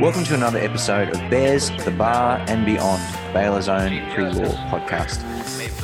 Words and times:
Welcome 0.00 0.24
to 0.24 0.34
another 0.34 0.58
episode 0.58 1.10
of 1.10 1.30
Bears, 1.30 1.70
the 1.84 1.94
Bar 1.96 2.44
and 2.48 2.66
Beyond, 2.66 3.00
Baylor's 3.32 3.68
own 3.68 3.90
pre-law 4.10 4.52
podcast. 4.70 5.20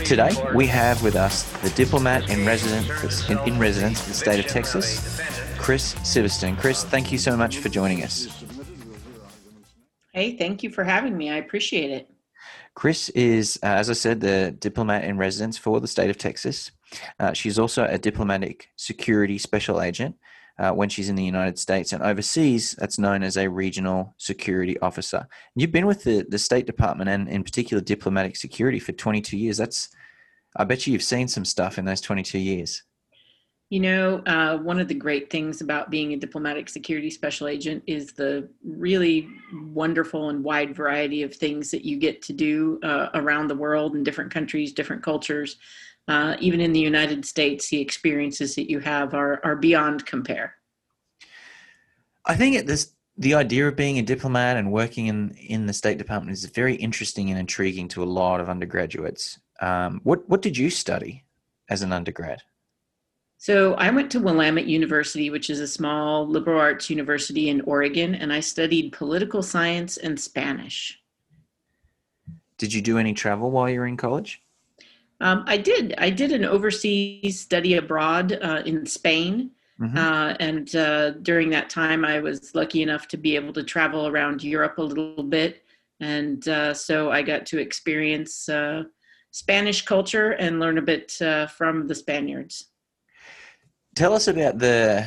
Today 0.04 0.30
we 0.52 0.66
have 0.66 1.00
with 1.04 1.14
us 1.14 1.44
the 1.62 1.70
diplomat 1.70 2.28
in 2.28 2.44
residence 2.44 3.30
in, 3.30 3.38
in 3.46 3.60
residence 3.60 4.00
for 4.00 4.08
the 4.08 4.14
state 4.14 4.44
of 4.44 4.50
Texas, 4.50 5.20
Kris 5.58 5.94
Sivertson. 5.94 6.58
Kris, 6.58 6.82
thank 6.82 7.12
you 7.12 7.18
so 7.18 7.36
much 7.36 7.58
for 7.58 7.68
joining 7.68 8.02
us. 8.02 8.44
Hey, 10.12 10.36
thank 10.36 10.64
you 10.64 10.70
for 10.70 10.82
having 10.82 11.16
me. 11.16 11.30
I 11.30 11.36
appreciate 11.36 11.92
it. 11.92 12.10
Kris 12.74 13.10
is, 13.10 13.60
uh, 13.62 13.66
as 13.66 13.88
I 13.88 13.92
said, 13.92 14.20
the 14.20 14.56
diplomat 14.58 15.04
in 15.04 15.18
residence 15.18 15.56
for 15.56 15.80
the 15.80 15.88
state 15.88 16.10
of 16.10 16.18
Texas. 16.18 16.72
Uh, 17.18 17.32
she's 17.32 17.58
also 17.58 17.84
a 17.84 17.98
diplomatic 17.98 18.68
security 18.76 19.38
special 19.38 19.80
agent 19.80 20.16
uh, 20.60 20.72
when 20.72 20.90
she's 20.90 21.08
in 21.08 21.16
the 21.16 21.24
United 21.24 21.58
States 21.58 21.92
and 21.92 22.02
overseas, 22.02 22.74
that's 22.78 22.98
known 22.98 23.22
as 23.22 23.38
a 23.38 23.48
regional 23.48 24.14
security 24.18 24.78
officer. 24.80 25.26
You've 25.56 25.72
been 25.72 25.86
with 25.86 26.04
the, 26.04 26.26
the 26.28 26.38
State 26.38 26.66
Department 26.66 27.08
and, 27.08 27.28
in 27.28 27.42
particular, 27.42 27.82
diplomatic 27.82 28.36
security 28.36 28.78
for 28.78 28.92
22 28.92 29.38
years. 29.38 29.56
That's, 29.56 29.88
I 30.56 30.64
bet 30.64 30.86
you 30.86 30.92
you've 30.92 31.02
seen 31.02 31.28
some 31.28 31.46
stuff 31.46 31.78
in 31.78 31.86
those 31.86 32.02
22 32.02 32.38
years. 32.38 32.82
You 33.70 33.80
know, 33.80 34.18
uh, 34.26 34.58
one 34.58 34.80
of 34.80 34.88
the 34.88 34.94
great 34.94 35.30
things 35.30 35.60
about 35.62 35.90
being 35.90 36.12
a 36.12 36.16
diplomatic 36.16 36.68
security 36.68 37.08
special 37.08 37.46
agent 37.46 37.82
is 37.86 38.12
the 38.12 38.48
really 38.62 39.28
wonderful 39.54 40.28
and 40.28 40.44
wide 40.44 40.74
variety 40.74 41.22
of 41.22 41.34
things 41.34 41.70
that 41.70 41.84
you 41.84 41.96
get 41.96 42.20
to 42.22 42.32
do 42.32 42.80
uh, 42.82 43.10
around 43.14 43.46
the 43.46 43.54
world 43.54 43.94
in 43.94 44.02
different 44.02 44.30
countries, 44.30 44.72
different 44.72 45.02
cultures 45.02 45.56
uh, 46.08 46.36
even 46.40 46.60
in 46.60 46.72
the 46.72 46.80
United 46.80 47.24
States, 47.24 47.68
the 47.68 47.80
experiences 47.80 48.54
that 48.54 48.70
you 48.70 48.80
have 48.80 49.14
are, 49.14 49.40
are 49.44 49.56
beyond 49.56 50.06
compare. 50.06 50.56
I 52.26 52.36
think 52.36 52.66
this 52.66 52.92
the 53.16 53.34
idea 53.34 53.68
of 53.68 53.76
being 53.76 53.98
a 53.98 54.02
diplomat 54.02 54.56
and 54.56 54.72
working 54.72 55.08
in, 55.08 55.30
in 55.32 55.66
the 55.66 55.74
State 55.74 55.98
Department 55.98 56.32
is 56.32 56.44
very 56.46 56.74
interesting 56.74 57.28
and 57.28 57.38
intriguing 57.38 57.86
to 57.88 58.02
a 58.02 58.04
lot 58.04 58.40
of 58.40 58.48
undergraduates. 58.48 59.38
Um, 59.60 60.00
what 60.04 60.28
what 60.28 60.42
did 60.42 60.56
you 60.56 60.70
study 60.70 61.24
as 61.68 61.82
an 61.82 61.92
undergrad? 61.92 62.42
So 63.36 63.74
I 63.74 63.90
went 63.90 64.10
to 64.12 64.20
Willamette 64.20 64.66
University, 64.66 65.30
which 65.30 65.48
is 65.48 65.60
a 65.60 65.68
small 65.68 66.28
liberal 66.28 66.60
arts 66.60 66.90
university 66.90 67.48
in 67.48 67.62
Oregon, 67.62 68.14
and 68.14 68.32
I 68.32 68.40
studied 68.40 68.92
political 68.92 69.42
science 69.42 69.96
and 69.96 70.20
Spanish. 70.20 70.98
Did 72.58 72.74
you 72.74 72.82
do 72.82 72.98
any 72.98 73.14
travel 73.14 73.50
while 73.50 73.70
you 73.70 73.80
were 73.80 73.86
in 73.86 73.96
college? 73.96 74.42
Um, 75.20 75.44
I 75.46 75.56
did. 75.56 75.94
I 75.98 76.10
did 76.10 76.32
an 76.32 76.44
overseas 76.44 77.38
study 77.38 77.74
abroad 77.74 78.38
uh, 78.40 78.62
in 78.64 78.86
Spain. 78.86 79.50
Mm-hmm. 79.80 79.96
Uh, 79.96 80.34
and 80.40 80.76
uh, 80.76 81.10
during 81.22 81.50
that 81.50 81.70
time, 81.70 82.04
I 82.04 82.20
was 82.20 82.54
lucky 82.54 82.82
enough 82.82 83.08
to 83.08 83.16
be 83.16 83.34
able 83.34 83.52
to 83.54 83.62
travel 83.62 84.06
around 84.06 84.42
Europe 84.42 84.78
a 84.78 84.82
little 84.82 85.22
bit. 85.22 85.64
And 86.00 86.46
uh, 86.48 86.74
so 86.74 87.10
I 87.10 87.22
got 87.22 87.46
to 87.46 87.58
experience 87.58 88.48
uh, 88.48 88.84
Spanish 89.30 89.84
culture 89.84 90.32
and 90.32 90.60
learn 90.60 90.78
a 90.78 90.82
bit 90.82 91.20
uh, 91.20 91.46
from 91.46 91.86
the 91.86 91.94
Spaniards. 91.94 92.66
Tell 93.94 94.14
us 94.14 94.28
about 94.28 94.58
the 94.58 95.06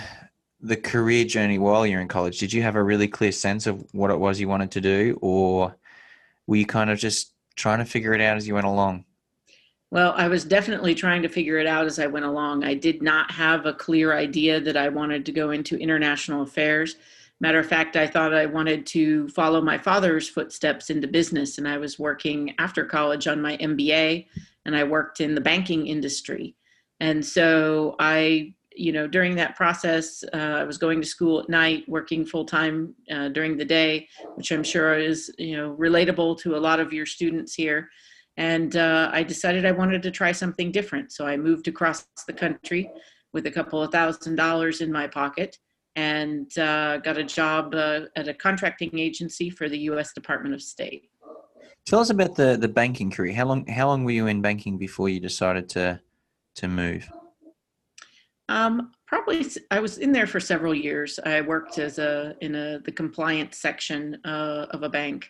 the 0.60 0.78
career 0.78 1.26
journey 1.26 1.58
while 1.58 1.86
you're 1.86 2.00
in 2.00 2.08
college. 2.08 2.40
Did 2.40 2.54
you 2.54 2.62
have 2.62 2.78
a 2.78 2.84
really 2.84 3.08
clear 3.08 3.34
sense 3.34 3.68
of 3.68 3.86
what 3.94 4.12
it 4.12 4.20
was 4.20 4.40
you 4.40 4.48
wanted 4.48 4.72
to 4.72 4.82
do, 4.82 5.20
or 5.22 5.76
were 6.48 6.56
you 6.56 6.66
kind 6.66 6.90
of 6.90 6.98
just 6.98 7.34
trying 7.56 7.80
to 7.80 7.86
figure 7.86 8.14
it 8.14 8.22
out 8.22 8.38
as 8.38 8.48
you 8.48 8.54
went 8.54 8.66
along? 8.66 9.04
Well, 9.94 10.16
I 10.18 10.28
was 10.28 10.44
definitely 10.44 10.96
trying 10.96 11.22
to 11.22 11.30
figure 11.30 11.60
it 11.60 11.68
out 11.68 11.86
as 11.86 12.00
I 12.00 12.08
went 12.08 12.26
along. 12.26 12.64
I 12.64 12.74
did 12.74 13.04
not 13.04 13.30
have 13.30 13.68
a 13.68 13.74
clear 13.74 14.18
idea 14.18 14.60
that 14.60 14.76
I 14.76 14.90
wanted 14.90 15.24
to 15.28 15.32
go 15.32 15.52
into 15.52 15.78
international 15.78 16.42
affairs. 16.42 16.96
Matter 17.40 17.60
of 17.60 17.68
fact, 17.68 17.96
I 17.96 18.08
thought 18.08 18.34
I 18.34 18.48
wanted 18.48 18.88
to 18.88 19.28
follow 19.30 19.62
my 19.62 19.78
father's 19.78 20.28
footsteps 20.28 20.90
into 20.90 21.08
business, 21.08 21.60
and 21.60 21.68
I 21.68 21.78
was 21.78 22.00
working 22.00 22.56
after 22.58 22.84
college 22.86 23.28
on 23.28 23.40
my 23.40 23.56
MBA, 23.58 24.26
and 24.66 24.76
I 24.76 24.84
worked 24.84 25.22
in 25.22 25.36
the 25.36 25.42
banking 25.42 25.86
industry. 25.86 26.56
And 27.00 27.24
so 27.24 27.96
I, 28.00 28.56
you 28.76 28.94
know, 28.94 29.06
during 29.06 29.36
that 29.36 29.56
process, 29.56 30.24
uh, 30.34 30.38
I 30.38 30.64
was 30.64 30.80
going 30.80 31.02
to 31.02 31.08
school 31.08 31.40
at 31.40 31.50
night, 31.50 31.88
working 31.88 32.26
full 32.26 32.46
time 32.46 32.96
uh, 33.12 33.28
during 33.28 33.58
the 33.58 33.66
day, 33.66 34.08
which 34.34 34.52
I'm 34.52 34.64
sure 34.64 34.96
is, 34.98 35.32
you 35.38 35.56
know, 35.56 35.76
relatable 35.76 36.40
to 36.40 36.56
a 36.56 36.58
lot 36.58 36.80
of 36.80 36.92
your 36.94 37.06
students 37.06 37.54
here 37.54 37.92
and 38.38 38.76
uh, 38.76 39.10
I 39.14 39.24
decided 39.24 39.66
I 39.66 39.72
wanted 39.72 40.02
to 40.04 40.12
try 40.12 40.32
something 40.32 40.72
different. 40.72 41.12
So 41.12 41.26
I 41.26 41.38
moved 41.38 41.68
across 41.68 42.06
the 42.26 42.34
country 42.34 42.90
with 43.32 43.46
a 43.46 43.52
couple 43.52 43.82
of 43.82 43.92
thousand 43.92 44.36
dollars 44.36 44.82
in 44.82 44.92
my 44.92 45.08
pocket 45.08 45.58
and 45.96 46.58
uh, 46.58 46.98
got 46.98 47.18
a 47.18 47.24
job 47.24 47.76
uh, 47.76 48.02
at 48.16 48.28
a 48.28 48.34
contracting 48.34 48.98
agency 48.98 49.50
for 49.50 49.70
the 49.70 49.78
U.S. 49.80 50.14
Department 50.14 50.56
of 50.56 50.62
State. 50.62 51.10
Tell 51.86 52.00
us 52.00 52.10
about 52.10 52.36
the, 52.36 52.58
the 52.60 52.68
banking 52.68 53.12
career. 53.12 53.34
How 53.34 53.46
long 53.46 53.68
how 53.68 53.88
long 53.88 54.04
were 54.04 54.12
you 54.12 54.28
in 54.28 54.42
banking 54.42 54.78
before 54.78 55.10
you 55.10 55.20
decided 55.20 55.70
to 55.70 56.00
to 56.56 56.68
move? 56.68 57.10
Um, 58.50 58.92
probably 59.06 59.46
I 59.70 59.80
was 59.80 59.98
in 59.98 60.12
there 60.12 60.28
for 60.28 60.40
several 60.40 60.74
years. 60.74 61.20
I 61.26 61.42
worked 61.42 61.78
as 61.78 62.00
a 62.00 62.36
in 62.42 62.56
a 62.56 62.80
the 62.80 62.92
compliance 62.92 63.58
section 63.58 64.18
uh, 64.26 64.68
of 64.72 64.84
a 64.84 64.90
bank 64.90 65.30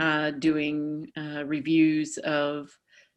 uh, 0.00 0.32
doing 0.32 1.08
uh, 1.16 1.44
reviews 1.44 2.18
of 2.18 2.70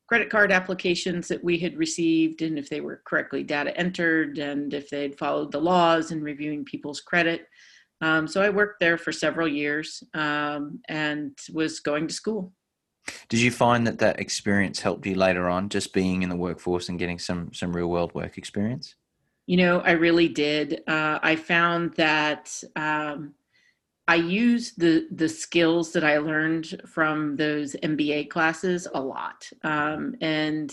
credit 0.08 0.30
card 0.30 0.52
applications 0.52 1.28
that 1.30 1.44
we 1.44 1.58
had 1.58 1.78
received 1.78 2.42
and 2.42 2.60
if 2.60 2.70
they 2.70 2.82
were 2.82 3.02
correctly 3.06 3.42
data 3.42 3.76
entered 3.78 4.38
and 4.38 4.74
if 4.74 4.90
they'd 4.90 5.18
followed 5.18 5.52
the 5.52 5.60
laws 5.60 6.12
and 6.12 6.22
reviewing 6.22 6.64
people's 6.66 7.02
credit. 7.02 7.48
Um, 8.02 8.28
so 8.28 8.42
I 8.42 8.50
worked 8.50 8.80
there 8.82 8.98
for 8.98 9.14
several 9.14 9.48
years 9.48 10.04
um, 10.14 10.82
and 10.90 11.38
was 11.54 11.80
going 11.80 12.08
to 12.08 12.14
school. 12.14 12.52
Did 13.30 13.40
you 13.40 13.50
find 13.50 13.88
that 13.88 14.00
that 14.00 14.20
experience 14.20 14.80
helped 14.80 15.06
you 15.06 15.16
later 15.16 15.50
on, 15.50 15.70
just 15.70 15.94
being 15.94 16.22
in 16.22 16.30
the 16.30 16.36
workforce 16.36 16.90
and 16.90 17.00
getting 17.00 17.20
some 17.20 17.54
some 17.54 17.76
real 17.76 17.88
world 17.88 18.14
work 18.14 18.38
experience? 18.38 18.96
You 19.46 19.58
know, 19.58 19.80
I 19.80 19.92
really 19.92 20.30
did. 20.30 20.84
Uh, 20.88 21.20
I 21.22 21.36
found 21.36 21.96
that 21.96 22.64
um, 22.76 23.34
I 24.08 24.16
use 24.16 24.74
the 24.74 25.08
the 25.12 25.30
skills 25.30 25.94
that 25.94 26.04
I 26.04 26.18
learned 26.18 26.82
from 26.86 27.36
those 27.36 27.74
MBA 27.84 28.30
classes 28.30 28.88
a 28.94 29.00
lot. 29.00 29.50
Um, 29.64 30.16
and 30.22 30.72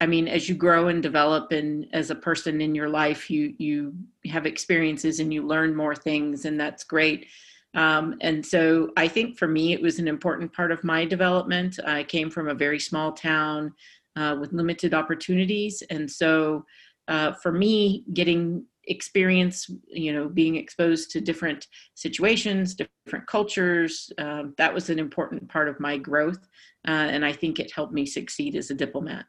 I 0.00 0.06
mean, 0.06 0.28
as 0.28 0.46
you 0.48 0.54
grow 0.54 0.88
and 0.88 1.02
develop, 1.02 1.52
and 1.52 1.86
as 1.94 2.10
a 2.10 2.14
person 2.14 2.60
in 2.60 2.74
your 2.74 2.88
life, 2.88 3.30
you 3.30 3.54
you 3.58 3.94
have 4.26 4.46
experiences 4.46 5.20
and 5.20 5.32
you 5.32 5.46
learn 5.46 5.74
more 5.74 5.94
things, 5.94 6.44
and 6.44 6.60
that's 6.60 6.84
great. 6.84 7.28
Um, 7.74 8.16
and 8.20 8.44
so, 8.44 8.90
I 8.96 9.08
think 9.08 9.38
for 9.38 9.48
me, 9.48 9.72
it 9.72 9.80
was 9.80 9.98
an 9.98 10.08
important 10.08 10.52
part 10.52 10.70
of 10.70 10.84
my 10.84 11.04
development. 11.06 11.78
I 11.86 12.04
came 12.04 12.30
from 12.30 12.48
a 12.48 12.54
very 12.54 12.78
small 12.78 13.12
town 13.12 13.72
uh, 14.16 14.36
with 14.38 14.52
limited 14.52 14.92
opportunities, 14.92 15.82
and 15.88 16.10
so 16.10 16.66
uh, 17.08 17.32
for 17.32 17.52
me, 17.52 18.04
getting 18.12 18.66
experience 18.86 19.70
you 19.88 20.12
know 20.12 20.28
being 20.28 20.56
exposed 20.56 21.10
to 21.10 21.20
different 21.20 21.66
situations 21.94 22.74
different 22.74 23.26
cultures 23.26 24.12
um, 24.18 24.54
that 24.58 24.72
was 24.72 24.90
an 24.90 24.98
important 24.98 25.48
part 25.48 25.68
of 25.68 25.78
my 25.80 25.96
growth 25.96 26.48
uh, 26.88 26.90
and 26.90 27.24
i 27.24 27.32
think 27.32 27.58
it 27.58 27.72
helped 27.72 27.92
me 27.92 28.06
succeed 28.06 28.54
as 28.54 28.70
a 28.70 28.74
diplomat. 28.74 29.26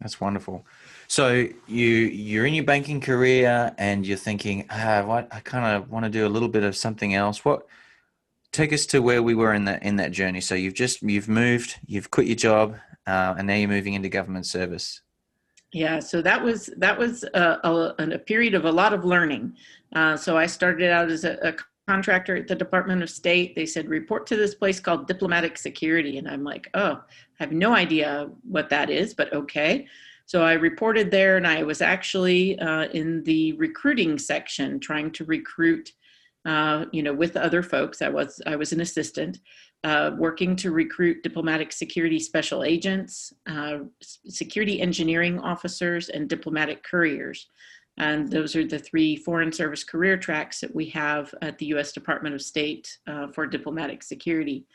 That's 0.00 0.20
wonderful. 0.20 0.64
So 1.08 1.46
you 1.66 1.86
you're 1.86 2.46
in 2.46 2.54
your 2.54 2.64
banking 2.64 3.00
career 3.00 3.74
and 3.76 4.06
you're 4.06 4.16
thinking 4.16 4.66
ah, 4.70 5.02
what 5.04 5.28
i 5.30 5.40
kind 5.40 5.76
of 5.76 5.90
want 5.90 6.04
to 6.04 6.10
do 6.10 6.26
a 6.26 6.28
little 6.28 6.48
bit 6.48 6.62
of 6.62 6.74
something 6.74 7.14
else. 7.14 7.44
What 7.44 7.66
take 8.52 8.72
us 8.72 8.86
to 8.86 9.00
where 9.00 9.22
we 9.22 9.34
were 9.34 9.52
in 9.52 9.66
that 9.66 9.82
in 9.82 9.96
that 9.96 10.12
journey. 10.12 10.40
So 10.40 10.54
you've 10.54 10.74
just 10.74 11.02
you've 11.02 11.28
moved 11.28 11.78
you've 11.86 12.10
quit 12.10 12.26
your 12.26 12.36
job 12.36 12.76
uh, 13.06 13.34
and 13.36 13.46
now 13.46 13.54
you're 13.54 13.68
moving 13.68 13.94
into 13.94 14.08
government 14.08 14.46
service 14.46 15.02
yeah, 15.72 16.00
so 16.00 16.20
that 16.22 16.42
was 16.42 16.70
that 16.78 16.98
was 16.98 17.22
a, 17.22 17.58
a, 17.62 17.94
a 18.14 18.18
period 18.18 18.54
of 18.54 18.64
a 18.64 18.72
lot 18.72 18.92
of 18.92 19.04
learning. 19.04 19.56
Uh, 19.94 20.16
so 20.16 20.36
I 20.36 20.46
started 20.46 20.90
out 20.90 21.10
as 21.10 21.24
a, 21.24 21.38
a, 21.42 21.54
contractor 21.88 22.36
at 22.36 22.46
the 22.46 22.54
Department 22.54 23.02
of 23.02 23.10
State. 23.10 23.56
They 23.56 23.66
said 23.66 23.88
report 23.88 24.24
to 24.28 24.36
this 24.36 24.54
place 24.54 24.78
called 24.78 25.08
Diplomatic 25.08 25.58
Security, 25.58 26.18
and 26.18 26.28
I'm 26.28 26.44
like, 26.44 26.68
oh, 26.74 27.02
I 27.02 27.42
have 27.42 27.50
no 27.50 27.74
idea 27.74 28.30
what 28.48 28.68
that 28.68 28.90
is, 28.90 29.12
but 29.12 29.32
okay. 29.32 29.88
So 30.26 30.44
I 30.44 30.52
reported 30.52 31.10
there, 31.10 31.36
and 31.36 31.46
I 31.46 31.64
was 31.64 31.82
actually 31.82 32.56
uh, 32.60 32.84
in 32.92 33.24
the 33.24 33.54
recruiting 33.54 34.18
section, 34.18 34.78
trying 34.78 35.10
to 35.12 35.24
recruit, 35.24 35.90
uh, 36.44 36.84
you 36.92 37.02
know, 37.02 37.12
with 37.12 37.36
other 37.36 37.62
folks. 37.62 38.02
I 38.02 38.08
was 38.08 38.40
I 38.46 38.54
was 38.54 38.72
an 38.72 38.80
assistant, 38.80 39.40
uh, 39.84 40.12
working 40.18 40.56
to 40.56 40.70
recruit 40.70 41.22
diplomatic 41.22 41.72
security 41.72 42.18
special 42.18 42.62
agents, 42.62 43.32
uh, 43.48 43.78
security 44.28 44.80
engineering 44.80 45.38
officers, 45.40 46.08
and 46.10 46.28
diplomatic 46.28 46.82
couriers. 46.82 47.48
And 47.96 48.30
those 48.30 48.56
are 48.56 48.66
the 48.66 48.78
three 48.78 49.16
Foreign 49.16 49.52
Service 49.52 49.84
career 49.84 50.16
tracks 50.16 50.60
that 50.60 50.74
we 50.74 50.86
have 50.90 51.34
at 51.42 51.58
the 51.58 51.66
US 51.66 51.92
Department 51.92 52.34
of 52.34 52.42
State 52.42 52.98
uh, 53.06 53.28
for 53.28 53.46
diplomatic 53.46 54.02
security. 54.02 54.66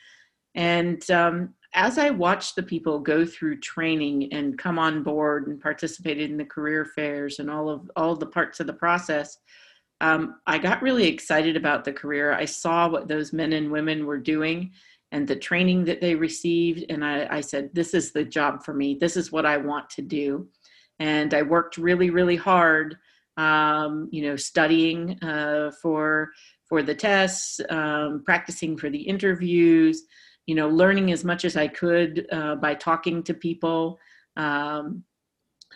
And 0.56 1.10
um, 1.12 1.54
as 1.74 1.98
I 1.98 2.10
watched 2.10 2.56
the 2.56 2.64
people 2.64 3.00
go 3.00 3.26
through 3.26 3.60
training 3.60 4.32
and 4.32 4.58
come 4.58 4.80
on 4.80 5.04
board 5.04 5.48
and 5.48 5.62
participated 5.62 6.32
in 6.32 6.38
the 6.38 6.46
career 6.46 6.86
fairs 6.86 7.40
and 7.40 7.50
all 7.52 7.70
of 7.70 7.92
all 7.96 8.16
the 8.16 8.26
parts 8.26 8.60
of 8.60 8.68
the 8.68 8.74
process, 8.74 9.38
um, 10.02 10.36
I 10.48 10.58
got 10.58 10.82
really 10.82 11.08
excited 11.08 11.56
about 11.58 11.84
the 11.84 11.94
career. 11.94 12.34
I 12.34 12.46
saw 12.46 12.88
what 12.88 13.08
those 13.08 13.34
men 13.34 13.54
and 13.54 13.72
women 13.72 14.06
were 14.06 14.18
doing 14.18 14.72
and 15.12 15.28
the 15.28 15.36
training 15.36 15.86
that 15.86 16.02
they 16.02 16.16
received. 16.16 16.86
And 16.90 17.04
I, 17.04 17.28
I 17.38 17.42
said, 17.42 17.70
This 17.74 17.94
is 17.94 18.12
the 18.12 18.24
job 18.24 18.64
for 18.64 18.74
me. 18.74 18.96
This 18.96 19.18
is 19.18 19.32
what 19.32 19.46
I 19.46 19.58
want 19.58 19.90
to 19.92 20.02
do. 20.02 20.48
And 21.00 21.34
I 21.34 21.42
worked 21.42 21.78
really, 21.78 22.10
really 22.10 22.36
hard, 22.36 22.98
um, 23.38 24.10
you 24.12 24.24
know, 24.24 24.36
studying 24.36 25.22
uh, 25.24 25.72
for 25.82 26.32
for 26.68 26.82
the 26.82 26.96
tests, 26.96 27.62
um, 27.70 28.24
practicing 28.26 28.76
for 28.76 28.90
the 28.90 29.02
interviews, 29.02 30.04
you 30.48 30.56
know, 30.56 30.68
learning 30.68 31.12
as 31.12 31.24
much 31.24 31.46
as 31.46 31.56
I 31.56 31.68
could 31.68 32.28
uh, 32.32 32.56
by 32.56 32.74
talking 32.74 33.22
to 33.24 33.34
people 33.34 34.00
um, 34.36 35.04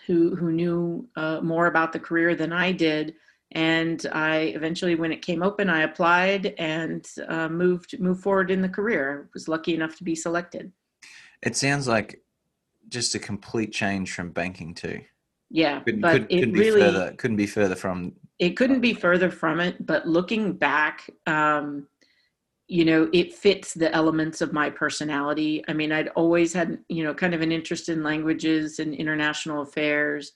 who 0.07 0.35
who 0.35 0.51
knew 0.51 1.07
uh, 1.15 1.41
more 1.41 1.67
about 1.67 1.93
the 1.93 1.99
career 1.99 2.35
than 2.35 2.51
I 2.51 2.71
did. 2.71 3.15
And 3.53 4.05
I 4.11 4.53
eventually, 4.55 4.95
when 4.95 5.11
it 5.11 5.21
came 5.23 5.41
open, 5.41 5.69
I 5.69 5.81
applied 5.81 6.53
and 6.59 7.07
uh, 7.27 7.49
moved 7.49 7.99
moved 7.99 8.21
forward 8.21 8.51
in 8.51 8.61
the 8.61 8.69
career. 8.69 9.23
I 9.25 9.29
was 9.33 9.47
lucky 9.47 9.73
enough 9.73 9.95
to 9.97 10.03
be 10.03 10.15
selected. 10.15 10.71
It 11.41 11.55
sounds 11.55 11.87
like 11.87 12.21
just 12.89 13.15
a 13.15 13.19
complete 13.19 13.71
change 13.71 14.13
from 14.13 14.31
banking 14.31 14.73
too. 14.75 15.01
Yeah, 15.49 15.79
couldn't, 15.79 16.01
but 16.01 16.11
could, 16.11 16.27
it 16.29 16.39
couldn't 16.41 16.53
really 16.53 16.81
further. 16.81 17.13
Couldn't 17.17 17.37
be 17.37 17.47
further 17.47 17.75
from. 17.75 18.13
it 18.37 18.51
couldn't 18.51 18.81
be 18.81 18.93
further 18.93 19.31
from 19.31 19.59
it. 19.59 19.83
But 19.83 20.07
looking 20.07 20.53
back, 20.53 21.09
um, 21.25 21.87
you 22.67 22.85
know, 22.85 23.09
it 23.13 23.33
fits 23.33 23.73
the 23.73 23.91
elements 23.95 24.41
of 24.41 24.53
my 24.53 24.69
personality. 24.69 25.63
I 25.67 25.73
mean, 25.73 25.91
I'd 25.91 26.09
always 26.09 26.53
had, 26.53 26.77
you 26.87 27.03
know, 27.03 27.15
kind 27.15 27.33
of 27.33 27.41
an 27.41 27.51
interest 27.51 27.89
in 27.89 28.03
languages 28.03 28.77
and 28.77 28.93
international 28.93 29.63
affairs, 29.63 30.33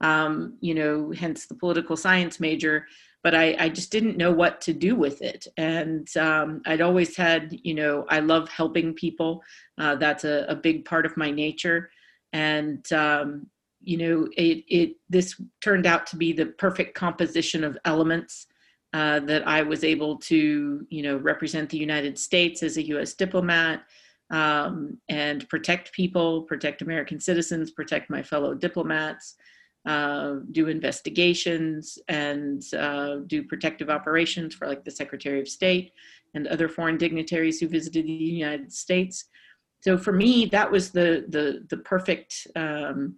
um, 0.00 0.56
you 0.60 0.74
know, 0.74 1.12
hence 1.12 1.46
the 1.46 1.54
political 1.54 1.96
science 1.96 2.40
major. 2.40 2.86
But 3.22 3.34
I, 3.34 3.56
I 3.58 3.68
just 3.70 3.90
didn't 3.90 4.16
know 4.16 4.30
what 4.30 4.60
to 4.62 4.72
do 4.72 4.94
with 4.94 5.20
it. 5.20 5.48
And 5.56 6.08
um, 6.16 6.62
I'd 6.64 6.80
always 6.80 7.16
had, 7.16 7.58
you 7.64 7.74
know, 7.74 8.04
I 8.08 8.20
love 8.20 8.48
helping 8.48 8.94
people. 8.94 9.42
Uh, 9.78 9.96
that's 9.96 10.24
a, 10.24 10.46
a 10.48 10.54
big 10.54 10.84
part 10.84 11.06
of 11.06 11.16
my 11.16 11.30
nature. 11.30 11.90
And, 12.32 12.90
um, 12.92 13.48
you 13.82 13.96
know, 13.96 14.28
it, 14.36 14.64
it, 14.68 14.96
this 15.08 15.40
turned 15.60 15.86
out 15.86 16.06
to 16.08 16.16
be 16.16 16.32
the 16.32 16.46
perfect 16.46 16.94
composition 16.94 17.64
of 17.64 17.78
elements 17.84 18.46
uh, 18.92 19.20
that 19.20 19.46
I 19.46 19.62
was 19.62 19.84
able 19.84 20.18
to, 20.18 20.86
you 20.88 21.02
know, 21.02 21.16
represent 21.16 21.68
the 21.68 21.78
United 21.78 22.18
States 22.18 22.62
as 22.62 22.76
a 22.76 22.86
U.S. 22.88 23.14
diplomat 23.14 23.82
um, 24.30 24.98
and 25.08 25.48
protect 25.48 25.92
people, 25.92 26.42
protect 26.42 26.82
American 26.82 27.20
citizens, 27.20 27.70
protect 27.70 28.10
my 28.10 28.22
fellow 28.22 28.54
diplomats, 28.54 29.34
uh, 29.86 30.36
do 30.52 30.68
investigations, 30.68 31.98
and 32.08 32.62
uh, 32.74 33.16
do 33.26 33.42
protective 33.44 33.88
operations 33.88 34.54
for 34.54 34.66
like 34.66 34.84
the 34.84 34.90
Secretary 34.90 35.40
of 35.40 35.48
State 35.48 35.92
and 36.34 36.46
other 36.48 36.68
foreign 36.68 36.98
dignitaries 36.98 37.60
who 37.60 37.68
visited 37.68 38.06
the 38.06 38.12
United 38.12 38.72
States. 38.72 39.26
So 39.80 39.96
for 39.96 40.12
me, 40.12 40.46
that 40.46 40.70
was 40.70 40.90
the 40.90 41.24
the 41.28 41.64
the 41.70 41.78
perfect 41.78 42.46
um, 42.56 43.16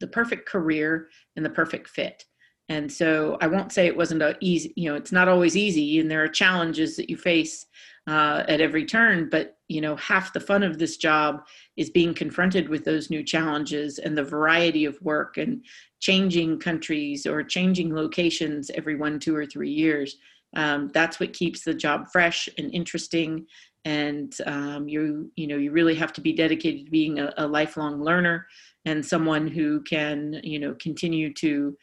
the 0.00 0.06
perfect 0.06 0.48
career 0.48 1.08
and 1.36 1.44
the 1.44 1.50
perfect 1.50 1.88
fit. 1.88 2.24
And 2.68 2.90
so 2.90 3.38
I 3.40 3.46
won't 3.46 3.72
say 3.72 3.86
it 3.86 3.96
wasn't 3.96 4.22
a 4.22 4.36
easy, 4.40 4.72
you 4.76 4.90
know, 4.90 4.96
it's 4.96 5.12
not 5.12 5.28
always 5.28 5.56
easy 5.56 6.00
and 6.00 6.10
there 6.10 6.22
are 6.22 6.28
challenges 6.28 6.96
that 6.96 7.08
you 7.08 7.16
face 7.16 7.66
uh, 8.06 8.44
at 8.48 8.60
every 8.60 8.84
turn, 8.84 9.28
but 9.28 9.56
you 9.68 9.80
know, 9.80 9.96
half 9.96 10.32
the 10.32 10.40
fun 10.40 10.62
of 10.62 10.78
this 10.78 10.96
job 10.96 11.44
is 11.76 11.90
being 11.90 12.14
confronted 12.14 12.68
with 12.68 12.84
those 12.84 13.10
new 13.10 13.22
challenges 13.22 13.98
and 13.98 14.16
the 14.16 14.22
variety 14.22 14.84
of 14.84 15.00
work 15.02 15.38
and 15.38 15.64
changing 15.98 16.58
countries 16.58 17.26
or 17.26 17.42
changing 17.42 17.94
locations 17.94 18.70
every 18.70 18.94
one, 18.94 19.18
two, 19.18 19.34
or 19.34 19.44
three 19.44 19.70
years. 19.70 20.16
Um, 20.54 20.88
that's 20.94 21.18
what 21.18 21.32
keeps 21.32 21.64
the 21.64 21.74
job 21.74 22.06
fresh 22.12 22.48
and 22.58 22.72
interesting. 22.72 23.46
And 23.84 24.36
um, 24.46 24.88
you, 24.88 25.30
you 25.36 25.46
know, 25.48 25.56
you 25.56 25.72
really 25.72 25.94
have 25.96 26.12
to 26.14 26.20
be 26.20 26.32
dedicated 26.32 26.86
to 26.86 26.90
being 26.90 27.18
a, 27.18 27.32
a 27.36 27.46
lifelong 27.46 28.00
learner 28.00 28.46
and 28.84 29.04
someone 29.04 29.48
who 29.48 29.82
can, 29.82 30.40
you 30.44 30.60
know, 30.60 30.74
continue 30.80 31.32
to 31.34 31.76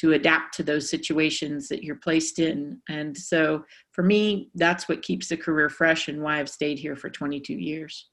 to 0.00 0.12
adapt 0.12 0.54
to 0.54 0.62
those 0.62 0.88
situations 0.88 1.68
that 1.68 1.84
you're 1.84 1.96
placed 1.96 2.38
in. 2.38 2.80
And 2.88 3.16
so 3.16 3.64
for 3.92 4.02
me, 4.02 4.50
that's 4.54 4.88
what 4.88 5.02
keeps 5.02 5.28
the 5.28 5.36
career 5.36 5.68
fresh 5.68 6.08
and 6.08 6.22
why 6.22 6.38
I've 6.38 6.48
stayed 6.48 6.78
here 6.78 6.96
for 6.96 7.10
22 7.10 7.52
years. 7.52 8.08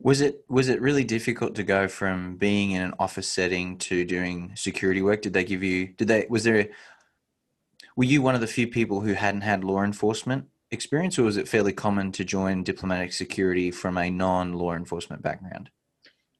Was 0.00 0.20
it 0.20 0.44
was 0.48 0.68
it 0.68 0.80
really 0.80 1.04
difficult 1.04 1.56
to 1.56 1.64
go 1.64 1.88
from 1.88 2.36
being 2.36 2.70
in 2.70 2.82
an 2.82 2.94
office 3.00 3.28
setting 3.28 3.76
to 3.78 4.04
doing 4.04 4.52
security 4.54 5.02
work? 5.02 5.22
Did 5.22 5.32
they 5.32 5.44
give 5.44 5.62
you 5.62 5.88
did 5.88 6.08
they 6.08 6.26
was 6.30 6.44
there 6.44 6.68
were 7.96 8.04
you 8.04 8.22
one 8.22 8.36
of 8.36 8.40
the 8.40 8.46
few 8.46 8.68
people 8.68 9.00
who 9.00 9.14
hadn't 9.14 9.40
had 9.40 9.64
law 9.64 9.82
enforcement 9.82 10.46
experience 10.70 11.18
or 11.18 11.24
was 11.24 11.36
it 11.36 11.48
fairly 11.48 11.72
common 11.72 12.12
to 12.12 12.24
join 12.24 12.62
diplomatic 12.62 13.12
security 13.12 13.72
from 13.72 13.98
a 13.98 14.08
non-law 14.08 14.74
enforcement 14.74 15.20
background? 15.20 15.68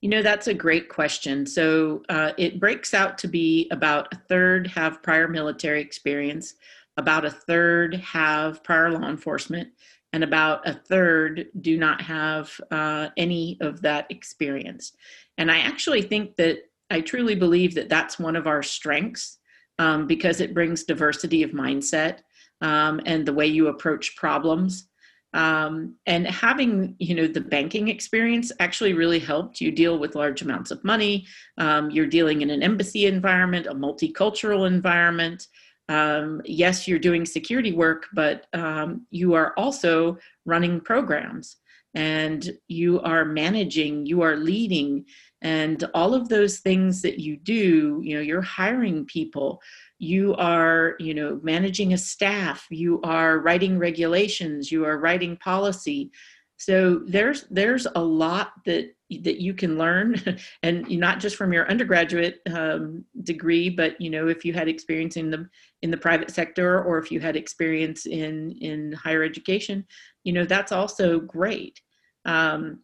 You 0.00 0.08
know, 0.08 0.22
that's 0.22 0.46
a 0.46 0.54
great 0.54 0.88
question. 0.88 1.44
So 1.44 2.02
uh, 2.08 2.32
it 2.38 2.60
breaks 2.60 2.94
out 2.94 3.18
to 3.18 3.28
be 3.28 3.68
about 3.72 4.12
a 4.12 4.16
third 4.28 4.68
have 4.68 5.02
prior 5.02 5.26
military 5.26 5.80
experience, 5.80 6.54
about 6.96 7.24
a 7.24 7.30
third 7.30 7.94
have 7.96 8.62
prior 8.62 8.90
law 8.90 9.08
enforcement, 9.08 9.68
and 10.12 10.22
about 10.22 10.66
a 10.68 10.72
third 10.72 11.46
do 11.60 11.76
not 11.76 12.00
have 12.00 12.58
uh, 12.70 13.08
any 13.16 13.58
of 13.60 13.82
that 13.82 14.06
experience. 14.10 14.92
And 15.36 15.50
I 15.50 15.58
actually 15.58 16.02
think 16.02 16.36
that 16.36 16.58
I 16.90 17.00
truly 17.00 17.34
believe 17.34 17.74
that 17.74 17.88
that's 17.88 18.18
one 18.18 18.36
of 18.36 18.46
our 18.46 18.62
strengths 18.62 19.38
um, 19.78 20.06
because 20.06 20.40
it 20.40 20.54
brings 20.54 20.84
diversity 20.84 21.42
of 21.42 21.50
mindset 21.50 22.20
um, 22.60 23.00
and 23.04 23.26
the 23.26 23.32
way 23.32 23.46
you 23.46 23.68
approach 23.68 24.16
problems 24.16 24.88
um, 25.34 25.94
and 26.06 26.26
having 26.26 26.96
you 26.98 27.14
know 27.14 27.26
the 27.26 27.40
banking 27.40 27.88
experience 27.88 28.50
actually 28.60 28.94
really 28.94 29.18
helped. 29.18 29.60
You 29.60 29.70
deal 29.70 29.98
with 29.98 30.14
large 30.14 30.42
amounts 30.42 30.70
of 30.70 30.82
money. 30.84 31.26
Um, 31.58 31.90
you're 31.90 32.06
dealing 32.06 32.42
in 32.42 32.50
an 32.50 32.62
embassy 32.62 33.06
environment 33.06 33.66
a 33.66 33.74
multicultural 33.74 34.66
environment. 34.66 35.46
Um, 35.90 36.42
yes 36.44 36.86
you're 36.86 36.98
doing 36.98 37.24
security 37.24 37.72
work 37.72 38.08
but 38.12 38.46
um, 38.52 39.06
you 39.10 39.32
are 39.32 39.54
also 39.56 40.18
running 40.44 40.80
programs. 40.80 41.56
And 41.94 42.50
you 42.68 43.00
are 43.00 43.24
managing 43.24 44.04
you 44.04 44.20
are 44.20 44.36
leading 44.36 45.06
and 45.42 45.84
all 45.94 46.14
of 46.14 46.28
those 46.28 46.58
things 46.58 47.02
that 47.02 47.18
you 47.18 47.36
do 47.36 48.00
you 48.02 48.14
know 48.14 48.20
you're 48.20 48.42
hiring 48.42 49.04
people. 49.04 49.60
You 49.98 50.34
are 50.34 50.94
you 50.98 51.14
know 51.14 51.40
managing 51.42 51.92
a 51.92 51.98
staff. 51.98 52.66
You 52.70 53.00
are 53.02 53.38
writing 53.38 53.78
regulations. 53.78 54.70
You 54.70 54.84
are 54.84 54.98
writing 54.98 55.36
policy. 55.36 56.10
So 56.56 57.02
there's 57.06 57.44
there's 57.50 57.86
a 57.94 58.02
lot 58.02 58.52
that 58.66 58.94
that 59.22 59.40
you 59.40 59.54
can 59.54 59.78
learn 59.78 60.16
and 60.62 60.88
not 60.90 61.20
just 61.20 61.36
from 61.36 61.52
your 61.52 61.68
undergraduate 61.70 62.40
um, 62.52 63.06
degree 63.22 63.70
but 63.70 63.98
you 63.98 64.10
know 64.10 64.28
if 64.28 64.44
you 64.44 64.52
had 64.52 64.68
experience 64.68 65.16
in 65.16 65.30
the 65.30 65.48
in 65.80 65.90
the 65.90 65.96
private 65.96 66.30
sector 66.30 66.82
or 66.82 66.98
if 66.98 67.10
you 67.10 67.18
had 67.18 67.34
experience 67.34 68.04
in 68.04 68.52
in 68.60 68.92
higher 68.92 69.22
education 69.22 69.86
you 70.28 70.34
know 70.34 70.44
that's 70.44 70.72
also 70.72 71.20
great. 71.20 71.80
Um, 72.26 72.80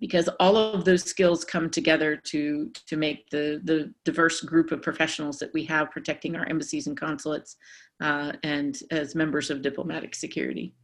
because 0.00 0.28
all 0.40 0.56
of 0.56 0.84
those 0.84 1.02
skills 1.02 1.44
come 1.44 1.70
together 1.70 2.16
to 2.16 2.70
to 2.86 2.96
make 2.96 3.28
the 3.30 3.60
the 3.64 3.92
diverse 4.04 4.40
group 4.40 4.72
of 4.72 4.82
professionals 4.82 5.38
that 5.38 5.52
we 5.52 5.64
have 5.64 5.90
protecting 5.90 6.36
our 6.36 6.46
embassies 6.48 6.86
and 6.86 6.96
consulates 6.98 7.56
uh, 8.00 8.32
and 8.42 8.80
as 8.90 9.14
members 9.14 9.50
of 9.50 9.62
diplomatic 9.62 10.14
security. 10.14 10.74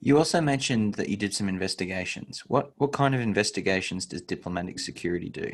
You 0.00 0.16
also 0.16 0.40
mentioned 0.40 0.94
that 0.94 1.10
you 1.10 1.16
did 1.16 1.34
some 1.34 1.48
investigations. 1.48 2.40
What 2.46 2.72
what 2.76 2.92
kind 2.92 3.14
of 3.14 3.20
investigations 3.20 4.06
does 4.06 4.22
diplomatic 4.22 4.78
security 4.78 5.28
do? 5.28 5.52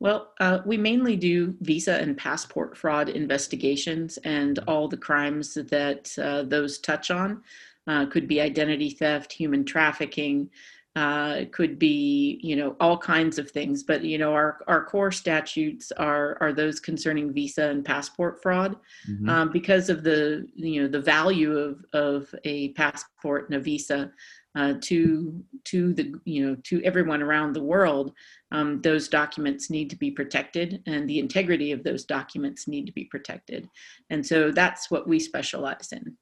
Well, 0.00 0.32
uh, 0.40 0.58
we 0.66 0.76
mainly 0.76 1.16
do 1.16 1.54
visa 1.60 1.94
and 1.94 2.16
passport 2.16 2.76
fraud 2.76 3.08
investigations 3.08 4.18
and 4.18 4.58
all 4.66 4.88
the 4.88 4.96
crimes 4.96 5.54
that 5.54 6.12
uh, 6.18 6.42
those 6.42 6.78
touch 6.78 7.10
on. 7.10 7.42
Uh, 7.86 8.06
could 8.06 8.26
be 8.26 8.40
identity 8.40 8.88
theft, 8.88 9.30
human 9.30 9.62
trafficking, 9.62 10.48
uh, 10.96 11.34
it 11.38 11.52
could 11.52 11.78
be 11.78 12.38
you 12.42 12.56
know 12.56 12.76
all 12.80 12.96
kinds 12.96 13.38
of 13.38 13.50
things. 13.50 13.82
But 13.82 14.04
you 14.04 14.18
know 14.18 14.32
our, 14.32 14.60
our 14.66 14.84
core 14.84 15.12
statutes 15.12 15.92
are 15.92 16.38
are 16.40 16.52
those 16.52 16.80
concerning 16.80 17.32
visa 17.32 17.68
and 17.68 17.84
passport 17.84 18.42
fraud. 18.42 18.76
Mm-hmm. 19.08 19.28
um, 19.28 19.50
because 19.52 19.88
of 19.90 20.02
the 20.04 20.46
you 20.54 20.82
know 20.82 20.88
the 20.88 21.00
value 21.00 21.56
of 21.56 21.84
of 21.92 22.34
a 22.44 22.70
passport 22.70 23.48
and 23.48 23.56
a 23.56 23.60
visa 23.60 24.12
uh, 24.56 24.74
to 24.82 25.42
to 25.64 25.92
the 25.94 26.14
you 26.24 26.46
know 26.46 26.56
to 26.64 26.82
everyone 26.84 27.22
around 27.22 27.52
the 27.52 27.62
world 27.62 28.12
um, 28.52 28.80
those 28.82 29.08
documents 29.08 29.68
need 29.68 29.90
to 29.90 29.96
be 29.96 30.12
protected 30.12 30.80
and 30.86 31.10
the 31.10 31.18
integrity 31.18 31.72
of 31.72 31.82
those 31.82 32.04
documents 32.04 32.68
need 32.68 32.86
to 32.86 32.92
be 32.92 33.04
protected. 33.04 33.68
And 34.10 34.24
so 34.24 34.52
that's 34.52 34.92
what 34.92 35.08
we 35.08 35.18
specialize 35.18 35.90
in 35.90 36.16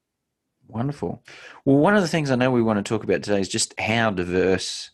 Wonderful. 0.68 1.22
Well, 1.64 1.76
one 1.76 1.94
of 1.94 2.02
the 2.02 2.08
things 2.08 2.30
I 2.30 2.36
know 2.36 2.50
we 2.50 2.62
want 2.62 2.84
to 2.84 2.88
talk 2.88 3.04
about 3.04 3.22
today 3.22 3.40
is 3.40 3.48
just 3.48 3.78
how 3.78 4.10
diverse 4.10 4.90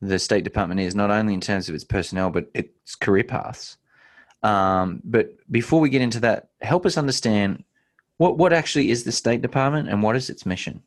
the 0.00 0.18
State 0.18 0.44
Department 0.44 0.80
is, 0.80 0.94
not 0.94 1.10
only 1.10 1.34
in 1.34 1.40
terms 1.40 1.68
of 1.68 1.74
its 1.74 1.84
personnel, 1.84 2.30
but 2.30 2.50
its 2.54 2.94
career 2.94 3.24
paths. 3.24 3.76
Um, 4.42 5.00
but 5.04 5.30
before 5.50 5.80
we 5.80 5.90
get 5.90 6.02
into 6.02 6.20
that, 6.20 6.50
help 6.60 6.86
us 6.86 6.96
understand 6.96 7.64
What 8.18 8.38
what 8.38 8.52
actually 8.52 8.90
is 8.90 9.04
the 9.04 9.12
State 9.12 9.42
Department 9.42 9.88
and 9.88 10.02
what 10.02 10.16
is 10.16 10.30
its 10.30 10.44
mission? 10.46 10.82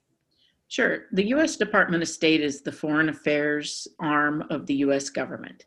Sure. 0.67 1.05
The 1.11 1.27
U.S. 1.27 1.57
Department 1.57 2.01
of 2.01 2.09
State 2.09 2.41
is 2.41 2.61
the 2.61 2.71
foreign 2.71 3.09
affairs 3.09 3.87
arm 3.99 4.43
of 4.49 4.65
the 4.67 4.75
U.S. 4.75 5.09
government. 5.09 5.65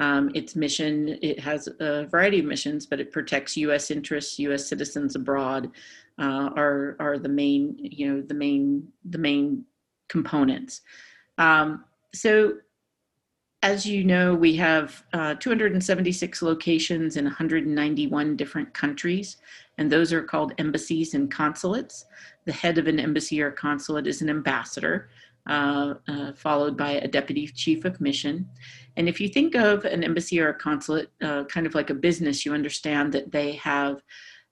Um, 0.00 0.30
its 0.34 0.54
mission, 0.54 1.18
it 1.22 1.40
has 1.40 1.68
a 1.80 2.06
variety 2.06 2.38
of 2.38 2.46
missions, 2.46 2.86
but 2.86 3.00
it 3.00 3.12
protects 3.12 3.56
U.S. 3.58 3.90
interests, 3.90 4.38
U.S. 4.38 4.66
citizens 4.66 5.16
abroad 5.16 5.70
uh, 6.18 6.50
are 6.56 6.96
are 6.98 7.18
the 7.18 7.28
main, 7.28 7.76
you 7.78 8.12
know, 8.12 8.20
the 8.22 8.34
main 8.34 8.88
the 9.08 9.18
main 9.18 9.64
components. 10.08 10.80
Um, 11.38 11.84
so, 12.12 12.54
as 13.62 13.86
you 13.86 14.04
know, 14.04 14.34
we 14.34 14.56
have 14.56 15.04
uh, 15.12 15.34
276 15.34 16.42
locations 16.42 17.16
in 17.16 17.24
191 17.24 18.36
different 18.36 18.72
countries, 18.74 19.36
and 19.76 19.90
those 19.90 20.12
are 20.12 20.22
called 20.22 20.54
embassies 20.58 21.14
and 21.14 21.30
consulates. 21.30 22.06
The 22.44 22.52
head 22.52 22.78
of 22.78 22.86
an 22.86 22.98
embassy 22.98 23.40
or 23.40 23.50
consulate 23.50 24.06
is 24.06 24.22
an 24.22 24.30
ambassador. 24.30 25.10
Uh, 25.48 25.94
uh, 26.08 26.30
followed 26.34 26.76
by 26.76 26.90
a 26.90 27.08
deputy 27.08 27.46
chief 27.46 27.86
of 27.86 27.98
mission. 28.02 28.46
And 28.98 29.08
if 29.08 29.18
you 29.18 29.30
think 29.30 29.54
of 29.54 29.86
an 29.86 30.04
embassy 30.04 30.38
or 30.40 30.50
a 30.50 30.54
consulate 30.54 31.10
uh, 31.22 31.44
kind 31.44 31.66
of 31.66 31.74
like 31.74 31.88
a 31.88 31.94
business, 31.94 32.44
you 32.44 32.52
understand 32.52 33.14
that 33.14 33.32
they 33.32 33.52
have, 33.52 34.02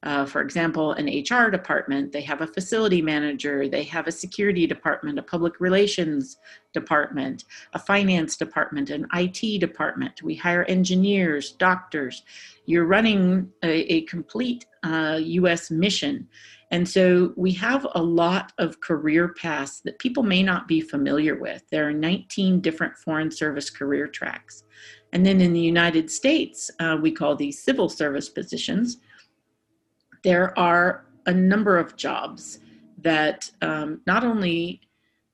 uh, 0.06 0.24
for 0.24 0.40
example, 0.40 0.92
an 0.92 1.06
HR 1.06 1.50
department, 1.50 2.12
they 2.12 2.20
have 2.20 2.40
a 2.40 2.46
facility 2.46 3.02
manager, 3.02 3.68
they 3.68 3.82
have 3.82 4.06
a 4.06 4.12
security 4.12 4.64
department, 4.64 5.18
a 5.18 5.22
public 5.22 5.58
relations 5.58 6.36
department, 6.72 7.42
a 7.72 7.78
finance 7.80 8.36
department, 8.36 8.90
an 8.90 9.08
IT 9.14 9.58
department. 9.58 10.22
We 10.22 10.36
hire 10.36 10.62
engineers, 10.68 11.50
doctors. 11.50 12.22
You're 12.66 12.84
running 12.84 13.50
a, 13.64 13.94
a 13.94 14.02
complete 14.02 14.64
US 14.84 15.70
uh, 15.72 15.74
mission. 15.74 16.28
And 16.70 16.88
so 16.88 17.32
we 17.34 17.50
have 17.54 17.84
a 17.96 18.02
lot 18.02 18.52
of 18.58 18.80
career 18.80 19.34
paths 19.34 19.80
that 19.80 19.98
people 19.98 20.22
may 20.22 20.44
not 20.44 20.68
be 20.68 20.80
familiar 20.80 21.34
with. 21.34 21.64
There 21.72 21.88
are 21.88 21.92
19 21.92 22.60
different 22.60 22.96
Foreign 22.96 23.32
Service 23.32 23.70
career 23.70 24.06
tracks. 24.06 24.62
And 25.12 25.26
then 25.26 25.40
in 25.40 25.52
the 25.52 25.60
United 25.60 26.12
States, 26.12 26.70
uh, 26.78 26.96
we 27.00 27.10
call 27.10 27.34
these 27.34 27.60
civil 27.60 27.88
service 27.88 28.28
positions. 28.28 28.98
There 30.26 30.58
are 30.58 31.04
a 31.26 31.32
number 31.32 31.78
of 31.78 31.94
jobs 31.94 32.58
that 32.98 33.48
um, 33.62 34.00
not 34.08 34.24
only, 34.24 34.80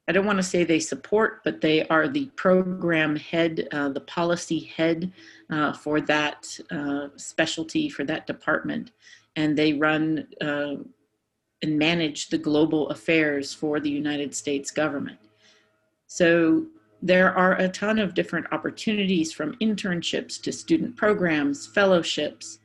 I 0.06 0.12
don't 0.12 0.26
want 0.26 0.36
to 0.38 0.42
say 0.42 0.64
they 0.64 0.80
support, 0.80 1.42
but 1.44 1.62
they 1.62 1.88
are 1.88 2.08
the 2.08 2.26
program 2.36 3.16
head, 3.16 3.68
uh, 3.72 3.88
the 3.88 4.02
policy 4.02 4.70
head 4.76 5.10
uh, 5.48 5.72
for 5.72 6.02
that 6.02 6.58
uh, 6.70 7.08
specialty, 7.16 7.88
for 7.88 8.04
that 8.04 8.26
department. 8.26 8.90
And 9.34 9.56
they 9.56 9.72
run 9.72 10.28
uh, 10.42 10.74
and 11.62 11.78
manage 11.78 12.28
the 12.28 12.36
global 12.36 12.90
affairs 12.90 13.54
for 13.54 13.80
the 13.80 13.88
United 13.88 14.34
States 14.34 14.70
government. 14.70 15.20
So 16.06 16.66
there 17.00 17.34
are 17.34 17.54
a 17.54 17.70
ton 17.70 17.98
of 17.98 18.12
different 18.12 18.46
opportunities 18.52 19.32
from 19.32 19.56
internships 19.56 20.38
to 20.42 20.52
student 20.52 20.96
programs, 20.96 21.66
fellowships, 21.66 22.58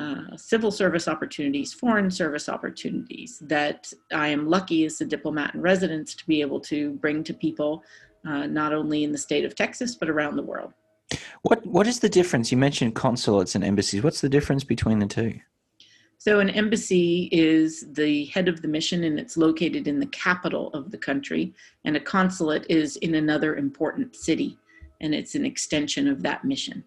uh, 0.00 0.36
civil 0.36 0.70
service 0.70 1.08
opportunities, 1.08 1.74
foreign 1.74 2.10
service 2.10 2.48
opportunities 2.48 3.38
that 3.40 3.92
I 4.12 4.28
am 4.28 4.48
lucky 4.48 4.84
as 4.86 5.00
a 5.00 5.04
diplomat 5.04 5.54
in 5.54 5.60
residence 5.60 6.14
to 6.14 6.26
be 6.26 6.40
able 6.40 6.60
to 6.60 6.92
bring 6.94 7.22
to 7.24 7.34
people, 7.34 7.84
uh, 8.26 8.46
not 8.46 8.72
only 8.72 9.04
in 9.04 9.12
the 9.12 9.18
state 9.18 9.44
of 9.44 9.54
Texas, 9.54 9.94
but 9.94 10.08
around 10.08 10.36
the 10.36 10.42
world. 10.42 10.72
What 11.42 11.64
What 11.66 11.86
is 11.86 12.00
the 12.00 12.08
difference? 12.08 12.50
You 12.50 12.58
mentioned 12.58 12.94
consulates 12.94 13.54
and 13.54 13.64
embassies. 13.64 14.02
What's 14.02 14.20
the 14.20 14.28
difference 14.28 14.64
between 14.64 15.00
the 15.00 15.06
two? 15.06 15.40
So, 16.18 16.38
an 16.38 16.50
embassy 16.50 17.28
is 17.32 17.86
the 17.92 18.26
head 18.26 18.48
of 18.48 18.62
the 18.62 18.68
mission 18.68 19.04
and 19.04 19.18
it's 19.18 19.36
located 19.36 19.88
in 19.88 20.00
the 20.00 20.06
capital 20.06 20.68
of 20.74 20.90
the 20.90 20.98
country, 20.98 21.54
and 21.84 21.96
a 21.96 22.00
consulate 22.00 22.66
is 22.68 22.96
in 22.96 23.14
another 23.14 23.56
important 23.56 24.14
city 24.14 24.58
and 25.00 25.14
it's 25.14 25.34
an 25.34 25.44
extension 25.44 26.08
of 26.08 26.22
that 26.22 26.44
mission. 26.44 26.84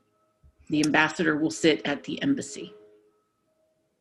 The 0.69 0.83
ambassador 0.85 1.35
will 1.37 1.51
sit 1.51 1.81
at 1.85 2.03
the 2.03 2.21
embassy. 2.21 2.73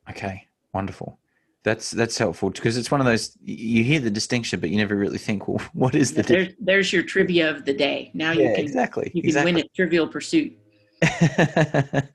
Okay, 0.09 0.47
wonderful. 0.73 1.19
That's 1.63 1.91
that's 1.91 2.17
helpful 2.17 2.49
because 2.49 2.75
it's 2.75 2.91
one 2.91 2.99
of 2.99 3.05
those 3.05 3.37
you 3.41 3.83
hear 3.83 4.01
the 4.01 4.11
distinction, 4.11 4.59
but 4.59 4.69
you 4.69 4.77
never 4.77 4.95
really 4.95 5.17
think, 5.17 5.47
well, 5.47 5.61
what 5.73 5.95
is 5.95 6.13
the? 6.13 6.23
There's, 6.23 6.53
there's 6.59 6.93
your 6.93 7.03
trivia 7.03 7.49
of 7.49 7.65
the 7.65 7.73
day. 7.73 8.11
Now 8.13 8.31
yeah, 8.31 8.49
you 8.49 8.55
can 8.55 8.65
exactly 8.65 9.11
you 9.13 9.21
can 9.21 9.29
exactly. 9.29 9.53
win 9.53 9.63
at 9.63 9.73
Trivial 9.73 10.07
Pursuit. 10.07 10.57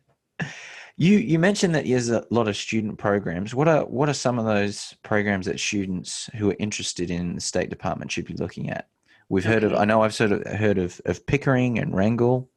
You 1.00 1.16
you 1.18 1.38
mentioned 1.38 1.76
that 1.76 1.86
there's 1.86 2.10
a 2.10 2.26
lot 2.30 2.48
of 2.48 2.56
student 2.56 2.98
programs. 2.98 3.54
What 3.54 3.68
are 3.68 3.84
what 3.84 4.08
are 4.08 4.14
some 4.14 4.36
of 4.36 4.46
those 4.46 4.96
programs 5.04 5.46
that 5.46 5.60
students 5.60 6.28
who 6.34 6.50
are 6.50 6.56
interested 6.58 7.08
in 7.08 7.36
the 7.36 7.40
State 7.40 7.70
Department 7.70 8.10
should 8.10 8.24
be 8.24 8.34
looking 8.34 8.68
at? 8.68 8.88
We've 9.28 9.44
heard 9.44 9.62
of. 9.62 9.74
I 9.74 9.84
know 9.84 10.02
I've 10.02 10.12
sort 10.12 10.32
of 10.32 10.44
heard 10.44 10.76
of 10.76 11.00
of 11.04 11.24
Pickering 11.24 11.78
and 11.78 11.94
Rangel. 11.94 12.48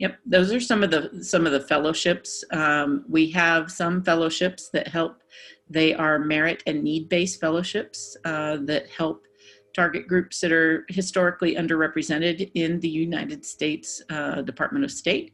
Yep, 0.00 0.18
those 0.26 0.52
are 0.52 0.60
some 0.60 0.82
of 0.82 0.90
the 0.90 1.22
some 1.22 1.46
of 1.46 1.52
the 1.52 1.60
fellowships. 1.60 2.44
Um, 2.50 3.04
we 3.08 3.30
have 3.30 3.70
some 3.70 4.02
fellowships 4.02 4.68
that 4.70 4.88
help. 4.88 5.22
They 5.70 5.94
are 5.94 6.18
merit 6.18 6.62
and 6.66 6.82
need 6.82 7.08
based 7.08 7.40
fellowships 7.40 8.16
uh, 8.24 8.58
that 8.62 8.88
help 8.90 9.26
target 9.74 10.06
groups 10.06 10.40
that 10.40 10.52
are 10.52 10.84
historically 10.88 11.56
underrepresented 11.56 12.50
in 12.54 12.80
the 12.80 12.88
United 12.88 13.44
States 13.44 14.02
uh, 14.10 14.42
Department 14.42 14.84
of 14.84 14.90
State 14.90 15.32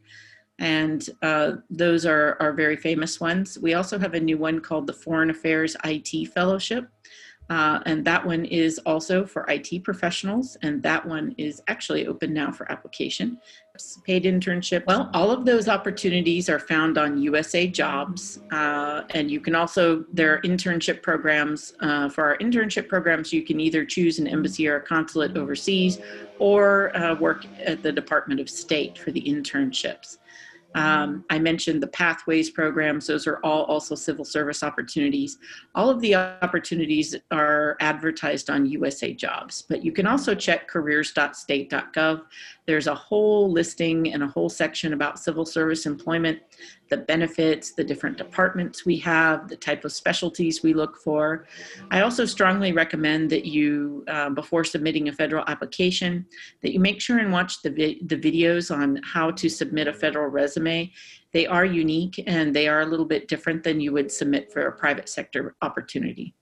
and 0.61 1.09
uh, 1.23 1.53
those 1.71 2.05
are, 2.05 2.37
are 2.39 2.53
very 2.53 2.77
famous 2.77 3.19
ones. 3.19 3.57
We 3.59 3.73
also 3.73 3.97
have 3.97 4.13
a 4.13 4.19
new 4.19 4.37
one 4.37 4.59
called 4.59 4.85
the 4.85 4.93
Foreign 4.93 5.31
Affairs 5.31 5.75
IT 5.83 6.27
Fellowship, 6.33 6.87
uh, 7.51 7.81
and 7.85 8.05
that 8.05 8.25
one 8.25 8.45
is 8.45 8.79
also 8.85 9.25
for 9.25 9.45
IT 9.49 9.83
professionals, 9.83 10.55
and 10.61 10.81
that 10.83 11.05
one 11.05 11.35
is 11.37 11.61
actually 11.67 12.07
open 12.07 12.33
now 12.33 12.49
for 12.49 12.71
application. 12.71 13.37
Paid 14.05 14.23
internship. 14.23 14.85
Well, 14.85 15.09
all 15.13 15.31
of 15.31 15.43
those 15.43 15.67
opportunities 15.67 16.47
are 16.47 16.59
found 16.59 16.97
on 16.97 17.21
USA 17.21 17.67
Jobs, 17.67 18.39
uh, 18.53 19.01
and 19.09 19.29
you 19.29 19.41
can 19.41 19.53
also, 19.53 20.05
there 20.13 20.33
are 20.33 20.41
internship 20.43 21.01
programs. 21.01 21.73
Uh, 21.81 22.07
for 22.07 22.23
our 22.23 22.37
internship 22.37 22.87
programs, 22.87 23.33
you 23.33 23.43
can 23.43 23.59
either 23.59 23.83
choose 23.83 24.17
an 24.17 24.27
embassy 24.27 24.65
or 24.69 24.77
a 24.77 24.81
consulate 24.81 25.35
overseas 25.35 25.99
or 26.39 26.95
uh, 26.95 27.15
work 27.15 27.45
at 27.65 27.83
the 27.83 27.91
Department 27.91 28.39
of 28.39 28.49
State 28.49 28.97
for 28.97 29.11
the 29.11 29.21
internships. 29.21 30.19
Um, 30.75 31.25
I 31.29 31.39
mentioned 31.39 31.83
the 31.83 31.87
pathways 31.87 32.49
programs. 32.49 33.07
Those 33.07 33.27
are 33.27 33.39
all 33.43 33.63
also 33.63 33.95
civil 33.95 34.23
service 34.23 34.63
opportunities. 34.63 35.37
All 35.75 35.89
of 35.89 35.99
the 35.99 36.15
opportunities 36.15 37.15
are 37.31 37.75
advertised 37.79 38.49
on 38.49 38.65
USA 38.65 39.13
Jobs, 39.13 39.63
but 39.67 39.83
you 39.83 39.91
can 39.91 40.07
also 40.07 40.33
check 40.33 40.67
careers.state.gov. 40.67 42.21
There's 42.71 42.87
a 42.87 42.95
whole 42.95 43.51
listing 43.51 44.13
and 44.13 44.23
a 44.23 44.27
whole 44.27 44.47
section 44.47 44.93
about 44.93 45.19
civil 45.19 45.45
service 45.45 45.85
employment, 45.85 46.39
the 46.89 46.95
benefits, 46.95 47.73
the 47.73 47.83
different 47.83 48.17
departments 48.17 48.85
we 48.85 48.95
have, 48.99 49.49
the 49.49 49.57
type 49.57 49.83
of 49.83 49.91
specialties 49.91 50.63
we 50.63 50.73
look 50.73 50.95
for. 50.95 51.47
I 51.91 51.99
also 51.99 52.23
strongly 52.23 52.71
recommend 52.71 53.29
that 53.31 53.43
you, 53.43 54.05
uh, 54.07 54.29
before 54.29 54.63
submitting 54.63 55.09
a 55.09 55.11
federal 55.11 55.43
application, 55.49 56.25
that 56.61 56.71
you 56.71 56.79
make 56.79 57.01
sure 57.01 57.17
and 57.17 57.33
watch 57.33 57.61
the, 57.61 57.71
vi- 57.71 57.99
the 58.05 58.15
videos 58.15 58.73
on 58.73 59.01
how 59.03 59.31
to 59.31 59.49
submit 59.49 59.89
a 59.89 59.93
federal 59.93 60.29
resume. 60.29 60.89
They 61.33 61.47
are 61.47 61.65
unique 61.65 62.23
and 62.25 62.55
they 62.55 62.69
are 62.69 62.79
a 62.79 62.85
little 62.85 63.05
bit 63.05 63.27
different 63.27 63.63
than 63.65 63.81
you 63.81 63.91
would 63.91 64.09
submit 64.09 64.49
for 64.49 64.61
a 64.67 64.71
private 64.71 65.09
sector 65.09 65.57
opportunity. 65.61 66.35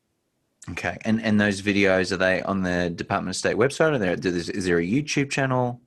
Okay, 0.70 0.96
and 1.06 1.24
and 1.24 1.42
those 1.42 1.64
videos 1.64 2.12
are 2.12 2.18
they 2.18 2.44
on 2.44 2.62
the 2.62 2.92
Department 2.92 3.36
of 3.36 3.40
State 3.40 3.56
website? 3.56 3.94
Or 3.94 3.98
there 3.98 4.14
is 4.14 4.66
there 4.66 4.78
a 4.78 4.86
YouTube 4.86 5.32
channel? 5.32 5.82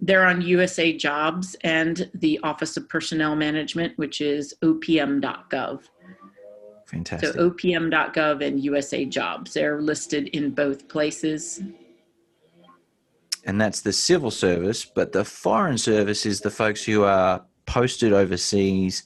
They're 0.00 0.26
on 0.26 0.40
USA 0.42 0.96
Jobs 0.96 1.56
and 1.62 2.10
the 2.14 2.38
Office 2.42 2.76
of 2.76 2.88
Personnel 2.88 3.34
Management, 3.34 3.98
which 3.98 4.20
is 4.20 4.54
opm.gov. 4.62 5.82
Fantastic. 6.86 7.34
So 7.34 7.50
opm.gov 7.50 8.44
and 8.44 8.60
USA 8.60 9.04
Jobs, 9.04 9.52
they're 9.52 9.82
listed 9.82 10.28
in 10.28 10.50
both 10.50 10.88
places. 10.88 11.60
And 13.44 13.60
that's 13.60 13.80
the 13.80 13.92
civil 13.92 14.30
service, 14.30 14.84
but 14.84 15.12
the 15.12 15.24
foreign 15.24 15.78
service 15.78 16.26
is 16.26 16.40
the 16.40 16.50
folks 16.50 16.84
who 16.84 17.02
are 17.04 17.44
posted 17.66 18.12
overseas. 18.12 19.04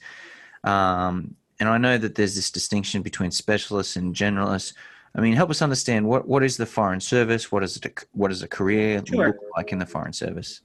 Um, 0.63 1.35
and 1.59 1.69
I 1.69 1.77
know 1.77 1.97
that 1.97 2.15
there's 2.15 2.35
this 2.35 2.51
distinction 2.51 3.01
between 3.01 3.31
specialists 3.31 3.95
and 3.95 4.15
generalists. 4.15 4.73
I 5.15 5.21
mean, 5.21 5.33
help 5.33 5.49
us 5.49 5.61
understand 5.61 6.07
what, 6.07 6.27
what 6.27 6.43
is 6.43 6.57
the 6.57 6.65
foreign 6.65 6.99
service? 6.99 7.51
What 7.51 7.63
is 7.63 7.77
it? 7.77 8.03
What 8.13 8.29
does 8.29 8.41
a 8.43 8.47
career 8.47 9.01
Sure. 9.05 9.27
look 9.27 9.37
like 9.55 9.71
in 9.71 9.79
the 9.79 9.85
foreign 9.85 10.13
service? 10.13 10.61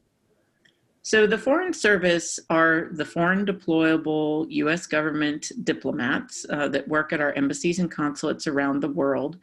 So 1.08 1.26
the 1.26 1.38
Foreign 1.38 1.72
Service 1.72 2.38
are 2.50 2.90
the 2.92 3.04
foreign 3.06 3.46
deployable 3.46 4.44
U.S. 4.50 4.86
government 4.86 5.50
diplomats 5.64 6.44
uh, 6.50 6.68
that 6.68 6.86
work 6.86 7.14
at 7.14 7.20
our 7.22 7.32
embassies 7.32 7.78
and 7.78 7.90
consulates 7.90 8.46
around 8.46 8.80
the 8.80 8.90
world. 8.90 9.38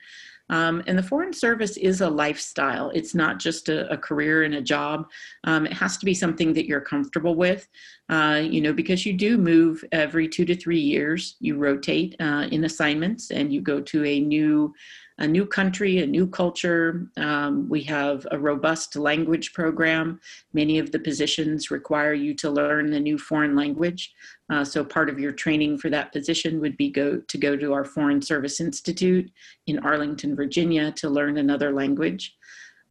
Um, 0.52 0.84
and 0.86 0.96
the 0.96 1.02
Foreign 1.02 1.34
Service 1.34 1.76
is 1.78 2.02
a 2.02 2.08
lifestyle. 2.08 2.92
It's 2.92 3.16
not 3.16 3.40
just 3.40 3.68
a, 3.68 3.92
a 3.92 3.98
career 3.98 4.44
and 4.44 4.54
a 4.54 4.62
job. 4.62 5.10
Um, 5.46 5.66
it 5.66 5.74
has 5.74 5.98
to 5.98 6.06
be 6.06 6.14
something 6.14 6.54
that 6.54 6.68
you're 6.68 6.82
comfortable 6.82 7.34
with. 7.34 7.68
uh, 8.10 8.44
you 8.44 8.62
know, 8.62 8.72
because 8.72 9.04
you 9.04 9.14
do 9.14 9.36
move 9.36 9.84
every 9.92 10.28
two 10.28 10.46
to 10.46 10.56
three 10.56 10.80
years. 10.80 11.36
You 11.40 11.58
rotate 11.58 12.16
uh, 12.20 12.48
in 12.52 12.66
assignments 12.66 13.32
and 13.32 13.52
you 13.52 13.62
go 13.62 13.82
to 13.82 14.06
a 14.06 14.20
new 14.20 14.72
a 15.18 15.28
new 15.28 15.46
country, 15.46 16.00
a 16.00 16.06
new 16.06 16.28
culture. 16.28 17.08
Um, 17.18 17.70
we 17.70 17.82
have 17.84 18.28
a 18.32 18.38
robust 18.38 18.96
language 18.96 19.54
program. 19.54 20.20
Many 20.54 20.78
of 20.78 20.92
the 20.92 21.00
positions 21.00 21.72
require 21.72 22.14
you 22.14 22.34
to 22.36 22.50
learn 22.50 22.94
a 22.94 23.00
new 23.00 23.18
foreign 23.18 23.56
language. 23.56 24.14
Uh, 24.50 24.66
so 24.66 24.84
part 24.84 25.10
of 25.10 25.20
your 25.20 25.32
training 25.32 25.78
for 25.78 25.90
that 25.90 26.12
position 26.12 26.60
would 26.60 26.76
be 26.76 26.92
go 26.92 27.20
to 27.20 27.38
go 27.38 27.56
to 27.56 27.74
our 27.74 27.86
Foreign 27.86 28.22
Service 28.22 28.60
Institute 28.60 29.32
in 29.68 29.80
Arlington, 29.80 30.36
Virginia, 30.36 30.92
to 30.94 31.10
learn 31.10 31.38
another 31.38 31.72
language. 31.72 32.36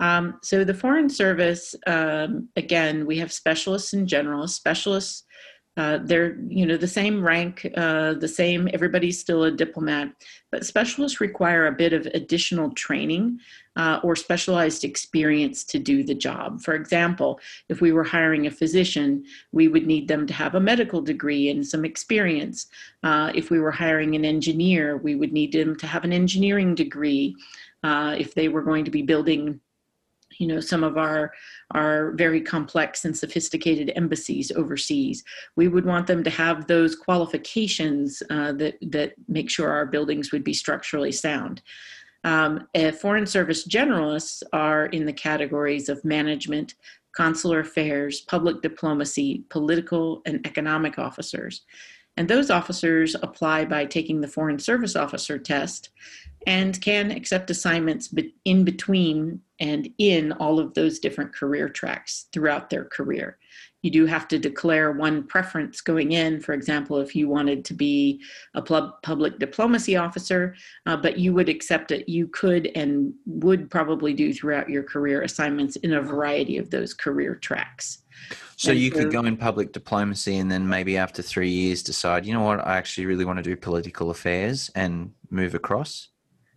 Um, 0.01 0.39
so 0.43 0.65
the 0.65 0.75
Foreign 0.75 1.09
Service, 1.09 1.75
um, 1.87 2.49
again, 2.57 3.07
we 3.07 3.19
have 3.19 3.33
specialists 3.33 3.93
and 3.93 4.09
generalists. 4.09 4.51
Specialists 4.51 5.25
uh, 5.77 5.99
they're 6.03 6.37
you 6.49 6.65
know 6.65 6.77
the 6.77 6.87
same 6.87 7.23
rank 7.23 7.67
uh, 7.77 8.15
the 8.15 8.29
same 8.29 8.69
everybody's 8.73 9.19
still 9.19 9.45
a 9.45 9.51
diplomat 9.51 10.13
but 10.53 10.65
specialists 10.65 11.21
require 11.21 11.67
a 11.67 11.73
bit 11.73 11.93
of 11.93 12.07
additional 12.07 12.71
training 12.73 13.41
uh, 13.77 13.99
or 14.05 14.15
specialized 14.15 14.85
experience 14.85 15.65
to 15.65 15.81
do 15.81 16.05
the 16.05 16.15
job. 16.15 16.61
For 16.61 16.75
example 16.75 17.41
if 17.69 17.81
we 17.81 17.91
were 17.91 18.05
hiring 18.05 18.47
a 18.47 18.51
physician 18.51 19.25
we 19.51 19.67
would 19.67 19.87
need 19.87 20.07
them 20.07 20.27
to 20.29 20.35
have 20.35 20.55
a 20.55 20.61
medical 20.61 21.03
degree 21.03 21.51
and 21.51 21.67
some 21.67 21.85
experience. 21.85 22.69
Uh, 23.03 23.33
if 23.35 23.51
we 23.51 23.59
were 23.59 23.73
hiring 23.73 24.15
an 24.15 24.25
engineer 24.25 24.97
we 24.97 25.17
would 25.17 25.33
need 25.33 25.53
them 25.53 25.75
to 25.77 25.87
have 25.87 26.05
an 26.05 26.13
engineering 26.13 26.75
degree 26.75 27.35
uh, 27.83 28.15
if 28.17 28.33
they 28.35 28.49
were 28.49 28.63
going 28.63 28.85
to 28.85 28.91
be 28.91 29.03
building 29.03 29.61
you 30.39 30.47
know 30.47 30.61
some 30.61 30.85
of 30.85 30.97
our 30.97 31.33
our 31.73 32.13
very 32.13 32.41
complex 32.41 33.05
and 33.05 33.17
sophisticated 33.17 33.93
embassies 33.97 34.53
overseas. 34.53 35.25
We 35.57 35.69
would 35.69 35.85
want 35.85 36.07
them 36.07 36.25
to 36.25 36.31
have 36.31 36.67
those 36.67 36.97
qualifications 36.97 38.23
uh, 38.31 38.53
that 38.53 38.79
that 38.83 39.15
make 39.29 39.51
sure 39.51 39.71
our 39.71 39.87
buildings 39.87 40.33
would 40.33 40.45
be 40.45 40.55
structurally 40.55 41.13
sound. 41.13 41.63
Um, 42.25 42.69
foreign 43.01 43.27
service 43.27 43.69
generalists 43.69 44.43
are 44.53 44.87
in 44.87 45.05
the 45.05 45.13
categories 45.13 45.91
of 45.91 46.05
management 46.05 46.75
consular 47.15 47.61
affairs 47.61 48.23
public 48.23 48.61
diplomacy 48.63 49.45
political 49.51 50.23
and 50.27 50.45
economic 50.47 50.99
officers. 50.99 51.63
And 52.17 52.29
those 52.29 52.51
officers 52.51 53.17
apply 53.23 53.65
by 53.65 53.87
taking 53.87 54.21
the 54.21 54.29
foreign 54.29 54.59
service 54.59 54.95
officer 54.97 55.39
test 55.39 55.91
and 56.47 56.81
can 56.81 57.11
accept 57.11 57.51
assignments 57.51 58.13
in 58.45 58.65
between 58.65 59.41
and 59.61 59.89
in 59.99 60.33
all 60.33 60.59
of 60.59 60.75
those 60.75 60.99
different 60.99 61.35
career 61.35 61.69
tracks 61.69 62.27
throughout 62.33 62.71
their 62.71 62.85
career. 62.85 63.39
You 63.83 63.91
do 63.91 64.07
have 64.07 64.29
to 64.29 64.39
declare 64.39 64.93
one 64.93 65.25
preference 65.25 65.83
going 65.83 66.13
in, 66.13 66.41
for 66.41 66.55
example, 66.55 67.01
if 67.01 67.15
you 67.15 67.29
wanted 67.29 67.67
to 67.67 67.75
be 67.75 68.23
a 68.55 68.63
public 68.63 69.39
diplomacy 69.39 69.95
officer, 69.95 70.57
uh, 70.87 70.97
but 70.97 71.19
you 71.19 71.35
would 71.35 71.51
accept 71.51 71.91
it. 71.91 72.09
You 72.09 72.27
could 72.29 72.71
and 72.75 73.13
would 73.27 73.71
probably 73.71 74.15
do 74.15 74.33
throughout 74.33 74.71
your 74.71 74.85
career 74.85 75.21
assignments 75.21 75.77
in 75.77 75.93
a 75.93 76.01
variety 76.01 76.57
of 76.57 76.71
those 76.71 76.95
career 76.95 77.35
tracks. 77.35 77.99
So 78.57 78.71
and 78.71 78.81
you 78.81 78.91
so, 78.91 79.01
could 79.01 79.13
go 79.13 79.21
in 79.25 79.37
public 79.37 79.73
diplomacy 79.73 80.39
and 80.39 80.51
then 80.51 80.67
maybe 80.67 80.97
after 80.97 81.21
three 81.21 81.51
years 81.51 81.83
decide, 81.83 82.25
you 82.25 82.33
know 82.33 82.43
what, 82.43 82.67
I 82.67 82.79
actually 82.79 83.05
really 83.05 83.27
want 83.27 83.39
to 83.39 83.43
do 83.43 83.55
political 83.55 84.11
affairs 84.11 84.71
and 84.75 85.13
move 85.29 85.55
across? 85.55 86.09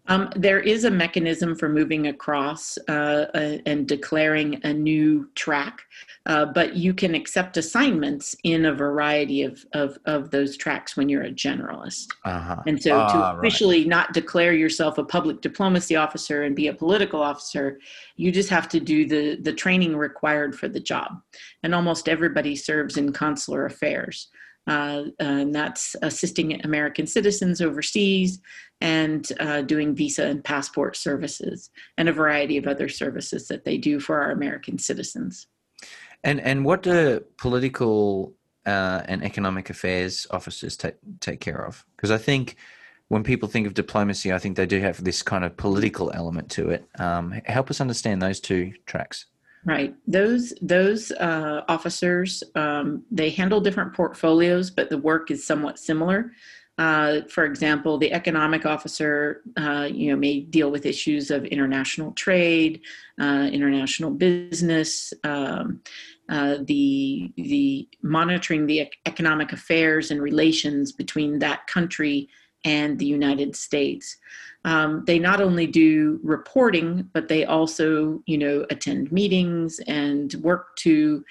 Um, 0.08 0.30
there 0.36 0.60
is 0.60 0.86
a 0.86 0.92
mechanism 0.92 1.56
for 1.56 1.68
moving 1.68 2.08
across 2.08 2.78
uh, 2.88 3.26
uh, 3.34 3.58
and 3.66 3.88
declaring 3.88 4.62
a 4.64 4.74
new 4.74 5.30
track, 5.36 5.82
uh, 6.26 6.46
but 6.46 6.76
you 6.76 6.94
can 6.94 7.14
accept 7.14 7.58
assignments 7.58 8.36
in 8.44 8.66
a 8.66 8.74
variety 8.74 9.44
of, 9.44 9.66
of, 9.74 9.98
of 10.06 10.32
those 10.32 10.56
tracks 10.56 10.96
when 10.96 11.10
you're 11.10 11.24
a 11.24 11.32
generalist. 11.32 12.08
Uh-huh. 12.26 12.62
And 12.66 12.82
so 12.82 12.92
to 12.92 13.38
officially 13.38 13.80
right. 13.80 13.88
not 13.88 14.14
declare 14.14 14.54
yourself 14.54 14.98
a 14.98 15.04
public 15.04 15.42
diplomacy 15.42 15.96
officer 15.96 16.44
and 16.44 16.56
be 16.56 16.68
a 16.68 16.74
political 16.74 17.22
officer, 17.22 17.80
you 18.16 18.32
just 18.32 18.50
have 18.50 18.70
to 18.70 18.80
do 18.80 19.06
the, 19.06 19.36
the 19.42 19.54
training 19.54 19.96
required 19.96 20.58
for 20.58 20.68
the 20.68 20.80
job. 20.80 21.22
And 21.64 21.76
almost 21.76 22.08
everybody 22.08 22.56
serves 22.56 22.98
in 22.98 23.12
consular 23.12 23.66
affairs. 23.66 24.30
Uh, 24.68 25.06
and 25.20 25.56
that's 25.56 25.96
assisting 26.02 26.64
American 26.66 27.08
citizens 27.08 27.62
overseas 27.62 28.40
and 28.82 29.32
uh, 29.40 29.62
doing 29.62 29.96
visa 29.96 30.26
and 30.26 30.44
passport 30.44 30.96
services 30.96 31.70
and 31.98 32.10
a 32.10 32.14
variety 32.14 32.58
of 32.58 32.68
other 32.68 32.90
services 32.90 33.48
that 33.48 33.64
they 33.64 33.78
do 33.78 34.00
for 34.00 34.22
our 34.22 34.32
American 34.32 34.78
citizens. 34.78 35.48
And 36.24 36.42
and 36.42 36.66
what 36.66 36.84
do 36.84 37.24
political 37.38 38.34
uh, 38.66 39.04
and 39.06 39.24
economic 39.24 39.70
affairs 39.70 40.28
officers 40.32 40.76
take 40.76 40.96
take 41.22 41.40
care 41.40 41.66
of? 41.66 41.86
Because 41.96 42.12
I 42.12 42.18
think 42.18 42.58
when 43.08 43.24
people 43.24 43.48
think 43.48 43.68
of 43.68 43.74
diplomacy, 43.74 44.34
I 44.34 44.40
think 44.40 44.58
they 44.58 44.66
do 44.66 44.82
have 44.82 45.02
this 45.04 45.24
kind 45.24 45.46
of 45.46 45.56
political 45.56 46.12
element 46.14 46.52
to 46.52 46.70
it. 46.70 46.86
Um, 47.00 47.32
help 47.46 47.70
us 47.70 47.80
understand 47.80 48.22
those 48.22 48.42
two 48.42 48.74
tracks. 48.86 49.28
Right. 49.68 49.94
Those 50.08 50.54
those 50.62 51.12
uh, 51.12 51.66
officers 51.68 52.42
um, 52.56 53.04
they 53.12 53.30
handle 53.30 53.60
different 53.60 53.94
portfolios, 53.94 54.72
but 54.72 54.90
the 54.90 54.98
work 54.98 55.30
is 55.30 55.46
somewhat 55.46 55.78
similar. 55.78 56.32
Uh, 56.78 57.22
for 57.28 57.44
example, 57.44 57.98
the 57.98 58.14
economic 58.14 58.66
officer, 58.66 59.42
uh, 59.60 59.90
you 59.92 60.10
know, 60.10 60.16
may 60.16 60.40
deal 60.40 60.72
with 60.72 60.86
issues 60.86 61.32
of 61.32 61.44
international 61.44 62.14
trade, 62.14 62.80
uh, 63.20 63.50
international 63.52 64.12
business, 64.12 65.14
um, 65.26 65.82
uh, 66.30 66.60
the 66.64 67.34
the 67.36 67.90
monitoring 68.02 68.68
the 68.68 68.90
economic 69.06 69.52
affairs 69.52 70.12
and 70.12 70.22
relations 70.22 70.94
between 70.94 71.40
that 71.40 71.68
country 71.68 72.30
and 72.64 73.00
the 73.00 73.06
United 73.06 73.54
States 73.54 74.16
um, 74.66 75.04
they 75.06 75.20
not 75.20 75.42
only 75.42 75.68
do 75.68 76.20
reporting, 76.24 77.10
but 77.14 77.28
they 77.28 77.46
also, 77.46 78.22
you 78.26 78.38
know, 78.38 78.66
attend 78.70 79.12
meetings 79.12 79.80
and 79.88 80.34
work 80.36 80.76
to 80.78 81.24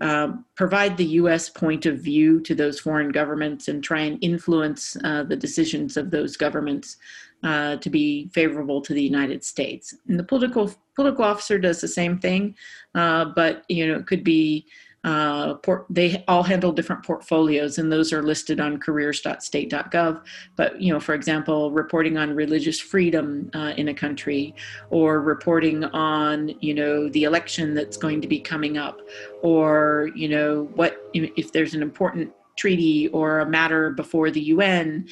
uh, 0.00 0.32
provide 0.56 0.96
the 0.96 1.04
U.S. 1.04 1.48
point 1.48 1.86
of 1.86 1.98
view 1.98 2.40
to 2.40 2.54
those 2.54 2.80
foreign 2.80 3.10
governments 3.10 3.68
and 3.68 3.84
try 3.84 4.00
and 4.00 4.18
influence 4.22 4.96
uh, 5.04 5.22
the 5.22 5.36
decisions 5.36 5.96
of 5.96 6.10
those 6.10 6.36
governments 6.36 6.96
uh, 7.42 7.76
to 7.76 7.90
be 7.90 8.28
favorable 8.32 8.80
to 8.80 8.94
the 8.94 9.02
United 9.02 9.44
States. 9.44 9.94
And 10.08 10.18
the 10.18 10.24
political 10.24 10.72
political 10.96 11.24
officer 11.24 11.58
does 11.58 11.80
the 11.80 11.88
same 11.88 12.18
thing, 12.18 12.54
uh, 12.94 13.26
but 13.36 13.64
you 13.68 13.86
know, 13.86 13.96
it 13.96 14.06
could 14.06 14.24
be 14.24 14.66
uh, 15.04 15.54
they 15.90 16.24
all 16.28 16.42
handle 16.44 16.72
different 16.72 17.04
portfolios 17.04 17.78
and 17.78 17.90
those 17.90 18.12
are 18.12 18.22
listed 18.22 18.60
on 18.60 18.78
careers.state.gov 18.78 20.22
but 20.56 20.80
you 20.80 20.92
know 20.92 21.00
for 21.00 21.14
example 21.14 21.72
reporting 21.72 22.16
on 22.16 22.34
religious 22.34 22.78
freedom 22.78 23.50
uh, 23.54 23.72
in 23.76 23.88
a 23.88 23.94
country 23.94 24.54
or 24.90 25.20
reporting 25.20 25.84
on 25.86 26.54
you 26.60 26.72
know 26.72 27.08
the 27.08 27.24
election 27.24 27.74
that's 27.74 27.96
going 27.96 28.20
to 28.20 28.28
be 28.28 28.38
coming 28.38 28.78
up 28.78 29.00
or 29.42 30.10
you 30.14 30.28
know 30.28 30.68
what 30.74 31.10
if 31.14 31.52
there's 31.52 31.74
an 31.74 31.82
important 31.82 32.30
treaty 32.56 33.08
or 33.08 33.40
a 33.40 33.46
matter 33.46 33.90
before 33.90 34.30
the 34.30 34.40
un 34.40 35.06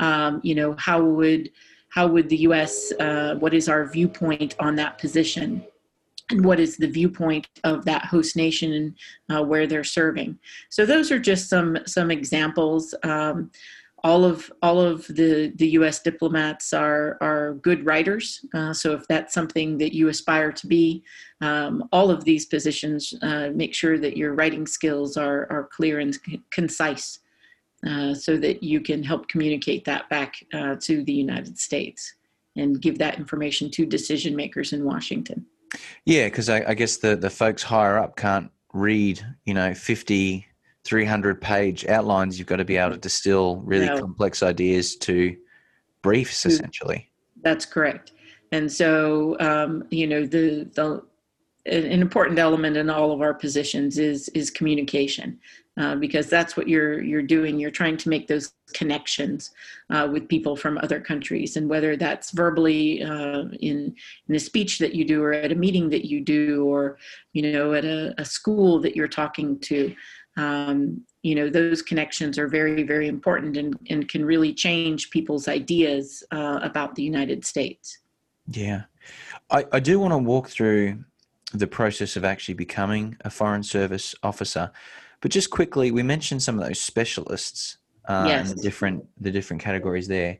um, 0.00 0.40
you 0.42 0.54
know 0.54 0.74
how 0.78 1.02
would 1.02 1.50
how 1.90 2.06
would 2.06 2.28
the 2.30 2.38
us 2.38 2.92
uh, 3.00 3.36
what 3.38 3.52
is 3.52 3.68
our 3.68 3.86
viewpoint 3.86 4.54
on 4.58 4.76
that 4.76 4.98
position 4.98 5.62
and 6.30 6.44
what 6.44 6.58
is 6.58 6.76
the 6.76 6.88
viewpoint 6.88 7.48
of 7.64 7.84
that 7.84 8.04
host 8.04 8.36
nation 8.36 8.94
uh, 9.30 9.42
where 9.42 9.66
they're 9.66 9.84
serving. 9.84 10.38
So 10.70 10.84
those 10.84 11.10
are 11.10 11.18
just 11.18 11.48
some 11.48 11.78
some 11.86 12.10
examples. 12.10 12.94
Um, 13.02 13.50
all 14.04 14.24
of 14.24 14.52
all 14.62 14.80
of 14.80 15.06
the 15.08 15.52
the 15.56 15.68
U.S. 15.70 16.00
diplomats 16.00 16.72
are 16.72 17.16
are 17.20 17.54
good 17.54 17.84
writers. 17.86 18.44
Uh, 18.54 18.72
so 18.72 18.92
if 18.92 19.06
that's 19.08 19.34
something 19.34 19.78
that 19.78 19.94
you 19.94 20.08
aspire 20.08 20.52
to 20.52 20.66
be, 20.66 21.02
um, 21.40 21.88
all 21.92 22.10
of 22.10 22.24
these 22.24 22.46
positions 22.46 23.14
uh, 23.22 23.50
make 23.54 23.74
sure 23.74 23.98
that 23.98 24.16
your 24.16 24.34
writing 24.34 24.66
skills 24.66 25.16
are 25.16 25.46
are 25.50 25.68
clear 25.72 26.00
and 26.00 26.18
concise, 26.50 27.20
uh, 27.88 28.14
so 28.14 28.36
that 28.36 28.62
you 28.62 28.80
can 28.80 29.02
help 29.02 29.28
communicate 29.28 29.84
that 29.84 30.08
back 30.08 30.34
uh, 30.54 30.76
to 30.80 31.02
the 31.04 31.12
United 31.12 31.58
States 31.58 32.14
and 32.56 32.80
give 32.80 32.98
that 32.98 33.18
information 33.18 33.70
to 33.70 33.84
decision 33.84 34.34
makers 34.34 34.72
in 34.72 34.84
Washington. 34.84 35.46
Yeah, 36.04 36.26
because 36.26 36.48
I, 36.48 36.64
I, 36.68 36.74
guess 36.74 36.98
the, 36.98 37.16
the 37.16 37.30
folks 37.30 37.62
higher 37.62 37.98
up 37.98 38.16
can't 38.16 38.50
read, 38.72 39.24
you 39.44 39.54
know, 39.54 39.74
50, 39.74 40.46
300 40.84 41.40
page 41.40 41.86
outlines. 41.86 42.38
You've 42.38 42.48
got 42.48 42.56
to 42.56 42.64
be 42.64 42.76
able 42.76 42.92
to 42.92 42.98
distill 42.98 43.56
really 43.58 43.86
no. 43.86 43.98
complex 43.98 44.42
ideas 44.42 44.96
to 44.96 45.36
briefs, 46.02 46.46
essentially. 46.46 47.10
That's 47.42 47.64
correct. 47.64 48.12
And 48.52 48.70
so, 48.70 49.36
um, 49.40 49.84
you 49.90 50.06
know, 50.06 50.24
the, 50.24 50.70
the 50.74 51.02
an 51.66 52.00
important 52.00 52.38
element 52.38 52.76
in 52.76 52.88
all 52.90 53.12
of 53.12 53.20
our 53.20 53.34
positions 53.34 53.98
is 53.98 54.28
is 54.30 54.50
communication. 54.50 55.38
Uh, 55.78 55.94
because 55.94 56.30
that's 56.30 56.56
what 56.56 56.66
you're 56.66 57.02
you're 57.02 57.20
doing. 57.20 57.58
You're 57.60 57.70
trying 57.70 57.98
to 57.98 58.08
make 58.08 58.28
those 58.28 58.54
connections 58.72 59.50
uh, 59.90 60.08
with 60.10 60.26
people 60.26 60.56
from 60.56 60.78
other 60.78 61.00
countries. 61.00 61.58
And 61.58 61.68
whether 61.68 61.98
that's 61.98 62.30
verbally 62.30 63.02
uh, 63.02 63.44
in 63.60 63.94
in 64.26 64.34
a 64.34 64.40
speech 64.40 64.78
that 64.78 64.94
you 64.94 65.04
do 65.04 65.22
or 65.22 65.34
at 65.34 65.52
a 65.52 65.54
meeting 65.54 65.90
that 65.90 66.06
you 66.06 66.22
do 66.22 66.64
or 66.64 66.96
you 67.34 67.52
know 67.52 67.74
at 67.74 67.84
a, 67.84 68.14
a 68.16 68.24
school 68.24 68.80
that 68.80 68.96
you're 68.96 69.06
talking 69.06 69.58
to 69.60 69.94
um, 70.38 71.02
you 71.22 71.34
know 71.34 71.50
those 71.50 71.82
connections 71.82 72.38
are 72.38 72.48
very 72.48 72.82
very 72.82 73.06
important 73.06 73.58
and, 73.58 73.78
and 73.90 74.08
can 74.08 74.24
really 74.24 74.54
change 74.54 75.10
people's 75.10 75.46
ideas 75.46 76.24
uh, 76.32 76.58
about 76.62 76.94
the 76.94 77.02
united 77.02 77.44
states. 77.44 77.98
Yeah. 78.48 78.84
I, 79.50 79.66
I 79.72 79.80
do 79.80 80.00
want 80.00 80.12
to 80.12 80.18
walk 80.18 80.48
through 80.48 81.04
the 81.52 81.66
process 81.66 82.16
of 82.16 82.24
actually 82.24 82.54
becoming 82.54 83.16
a 83.22 83.30
foreign 83.30 83.62
service 83.62 84.14
officer. 84.22 84.70
But 85.20 85.30
just 85.30 85.50
quickly 85.50 85.90
we 85.90 86.02
mentioned 86.02 86.42
some 86.42 86.58
of 86.58 86.66
those 86.66 86.80
specialists 86.80 87.78
uh, 88.06 88.26
yes. 88.28 88.50
and 88.50 88.58
the 88.58 88.62
different 88.62 89.04
the 89.20 89.30
different 89.30 89.62
categories 89.62 90.08
there. 90.08 90.38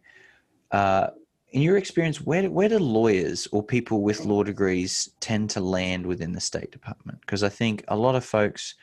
Uh, 0.70 1.08
in 1.50 1.62
your 1.62 1.78
experience 1.78 2.20
where 2.20 2.42
do, 2.42 2.50
where 2.50 2.68
do 2.68 2.78
lawyers 2.78 3.46
or 3.52 3.62
people 3.62 4.02
with 4.02 4.24
law 4.24 4.42
degrees 4.42 5.10
tend 5.20 5.48
to 5.50 5.60
land 5.60 6.04
within 6.04 6.32
the 6.32 6.40
state 6.40 6.70
department? 6.70 7.20
Because 7.20 7.42
i 7.42 7.48
think 7.48 7.84
a 7.88 7.96
lot 7.96 8.14
of 8.14 8.24
folks 8.24 8.74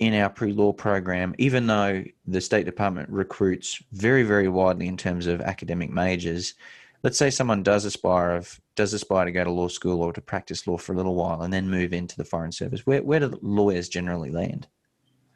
in 0.00 0.14
our 0.14 0.30
pre-law 0.30 0.72
program, 0.72 1.34
even 1.36 1.66
though 1.66 2.02
the 2.26 2.40
State 2.40 2.64
Department 2.64 3.08
recruits 3.10 3.82
very, 3.92 4.22
very 4.22 4.48
widely 4.48 4.88
in 4.88 4.96
terms 4.96 5.26
of 5.26 5.42
academic 5.42 5.90
majors, 5.90 6.54
let's 7.02 7.18
say 7.18 7.30
someone 7.30 7.62
does 7.62 7.84
aspire 7.84 8.32
of 8.32 8.60
does 8.76 8.92
aspire 8.92 9.26
to 9.26 9.32
go 9.32 9.44
to 9.44 9.50
law 9.50 9.68
school 9.68 10.02
or 10.02 10.12
to 10.12 10.20
practice 10.20 10.66
law 10.66 10.76
for 10.76 10.92
a 10.92 10.96
little 10.96 11.14
while 11.14 11.42
and 11.42 11.52
then 11.52 11.68
move 11.68 11.92
into 11.92 12.16
the 12.16 12.24
foreign 12.24 12.52
service. 12.52 12.86
Where 12.86 13.02
where 13.02 13.20
do 13.20 13.38
lawyers 13.42 13.88
generally 13.88 14.30
land? 14.30 14.68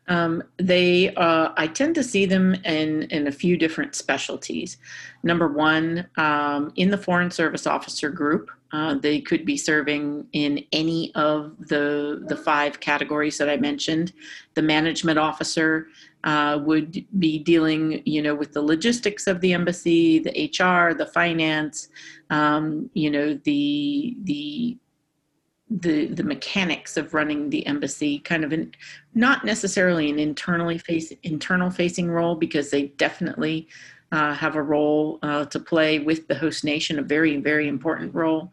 Um, 0.07 0.43
they, 0.59 1.15
uh, 1.15 1.53
I 1.57 1.67
tend 1.67 1.95
to 1.95 2.03
see 2.03 2.27
them 2.27 2.55
in 2.65 3.05
in 3.05 3.27
a 3.27 3.33
few 3.33 3.57
different 3.57 3.95
specialties. 3.95 4.77
Number 5.23 5.49
one, 5.49 6.07
um, 6.17 6.73
in 6.77 6.91
the 6.91 6.99
Foreign 6.99 7.31
Service 7.31 7.67
Officer 7.67 8.11
Group, 8.11 8.51
uh, 8.75 8.95
they 8.95 9.21
could 9.21 9.45
be 9.45 9.57
serving 9.57 10.27
in 10.33 10.65
any 10.73 11.15
of 11.15 11.55
the 11.69 12.25
the 12.27 12.37
five 12.37 12.81
categories 12.81 13.39
that 13.39 13.49
I 13.49 13.57
mentioned. 13.57 14.13
The 14.55 14.63
management 14.63 15.17
officer 15.17 15.87
uh, 16.25 16.59
would 16.65 17.07
be 17.21 17.39
dealing, 17.39 18.03
you 18.05 18.21
know, 18.21 18.35
with 18.35 18.53
the 18.53 18.63
logistics 18.63 19.29
of 19.29 19.41
the 19.41 19.53
embassy, 19.53 20.19
the 20.19 20.51
HR, 20.51 20.93
the 20.93 21.07
finance, 21.07 21.89
um, 22.31 22.91
you 22.95 23.13
know, 23.13 23.39
the 23.45 24.17
the 24.25 24.77
the 25.71 26.07
the 26.07 26.25
mechanics 26.25 26.97
of 26.97 27.15
running 27.15 27.51
the 27.51 27.65
embassy 27.69 28.19
kind 28.19 28.43
of 28.43 28.53
in, 28.53 28.73
not 29.15 29.45
necessarily 29.45 30.11
an 30.11 30.19
internally 30.19 30.79
face 30.79 31.13
internal 31.23 31.71
facing 31.71 32.11
role 32.11 32.35
because 32.35 32.71
they 32.71 32.89
definitely 32.99 33.69
uh, 34.13 34.35
have 34.35 34.57
a 34.57 34.63
role 34.63 35.19
uh, 35.23 35.45
to 35.47 35.59
play 35.59 35.99
with 35.99 36.29
the 36.29 36.35
host 36.35 36.65
nation 36.65 36.99
a 36.99 37.03
very 37.03 37.37
very 37.39 37.69
important 37.69 38.15
role. 38.15 38.53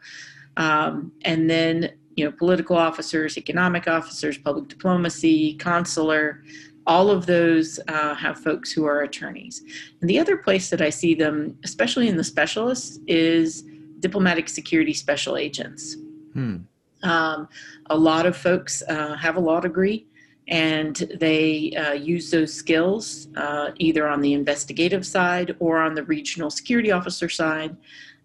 Um, 0.58 1.12
and 1.24 1.50
then 1.50 1.92
you 2.16 2.26
know 2.26 2.32
political 2.32 2.76
officers 2.76 3.38
economic 3.38 3.88
officers 3.88 4.38
public 4.38 4.68
diplomacy 4.68 5.54
consular 5.56 6.44
all 6.88 7.12
of 7.12 7.28
those 7.28 7.80
uh, 7.88 8.16
have 8.16 8.40
folks 8.40 8.72
who 8.72 8.86
are 8.86 9.02
attorneys. 9.02 9.62
And 10.02 10.10
the 10.10 10.20
other 10.20 10.36
place 10.36 10.70
that 10.72 10.82
i 10.82 10.90
see 10.90 11.14
them 11.16 11.58
especially 11.64 12.08
in 12.10 12.18
the 12.18 12.24
specialists 12.24 13.00
is 13.08 13.64
diplomatic 14.00 14.50
security 14.50 14.94
special 14.94 15.38
agents. 15.38 15.96
Hmm. 16.34 16.58
Um, 17.04 17.48
a 17.90 17.98
lot 17.98 18.26
of 18.26 18.38
folks 18.38 18.84
uh, 18.88 19.16
have 19.16 19.36
a 19.36 19.40
law 19.40 19.60
degree 19.60 20.06
and 20.48 20.96
they 21.20 21.72
uh, 21.74 21.94
use 21.94 22.32
those 22.32 22.54
skills 22.54 23.28
uh, 23.36 23.72
either 23.78 24.08
on 24.08 24.22
the 24.22 24.34
investigative 24.34 25.06
side 25.06 25.56
or 25.60 25.80
on 25.80 25.94
the 25.94 26.04
regional 26.04 26.50
security 26.50 26.92
officer 26.92 27.30
side 27.30 27.76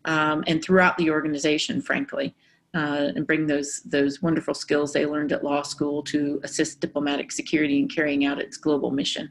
um, 0.07 0.43
and 0.47 0.63
throughout 0.63 0.97
the 0.97 1.11
organization, 1.11 1.81
frankly. 1.81 2.35
Uh, 2.75 3.11
and 3.17 3.27
bring 3.27 3.47
those 3.47 3.81
those 3.87 4.21
wonderful 4.21 4.53
skills 4.53 4.93
they 4.93 5.07
learned 5.07 5.33
at 5.33 5.43
law 5.43 5.63
school 5.63 6.03
to 6.03 6.39
assist 6.45 6.79
diplomatic 6.79 7.33
security 7.33 7.79
in 7.79 7.89
carrying 7.89 8.27
out 8.27 8.39
its 8.39 8.59
global 8.59 8.91
mission. 8.91 9.31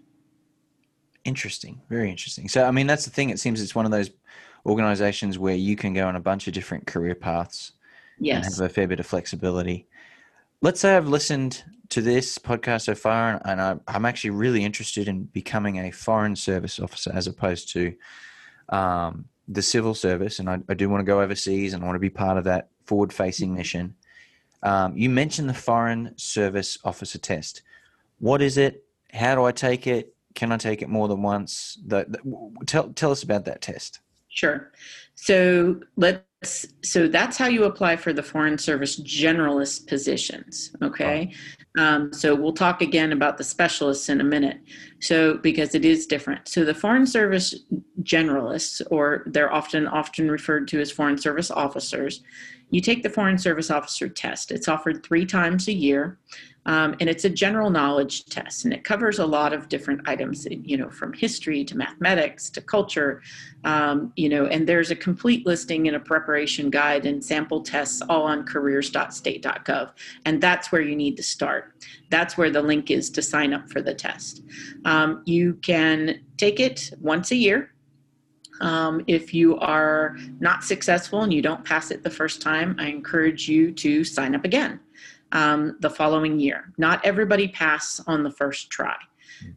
Interesting, 1.26 1.80
very 1.88 2.10
interesting. 2.10 2.48
So, 2.48 2.64
I 2.64 2.72
mean, 2.72 2.88
that's 2.88 3.06
the 3.06 3.12
thing. 3.12 3.30
It 3.30 3.40
seems 3.40 3.62
it's 3.62 3.76
one 3.76 3.86
of 3.86 3.92
those 3.92 4.10
organizations 4.66 5.38
where 5.38 5.54
you 5.54 5.76
can 5.76 5.94
go 5.94 6.08
on 6.08 6.16
a 6.16 6.20
bunch 6.20 6.48
of 6.48 6.54
different 6.54 6.88
career 6.88 7.14
paths 7.14 7.74
yes. 8.20 8.46
and 8.46 8.56
have 8.56 8.66
a 8.66 8.74
fair 8.74 8.88
bit 8.88 9.00
of 9.00 9.06
flexibility. 9.06 9.88
Let's 10.66 10.80
say 10.80 10.98
I've 10.98 11.08
listened 11.08 11.64
to 11.90 12.02
this 12.02 12.40
podcast 12.40 12.86
so 12.86 12.96
far, 12.96 13.40
and 13.46 13.62
I, 13.62 13.76
am 13.88 14.04
actually 14.04 14.32
really 14.32 14.66
interested 14.66 15.08
in 15.08 15.26
becoming 15.26 15.78
a 15.78 15.92
foreign 15.92 16.36
service 16.36 16.80
officer 16.80 17.12
as 17.14 17.28
opposed 17.28 17.72
to 17.74 17.94
um, 18.70 19.26
the 19.48 19.62
civil 19.62 19.94
service, 19.94 20.40
and 20.40 20.50
I, 20.50 20.58
I, 20.68 20.74
do 20.74 20.90
want 20.90 21.02
to 21.02 21.06
go 21.06 21.22
overseas 21.22 21.76
and 21.76 21.84
I 21.84 21.86
want 21.86 21.98
to 21.98 22.00
be 22.00 22.10
part 22.10 22.40
of 22.40 22.46
that 22.46 22.70
forward-facing 22.86 23.50
mm-hmm. 23.50 23.58
mission. 23.58 23.96
Um, 24.64 24.98
you 24.98 25.08
mentioned 25.08 25.48
the 25.48 25.54
foreign 25.54 26.18
service 26.18 26.80
officer 26.84 27.20
test. 27.20 27.62
What 28.18 28.42
is 28.42 28.58
it? 28.58 28.86
How 29.14 29.36
do 29.36 29.44
I 29.44 29.52
take 29.52 29.86
it? 29.86 30.16
Can 30.34 30.52
I 30.52 30.58
take 30.58 30.82
it 30.82 30.90
more 30.90 31.08
than 31.08 31.22
once? 31.22 31.78
The, 31.86 32.08
the, 32.10 32.66
tell 32.66 32.90
tell 32.90 33.12
us 33.12 33.22
about 33.22 33.46
that 33.46 33.62
test. 33.62 34.00
Sure. 34.30 34.72
So 35.14 35.80
let 35.96 36.25
so 36.44 37.08
that's 37.08 37.38
how 37.38 37.48
you 37.48 37.64
apply 37.64 37.96
for 37.96 38.14
the 38.14 38.22
foreign 38.22 38.58
service 38.58 39.00
generalist 39.00 39.88
positions 39.88 40.76
okay? 40.82 41.34
Um, 41.78 42.14
so 42.14 42.36
we'll 42.36 42.54
talk 42.54 42.82
again 42.82 43.12
about 43.12 43.38
the 43.38 43.44
specialists 43.44 44.08
in 44.10 44.22
a 44.22 44.24
minute. 44.24 44.60
So 45.02 45.38
because 45.38 45.76
it 45.76 45.84
is 45.84 46.06
different. 46.06 46.48
So 46.48 46.64
the 46.64 46.74
foreign 46.74 47.06
service 47.06 47.54
generalists 48.04 48.82
or 48.92 49.24
they're 49.28 49.52
often 49.52 49.88
often 49.88 50.30
referred 50.30 50.68
to 50.70 50.80
as 50.80 50.92
foreign 50.92 51.18
service 51.18 51.52
officers 51.52 52.22
you 52.72 52.82
take 52.82 53.04
the 53.04 53.10
foreign 53.10 53.38
service 53.38 53.70
officer 53.70 54.10
test. 54.10 54.52
It's 54.52 54.68
offered 54.68 55.04
three 55.04 55.26
times 55.26 55.68
a 55.68 55.74
year 55.74 56.18
um, 56.66 56.96
and 57.00 57.10
it's 57.10 57.26
a 57.26 57.30
general 57.30 57.70
knowledge 57.70 58.26
test, 58.26 58.66
and 58.66 58.74
it 58.74 58.84
covers 58.84 59.20
a 59.20 59.26
lot 59.26 59.54
of 59.54 59.70
different 59.70 60.08
items, 60.08 60.48
you 60.50 60.78
know, 60.78 60.90
from 60.90 61.14
history 61.14 61.64
to 61.64 61.78
mathematics 61.78 62.50
to 62.52 62.62
culture, 62.62 63.22
um, 63.64 64.12
you 64.16 64.30
know, 64.30 64.48
and 64.48 64.68
there's 64.68 64.90
a 64.90 64.96
complete 64.96 65.46
listing 65.46 65.88
and 65.88 65.96
a 65.96 66.00
preparation 66.00 66.72
guide 66.72 67.06
and 67.06 67.24
sample 67.24 67.62
tests 67.62 68.02
all 68.10 68.24
on 68.24 68.46
careers.state.gov. 68.46 69.92
And 70.26 70.42
that's 70.42 70.72
where 70.72 70.82
you 70.82 70.96
need 70.96 71.18
to 71.18 71.24
start. 71.24 71.74
That's 72.10 72.38
where 72.38 72.50
the 72.50 72.62
link 72.62 72.90
is 72.90 73.12
to 73.12 73.22
sign 73.22 73.54
up 73.54 73.70
for 73.70 73.82
the 73.82 73.94
test. 73.94 74.44
Um, 74.86 75.22
you 75.26 75.56
can 75.56 76.22
take 76.38 76.60
it 76.60 76.92
once 77.00 77.32
a 77.32 77.36
year. 77.36 77.72
Um, 78.62 79.04
if 79.06 79.34
you 79.34 79.58
are 79.60 80.16
not 80.40 80.64
successful 80.64 81.24
and 81.24 81.34
you 81.34 81.42
don't 81.42 81.64
pass 81.66 81.92
it 81.92 82.04
the 82.04 82.10
first 82.10 82.42
time, 82.42 82.76
I 82.80 82.88
encourage 82.88 83.50
you 83.50 83.72
to 83.74 84.04
sign 84.04 84.34
up 84.34 84.46
again 84.46 84.80
um, 85.32 85.78
the 85.80 85.90
following 85.90 86.40
year. 86.40 86.72
Not 86.78 87.04
everybody 87.06 87.48
pass 87.48 88.02
on 88.08 88.24
the 88.24 88.32
first 88.32 88.70
try. 88.70 88.96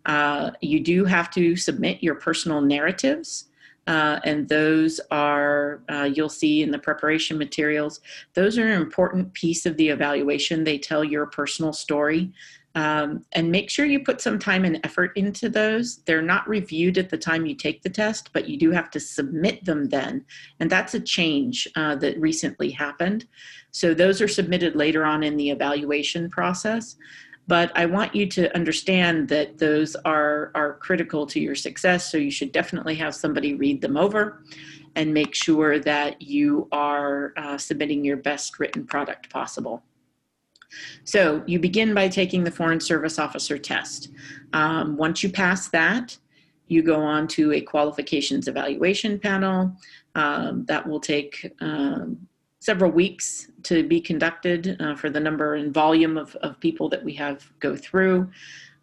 Uh, 0.06 0.50
you 0.60 0.80
do 0.80 1.04
have 1.04 1.30
to 1.32 1.56
submit 1.56 2.02
your 2.02 2.16
personal 2.16 2.60
narratives. 2.60 3.44
Uh, 3.86 4.20
and 4.24 4.48
those 4.48 5.00
are 5.10 5.80
uh, 5.90 6.10
you'll 6.12 6.28
see 6.28 6.62
in 6.62 6.70
the 6.70 6.78
preparation 6.78 7.38
materials 7.38 8.00
those 8.34 8.58
are 8.58 8.68
an 8.68 8.82
important 8.82 9.32
piece 9.32 9.64
of 9.64 9.78
the 9.78 9.88
evaluation 9.88 10.62
they 10.62 10.76
tell 10.76 11.02
your 11.02 11.24
personal 11.24 11.72
story 11.72 12.30
um, 12.78 13.24
and 13.32 13.50
make 13.50 13.70
sure 13.70 13.86
you 13.86 14.04
put 14.04 14.20
some 14.20 14.38
time 14.38 14.64
and 14.64 14.78
effort 14.84 15.10
into 15.16 15.48
those. 15.48 15.96
They're 16.06 16.22
not 16.22 16.48
reviewed 16.48 16.96
at 16.96 17.10
the 17.10 17.18
time 17.18 17.44
you 17.44 17.56
take 17.56 17.82
the 17.82 17.90
test, 17.90 18.30
but 18.32 18.48
you 18.48 18.56
do 18.56 18.70
have 18.70 18.88
to 18.92 19.00
submit 19.00 19.64
them 19.64 19.86
then. 19.86 20.24
And 20.60 20.70
that's 20.70 20.94
a 20.94 21.00
change 21.00 21.66
uh, 21.74 21.96
that 21.96 22.20
recently 22.20 22.70
happened. 22.70 23.26
So 23.72 23.94
those 23.94 24.22
are 24.22 24.28
submitted 24.28 24.76
later 24.76 25.04
on 25.04 25.24
in 25.24 25.36
the 25.36 25.50
evaluation 25.50 26.30
process. 26.30 26.94
But 27.48 27.72
I 27.74 27.84
want 27.86 28.14
you 28.14 28.28
to 28.28 28.54
understand 28.54 29.28
that 29.28 29.58
those 29.58 29.96
are, 30.04 30.52
are 30.54 30.74
critical 30.74 31.26
to 31.26 31.40
your 31.40 31.56
success. 31.56 32.12
So 32.12 32.16
you 32.16 32.30
should 32.30 32.52
definitely 32.52 32.94
have 32.94 33.12
somebody 33.12 33.54
read 33.54 33.80
them 33.80 33.96
over 33.96 34.44
and 34.94 35.12
make 35.12 35.34
sure 35.34 35.80
that 35.80 36.22
you 36.22 36.68
are 36.70 37.32
uh, 37.36 37.58
submitting 37.58 38.04
your 38.04 38.18
best 38.18 38.60
written 38.60 38.86
product 38.86 39.30
possible. 39.30 39.82
So 41.04 41.42
you 41.46 41.58
begin 41.58 41.94
by 41.94 42.08
taking 42.08 42.44
the 42.44 42.50
Foreign 42.50 42.80
Service 42.80 43.18
Officer 43.18 43.58
test. 43.58 44.10
Um, 44.52 44.96
once 44.96 45.22
you 45.22 45.30
pass 45.30 45.68
that, 45.68 46.16
you 46.66 46.82
go 46.82 47.00
on 47.00 47.26
to 47.28 47.52
a 47.52 47.60
qualifications 47.60 48.48
evaluation 48.48 49.18
panel. 49.18 49.72
Um, 50.14 50.64
that 50.66 50.86
will 50.86 51.00
take 51.00 51.52
um, 51.60 52.28
several 52.60 52.90
weeks 52.90 53.50
to 53.62 53.86
be 53.86 54.00
conducted 54.00 54.76
uh, 54.80 54.94
for 54.96 55.10
the 55.10 55.20
number 55.20 55.54
and 55.54 55.72
volume 55.72 56.16
of, 56.16 56.34
of 56.36 56.58
people 56.60 56.88
that 56.88 57.04
we 57.04 57.14
have 57.14 57.50
go 57.60 57.76
through. 57.76 58.28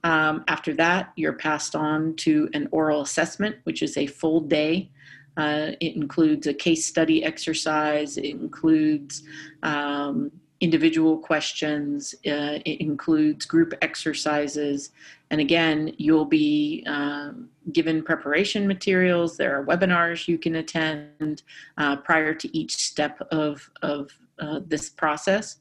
Um, 0.04 0.44
after 0.48 0.74
that, 0.76 1.12
you're 1.16 1.34
passed 1.34 1.76
on 1.76 2.16
to 2.18 2.48
an 2.54 2.70
oral 2.72 3.02
assessment, 3.02 3.58
which 3.64 3.82
is 3.82 3.98
a 3.98 4.08
full 4.08 4.40
day. 4.40 4.92
Uh, 5.36 5.72
it 5.82 5.96
includes 5.96 6.48
a 6.48 6.54
case 6.54 6.86
study 6.86 7.24
exercise. 7.24 8.18
It 8.18 8.26
includes 8.26 9.24
um, 9.64 10.32
individual 10.62 11.18
questions. 11.18 12.16
Uh, 12.26 12.60
it 12.66 12.82
includes 12.82 13.46
group 13.46 13.74
exercises. 13.82 14.92
And 15.32 15.42
again, 15.42 15.94
you'll 15.98 16.26
be 16.26 16.84
um, 16.88 17.50
given 17.72 18.04
preparation 18.04 18.68
materials. 18.68 19.38
There 19.38 19.60
are 19.60 19.66
webinars 19.66 20.28
you 20.28 20.38
can 20.38 20.56
attend 20.56 21.44
uh, 21.78 21.98
prior 21.98 22.34
to 22.34 22.58
each 22.58 22.76
step 22.76 23.20
of, 23.32 23.70
of 23.82 24.12
uh, 24.40 24.62
this 24.66 24.90
process. 24.90 25.58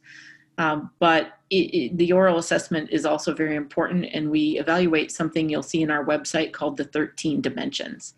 Um, 0.59 0.91
but 1.01 1.33
it, 1.51 1.75
it, 1.75 1.99
the 1.99 2.13
oral 2.13 2.39
assessment 2.39 2.91
is 2.91 3.05
also 3.05 3.35
very 3.35 3.57
important, 3.57 4.07
and 4.13 4.31
we 4.31 4.59
evaluate 4.59 5.11
something 5.11 5.49
you'll 5.49 5.65
see 5.65 5.83
in 5.83 5.91
our 5.91 6.05
website 6.05 6.53
called 6.53 6.77
the 6.77 6.85
13 6.85 7.41
dimensions. 7.41 8.15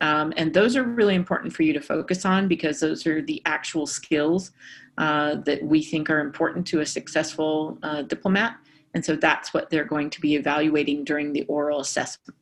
Um, 0.00 0.32
and 0.36 0.52
those 0.52 0.76
are 0.76 0.82
really 0.82 1.14
important 1.14 1.52
for 1.52 1.62
you 1.62 1.72
to 1.72 1.80
focus 1.80 2.24
on 2.24 2.48
because 2.48 2.80
those 2.80 3.06
are 3.06 3.22
the 3.22 3.40
actual 3.46 3.86
skills 3.86 4.50
uh, 4.98 5.36
that 5.36 5.62
we 5.62 5.82
think 5.82 6.10
are 6.10 6.20
important 6.20 6.66
to 6.68 6.80
a 6.80 6.86
successful 6.86 7.78
uh, 7.82 8.02
diplomat. 8.02 8.56
And 8.94 9.04
so 9.04 9.16
that's 9.16 9.54
what 9.54 9.70
they're 9.70 9.84
going 9.84 10.10
to 10.10 10.20
be 10.20 10.34
evaluating 10.36 11.04
during 11.04 11.32
the 11.32 11.42
oral 11.44 11.80
assessment. 11.80 12.36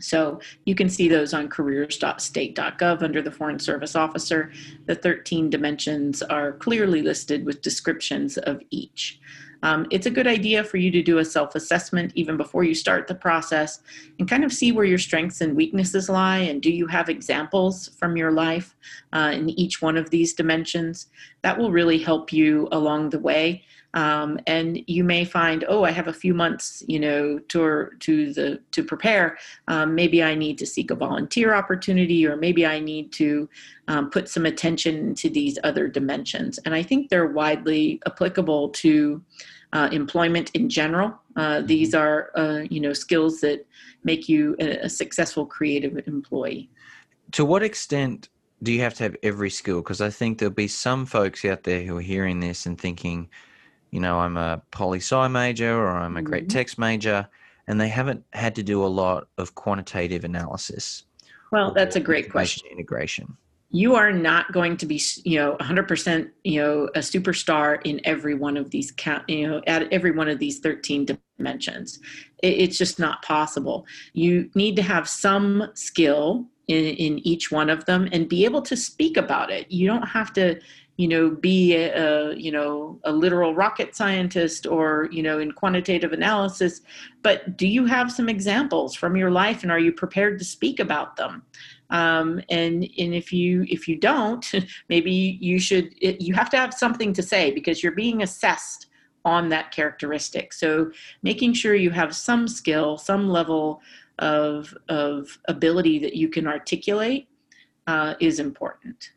So 0.00 0.40
you 0.64 0.74
can 0.74 0.88
see 0.88 1.08
those 1.08 1.34
on 1.34 1.48
careers.state.gov 1.48 3.02
under 3.02 3.20
the 3.20 3.30
Foreign 3.30 3.58
Service 3.58 3.96
Officer. 3.96 4.52
The 4.86 4.94
13 4.94 5.50
dimensions 5.50 6.22
are 6.22 6.52
clearly 6.52 7.02
listed 7.02 7.44
with 7.44 7.60
descriptions 7.60 8.38
of 8.38 8.60
each. 8.70 9.20
Um, 9.62 9.86
it's 9.90 10.06
a 10.06 10.10
good 10.10 10.26
idea 10.26 10.64
for 10.64 10.76
you 10.76 10.90
to 10.90 11.02
do 11.02 11.18
a 11.18 11.24
self 11.24 11.54
assessment 11.54 12.12
even 12.14 12.36
before 12.36 12.64
you 12.64 12.74
start 12.74 13.06
the 13.06 13.14
process 13.14 13.80
and 14.18 14.28
kind 14.28 14.44
of 14.44 14.52
see 14.52 14.72
where 14.72 14.84
your 14.84 14.98
strengths 14.98 15.40
and 15.40 15.56
weaknesses 15.56 16.08
lie. 16.08 16.38
And 16.38 16.62
do 16.62 16.70
you 16.70 16.86
have 16.86 17.08
examples 17.08 17.88
from 17.98 18.16
your 18.16 18.32
life 18.32 18.74
uh, 19.12 19.32
in 19.34 19.50
each 19.50 19.82
one 19.82 19.96
of 19.96 20.10
these 20.10 20.32
dimensions? 20.32 21.08
That 21.42 21.58
will 21.58 21.70
really 21.70 21.98
help 21.98 22.32
you 22.32 22.68
along 22.72 23.10
the 23.10 23.18
way 23.18 23.64
um, 23.94 24.38
and 24.46 24.80
you 24.86 25.04
may 25.04 25.24
find 25.24 25.64
oh 25.68 25.84
i 25.84 25.90
have 25.90 26.08
a 26.08 26.12
few 26.12 26.34
months 26.34 26.82
you 26.86 27.00
know 27.00 27.38
to 27.48 27.88
to 28.00 28.32
the 28.32 28.60
to 28.70 28.84
prepare. 28.84 29.38
Um, 29.68 29.94
maybe 29.94 30.22
i 30.22 30.34
need 30.34 30.58
to 30.58 30.66
seek 30.66 30.90
a 30.90 30.94
volunteer 30.94 31.54
opportunity 31.54 32.26
or 32.26 32.36
maybe 32.36 32.66
i 32.66 32.78
need 32.78 33.12
to 33.12 33.48
um, 33.88 34.10
put 34.10 34.28
some 34.28 34.46
attention 34.46 35.14
to 35.16 35.28
these 35.28 35.58
other 35.64 35.88
dimensions. 35.88 36.58
And 36.64 36.74
i 36.74 36.82
think 36.82 37.08
they're 37.08 37.26
widely 37.26 38.00
applicable 38.06 38.70
to 38.70 39.22
uh, 39.72 39.88
employment 39.92 40.50
in 40.54 40.68
general. 40.68 41.14
Uh, 41.36 41.40
mm-hmm. 41.40 41.66
these 41.66 41.94
are 41.94 42.30
uh, 42.36 42.62
you 42.70 42.80
know 42.80 42.92
skills 42.92 43.40
that 43.40 43.66
make 44.04 44.28
you 44.28 44.56
a, 44.58 44.78
a 44.78 44.88
successful 44.88 45.46
creative 45.46 46.00
employee. 46.06 46.70
To 47.32 47.44
what 47.44 47.62
extent 47.62 48.28
do 48.62 48.72
you 48.72 48.80
have 48.80 48.94
to 48.94 49.04
have 49.04 49.16
every 49.22 49.50
skill? 49.50 49.80
Because 49.80 50.00
i 50.00 50.10
think 50.10 50.38
there'll 50.38 50.54
be 50.54 50.68
some 50.68 51.06
folks 51.06 51.44
out 51.44 51.64
there 51.64 51.82
who 51.82 51.96
are 51.96 52.02
hearing 52.02 52.40
this 52.40 52.66
and 52.66 52.78
thinking 52.80 53.28
you 53.90 54.00
know, 54.00 54.18
I'm 54.18 54.36
a 54.36 54.62
poli 54.70 54.98
sci 54.98 55.28
major 55.28 55.76
or 55.76 55.90
I'm 55.90 56.16
a 56.16 56.22
great 56.22 56.44
mm-hmm. 56.44 56.58
text 56.58 56.78
major, 56.78 57.28
and 57.66 57.80
they 57.80 57.88
haven't 57.88 58.24
had 58.32 58.54
to 58.56 58.62
do 58.62 58.84
a 58.84 58.86
lot 58.86 59.28
of 59.38 59.54
quantitative 59.54 60.24
analysis. 60.24 61.04
Well, 61.52 61.72
that's 61.72 61.96
a 61.96 62.00
great 62.00 62.30
question. 62.30 62.68
Integration. 62.70 63.36
You 63.72 63.94
are 63.94 64.12
not 64.12 64.52
going 64.52 64.76
to 64.78 64.86
be, 64.86 65.00
you 65.24 65.38
know, 65.38 65.56
100%, 65.60 66.30
you 66.42 66.60
know, 66.60 66.88
a 66.94 66.98
superstar 66.98 67.80
in 67.84 68.00
every 68.04 68.34
one 68.34 68.56
of 68.56 68.70
these, 68.70 68.92
you 69.28 69.48
know, 69.48 69.62
at 69.66 69.92
every 69.92 70.10
one 70.10 70.28
of 70.28 70.40
these 70.40 70.58
13 70.58 71.06
dimensions. 71.38 72.00
It's 72.42 72.76
just 72.76 72.98
not 72.98 73.22
possible. 73.22 73.86
You 74.12 74.50
need 74.54 74.74
to 74.76 74.82
have 74.82 75.08
some 75.08 75.70
skill 75.74 76.46
in, 76.66 76.84
in 76.84 77.18
each 77.20 77.52
one 77.52 77.70
of 77.70 77.84
them 77.84 78.08
and 78.12 78.28
be 78.28 78.44
able 78.44 78.62
to 78.62 78.76
speak 78.76 79.16
about 79.16 79.50
it. 79.50 79.70
You 79.70 79.86
don't 79.86 80.08
have 80.08 80.32
to 80.34 80.60
you 81.00 81.08
know 81.08 81.30
be 81.30 81.74
a, 81.74 81.94
a, 81.96 82.34
you 82.36 82.52
know 82.52 83.00
a 83.04 83.12
literal 83.12 83.54
rocket 83.54 83.96
scientist 83.96 84.66
or 84.66 85.08
you 85.10 85.22
know 85.22 85.38
in 85.38 85.50
quantitative 85.50 86.12
analysis 86.12 86.82
but 87.22 87.56
do 87.56 87.66
you 87.66 87.84
have 87.86 88.10
some 88.10 88.28
examples 88.28 88.94
from 88.94 89.16
your 89.16 89.30
life 89.30 89.62
and 89.62 89.70
are 89.70 89.78
you 89.78 89.92
prepared 89.92 90.38
to 90.38 90.44
speak 90.44 90.80
about 90.80 91.16
them? 91.16 91.42
Um, 91.90 92.40
and 92.48 92.84
and 92.98 93.14
if 93.14 93.32
you 93.32 93.64
if 93.68 93.88
you 93.88 93.96
don't 93.96 94.46
maybe 94.88 95.38
you 95.40 95.58
should 95.58 95.94
you 96.00 96.34
have 96.34 96.50
to 96.50 96.56
have 96.56 96.72
something 96.72 97.12
to 97.14 97.22
say 97.22 97.50
because 97.50 97.82
you're 97.82 97.92
being 97.92 98.22
assessed 98.22 98.86
on 99.24 99.48
that 99.50 99.70
characteristic. 99.70 100.52
So 100.52 100.90
making 101.22 101.52
sure 101.54 101.74
you 101.74 101.90
have 101.90 102.14
some 102.14 102.46
skill 102.46 102.96
some 102.96 103.28
level 103.28 103.80
of 104.18 104.74
of 104.88 105.38
ability 105.48 105.98
that 106.00 106.14
you 106.14 106.28
can 106.28 106.46
articulate 106.46 107.28
uh, 107.86 108.14
is 108.20 108.38
important 108.38 109.10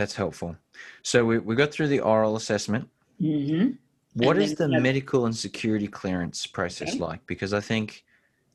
that's 0.00 0.14
helpful. 0.14 0.56
So 1.02 1.26
we, 1.26 1.38
we 1.38 1.54
got 1.54 1.72
through 1.72 1.88
the 1.88 2.00
oral 2.00 2.36
assessment. 2.36 2.88
Mm-hmm. 3.20 3.72
What 4.14 4.38
is 4.38 4.54
the 4.54 4.72
have, 4.72 4.82
medical 4.82 5.26
and 5.26 5.36
security 5.36 5.86
clearance 5.86 6.46
process 6.46 6.90
okay. 6.90 6.98
like? 6.98 7.26
Because 7.26 7.52
I 7.52 7.60
think 7.60 8.04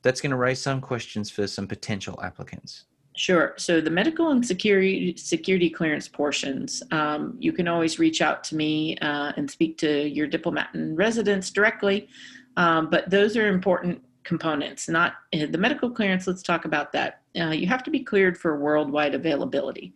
that's 0.01 0.21
going 0.21 0.31
to 0.31 0.37
raise 0.37 0.59
some 0.59 0.81
questions 0.81 1.29
for 1.29 1.45
some 1.45 1.67
potential 1.67 2.19
applicants. 2.23 2.85
Sure. 3.15 3.53
So 3.57 3.79
the 3.79 3.91
medical 3.91 4.31
and 4.31 4.43
security 4.45 5.15
security 5.17 5.69
clearance 5.69 6.07
portions, 6.07 6.81
um, 6.91 7.35
you 7.39 7.53
can 7.53 7.67
always 7.67 7.99
reach 7.99 8.23
out 8.23 8.43
to 8.45 8.55
me 8.55 8.97
uh, 8.97 9.31
and 9.37 9.49
speak 9.49 9.77
to 9.77 10.09
your 10.09 10.25
diplomat 10.25 10.69
and 10.73 10.97
residence 10.97 11.51
directly. 11.51 12.09
Um, 12.57 12.89
but 12.89 13.07
those 13.09 13.37
are 13.37 13.47
important 13.47 14.01
components. 14.23 14.89
Not 14.89 15.13
uh, 15.33 15.45
the 15.49 15.59
medical 15.59 15.91
clearance. 15.91 16.25
Let's 16.25 16.41
talk 16.41 16.65
about 16.65 16.91
that. 16.93 17.21
Uh, 17.39 17.51
you 17.51 17.67
have 17.67 17.83
to 17.83 17.91
be 17.91 17.99
cleared 17.99 18.35
for 18.35 18.59
worldwide 18.59 19.13
availability. 19.13 19.93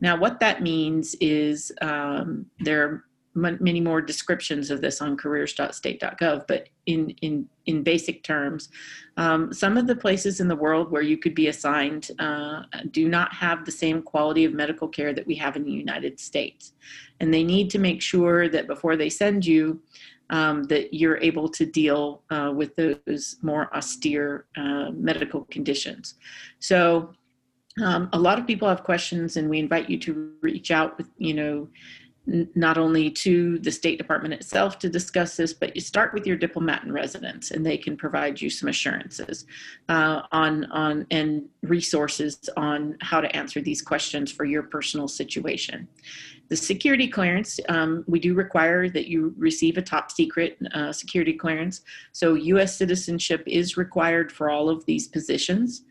Now, 0.00 0.16
what 0.16 0.40
that 0.40 0.62
means 0.62 1.14
is 1.20 1.72
um, 1.80 2.46
there 2.60 2.84
are 2.84 3.04
m- 3.36 3.58
many 3.60 3.80
more 3.80 4.00
descriptions 4.00 4.70
of 4.70 4.80
this 4.80 5.00
on 5.00 5.16
careers.state.gov, 5.16 6.46
but 6.46 6.68
in, 6.86 7.10
in, 7.22 7.48
in 7.66 7.82
basic 7.82 8.22
terms, 8.22 8.68
um, 9.16 9.52
some 9.52 9.76
of 9.76 9.86
the 9.86 9.96
places 9.96 10.40
in 10.40 10.48
the 10.48 10.56
world 10.56 10.90
where 10.90 11.02
you 11.02 11.18
could 11.18 11.34
be 11.34 11.48
assigned 11.48 12.10
uh, 12.18 12.62
do 12.90 13.08
not 13.08 13.32
have 13.34 13.64
the 13.64 13.72
same 13.72 14.02
quality 14.02 14.44
of 14.44 14.52
medical 14.52 14.88
care 14.88 15.12
that 15.12 15.26
we 15.26 15.34
have 15.36 15.56
in 15.56 15.64
the 15.64 15.72
United 15.72 16.18
States. 16.18 16.72
And 17.20 17.32
they 17.32 17.44
need 17.44 17.70
to 17.70 17.78
make 17.78 18.00
sure 18.00 18.48
that 18.48 18.66
before 18.66 18.96
they 18.96 19.10
send 19.10 19.44
you, 19.44 19.80
um, 20.30 20.62
that 20.64 20.94
you're 20.94 21.18
able 21.18 21.48
to 21.48 21.66
deal 21.66 22.22
uh, 22.30 22.52
with 22.54 22.74
those 22.76 23.36
more 23.42 23.74
austere 23.76 24.46
uh, 24.56 24.90
medical 24.92 25.42
conditions. 25.50 26.14
So 26.60 27.12
um, 27.82 28.08
a 28.12 28.18
lot 28.18 28.38
of 28.38 28.46
people 28.46 28.68
have 28.68 28.82
questions, 28.82 29.36
and 29.36 29.48
we 29.48 29.58
invite 29.58 29.88
you 29.88 29.98
to 29.98 30.32
reach 30.40 30.70
out 30.70 30.96
with, 30.98 31.08
you 31.18 31.34
know, 31.34 31.68
not 32.54 32.78
only 32.78 33.10
to 33.10 33.58
the 33.58 33.72
State 33.72 33.98
Department 33.98 34.34
itself 34.34 34.78
to 34.78 34.88
discuss 34.88 35.36
this, 35.36 35.52
but 35.52 35.74
you 35.74 35.80
start 35.80 36.14
with 36.14 36.26
your 36.26 36.36
diplomat 36.36 36.84
in 36.84 36.92
residence, 36.92 37.50
and 37.50 37.64
they 37.64 37.76
can 37.76 37.96
provide 37.96 38.40
you 38.40 38.50
some 38.50 38.68
assurances 38.68 39.46
uh, 39.88 40.22
on 40.30 40.66
on 40.66 41.06
and 41.10 41.48
resources 41.62 42.38
on 42.56 42.96
how 43.00 43.20
to 43.20 43.34
answer 43.34 43.60
these 43.60 43.82
questions 43.82 44.30
for 44.30 44.44
your 44.44 44.62
personal 44.64 45.08
situation. 45.08 45.88
The 46.48 46.56
security 46.56 47.08
clearance, 47.08 47.58
um, 47.68 48.04
we 48.06 48.18
do 48.20 48.34
require 48.34 48.88
that 48.88 49.06
you 49.06 49.34
receive 49.38 49.78
a 49.78 49.82
top 49.82 50.10
secret 50.10 50.58
uh, 50.74 50.92
security 50.92 51.32
clearance. 51.32 51.82
So, 52.12 52.34
U.S. 52.34 52.76
citizenship 52.76 53.42
is 53.46 53.76
required 53.76 54.30
for 54.30 54.50
all 54.50 54.68
of 54.68 54.84
these 54.84 55.08
positions 55.08 55.84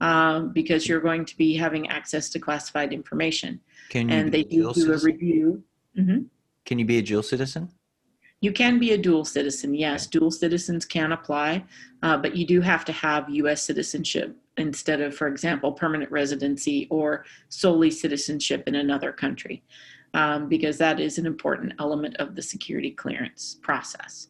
um, 0.00 0.52
because 0.52 0.86
you're 0.88 1.00
going 1.00 1.24
to 1.24 1.36
be 1.36 1.56
having 1.56 1.88
access 1.88 2.28
to 2.30 2.38
classified 2.38 2.92
information. 2.92 3.60
Can 3.88 4.10
and 4.10 4.32
they 4.32 4.42
do 4.42 4.72
do 4.72 4.92
a 4.92 4.98
review. 4.98 5.62
Mm-hmm. 5.98 6.22
Can 6.64 6.78
you 6.78 6.84
be 6.84 6.98
a 6.98 7.02
dual 7.02 7.22
citizen? 7.22 7.70
You 8.40 8.52
can 8.52 8.78
be 8.78 8.92
a 8.92 8.98
dual 8.98 9.24
citizen, 9.24 9.74
yes. 9.74 10.06
Okay. 10.06 10.18
Dual 10.18 10.30
citizens 10.30 10.84
can 10.84 11.12
apply, 11.12 11.64
uh, 12.02 12.18
but 12.18 12.36
you 12.36 12.46
do 12.46 12.60
have 12.60 12.84
to 12.84 12.92
have 12.92 13.30
U.S. 13.30 13.62
citizenship 13.62 14.36
instead 14.58 15.00
of, 15.00 15.16
for 15.16 15.26
example, 15.26 15.72
permanent 15.72 16.10
residency 16.10 16.86
or 16.90 17.24
solely 17.48 17.90
citizenship 17.90 18.64
in 18.66 18.74
another 18.74 19.10
country, 19.10 19.62
um, 20.14 20.48
because 20.48 20.76
that 20.78 21.00
is 21.00 21.18
an 21.18 21.26
important 21.26 21.72
element 21.78 22.16
of 22.16 22.34
the 22.34 22.42
security 22.42 22.90
clearance 22.90 23.58
process. 23.62 24.28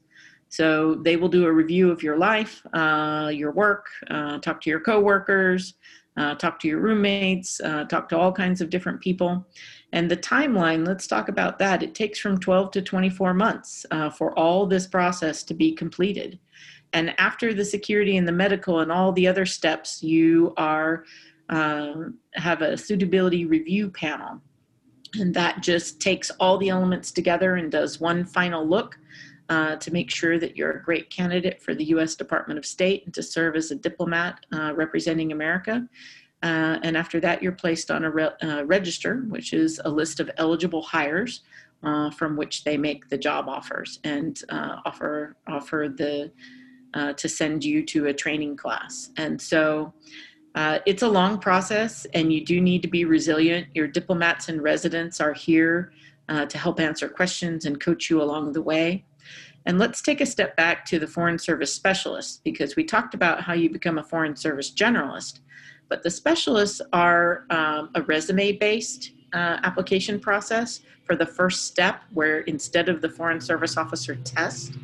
So 0.48 0.94
they 0.94 1.16
will 1.16 1.28
do 1.28 1.46
a 1.46 1.52
review 1.52 1.90
of 1.90 2.02
your 2.02 2.16
life, 2.16 2.62
uh, 2.72 3.30
your 3.32 3.50
work, 3.52 3.86
uh, 4.10 4.38
talk 4.38 4.60
to 4.62 4.70
your 4.70 4.80
coworkers, 4.80 5.74
uh, 6.16 6.34
talk 6.34 6.58
to 6.60 6.68
your 6.68 6.80
roommates, 6.80 7.60
uh, 7.60 7.84
talk 7.84 8.08
to 8.08 8.18
all 8.18 8.32
kinds 8.32 8.60
of 8.60 8.70
different 8.70 9.00
people. 9.00 9.46
And 9.92 10.10
the 10.10 10.16
timeline, 10.16 10.86
let's 10.86 11.06
talk 11.06 11.28
about 11.28 11.58
that. 11.58 11.82
It 11.82 11.94
takes 11.94 12.18
from 12.18 12.38
12 12.38 12.70
to 12.72 12.82
24 12.82 13.34
months 13.34 13.84
uh, 13.90 14.10
for 14.10 14.36
all 14.38 14.66
this 14.66 14.86
process 14.86 15.42
to 15.44 15.54
be 15.54 15.72
completed. 15.72 16.38
And 16.92 17.14
after 17.18 17.52
the 17.52 17.64
security 17.64 18.16
and 18.16 18.26
the 18.26 18.32
medical 18.32 18.80
and 18.80 18.90
all 18.90 19.12
the 19.12 19.26
other 19.26 19.44
steps, 19.44 20.02
you 20.02 20.54
are 20.56 21.04
um, 21.48 22.18
have 22.34 22.62
a 22.62 22.76
suitability 22.76 23.44
review 23.44 23.90
panel. 23.90 24.40
And 25.14 25.34
that 25.34 25.62
just 25.62 26.00
takes 26.00 26.30
all 26.40 26.58
the 26.58 26.68
elements 26.68 27.12
together 27.12 27.56
and 27.56 27.70
does 27.70 28.00
one 28.00 28.24
final 28.24 28.66
look 28.66 28.98
uh, 29.48 29.76
to 29.76 29.92
make 29.92 30.10
sure 30.10 30.38
that 30.38 30.56
you're 30.56 30.72
a 30.72 30.82
great 30.82 31.10
candidate 31.10 31.62
for 31.62 31.74
the 31.74 31.84
U.S. 31.86 32.14
Department 32.14 32.58
of 32.58 32.66
State 32.66 33.04
and 33.04 33.14
to 33.14 33.22
serve 33.22 33.56
as 33.56 33.70
a 33.70 33.76
diplomat 33.76 34.44
uh, 34.52 34.74
representing 34.74 35.32
America. 35.32 35.88
Uh, 36.42 36.78
and 36.82 36.96
after 36.96 37.20
that, 37.20 37.42
you're 37.42 37.52
placed 37.52 37.90
on 37.90 38.04
a 38.04 38.10
re- 38.10 38.30
uh, 38.42 38.64
register, 38.66 39.24
which 39.28 39.52
is 39.52 39.80
a 39.84 39.88
list 39.88 40.20
of 40.20 40.30
eligible 40.36 40.82
hires 40.82 41.42
uh, 41.82 42.10
from 42.10 42.36
which 42.36 42.64
they 42.64 42.76
make 42.76 43.08
the 43.08 43.18
job 43.18 43.48
offers 43.48 44.00
and 44.04 44.42
uh, 44.48 44.76
offer 44.84 45.36
offer 45.46 45.92
the 45.94 46.30
to 47.18 47.28
send 47.28 47.62
you 47.62 47.84
to 47.84 48.06
a 48.06 48.14
training 48.14 48.56
class. 48.56 49.10
And 49.18 49.40
so. 49.40 49.92
it's 50.86 51.02
a 51.02 51.08
long 51.08 51.38
process, 51.38 52.06
and 52.14 52.32
you 52.32 52.42
do 52.42 52.58
need 52.58 52.80
to 52.80 52.88
be 52.88 53.04
resilient. 53.04 53.66
Your 53.74 53.86
diplomats 53.86 54.48
and 54.48 54.62
residents 54.62 55.20
are 55.20 55.34
here 55.34 55.92
uh, 56.28 56.46
to 56.46 56.58
help 56.58 56.80
answer 56.80 57.08
questions 57.08 57.64
and 57.66 57.80
coach 57.80 58.10
you 58.10 58.22
along 58.22 58.52
the 58.52 58.62
way. 58.62 59.04
And 59.66 59.80
let's 59.80 60.00
take 60.00 60.20
a 60.20 60.26
step 60.26 60.56
back 60.56 60.84
to 60.86 61.00
the 61.00 61.08
Foreign 61.08 61.38
Service 61.38 61.74
Specialist 61.74 62.42
because 62.44 62.76
we 62.76 62.84
talked 62.84 63.14
about 63.14 63.42
how 63.42 63.52
you 63.52 63.68
become 63.68 63.98
a 63.98 64.04
Foreign 64.04 64.36
Service 64.36 64.70
Generalist. 64.70 65.40
But 65.88 66.04
the 66.04 66.10
specialists 66.10 66.80
are 66.92 67.44
um, 67.50 67.90
a 67.96 68.02
resume 68.02 68.52
based 68.52 69.10
uh, 69.32 69.58
application 69.64 70.20
process 70.20 70.80
for 71.04 71.16
the 71.16 71.26
first 71.26 71.66
step, 71.66 72.02
where 72.14 72.40
instead 72.40 72.88
of 72.88 73.02
the 73.02 73.08
Foreign 73.08 73.40
Service 73.40 73.76
Officer 73.76 74.14
test, 74.16 74.74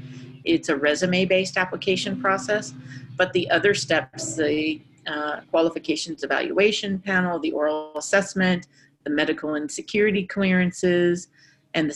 it's 0.45 0.69
a 0.69 0.77
resume 0.77 1.27
based 1.27 1.57
application 1.57 2.21
process. 2.21 2.75
But 3.17 3.33
the 3.33 3.49
other 3.51 3.75
steps, 3.75 4.35
the 4.35 4.81
uh, 5.07 5.41
qualifications 5.51 6.25
evaluation 6.25 6.99
panel, 6.99 7.39
the 7.39 7.53
oral 7.53 7.93
assessment, 7.97 8.67
the 9.05 9.11
medical 9.11 9.55
and 9.55 9.71
security 9.71 10.27
clearances, 10.27 11.29
and 11.75 11.89
the 11.89 11.95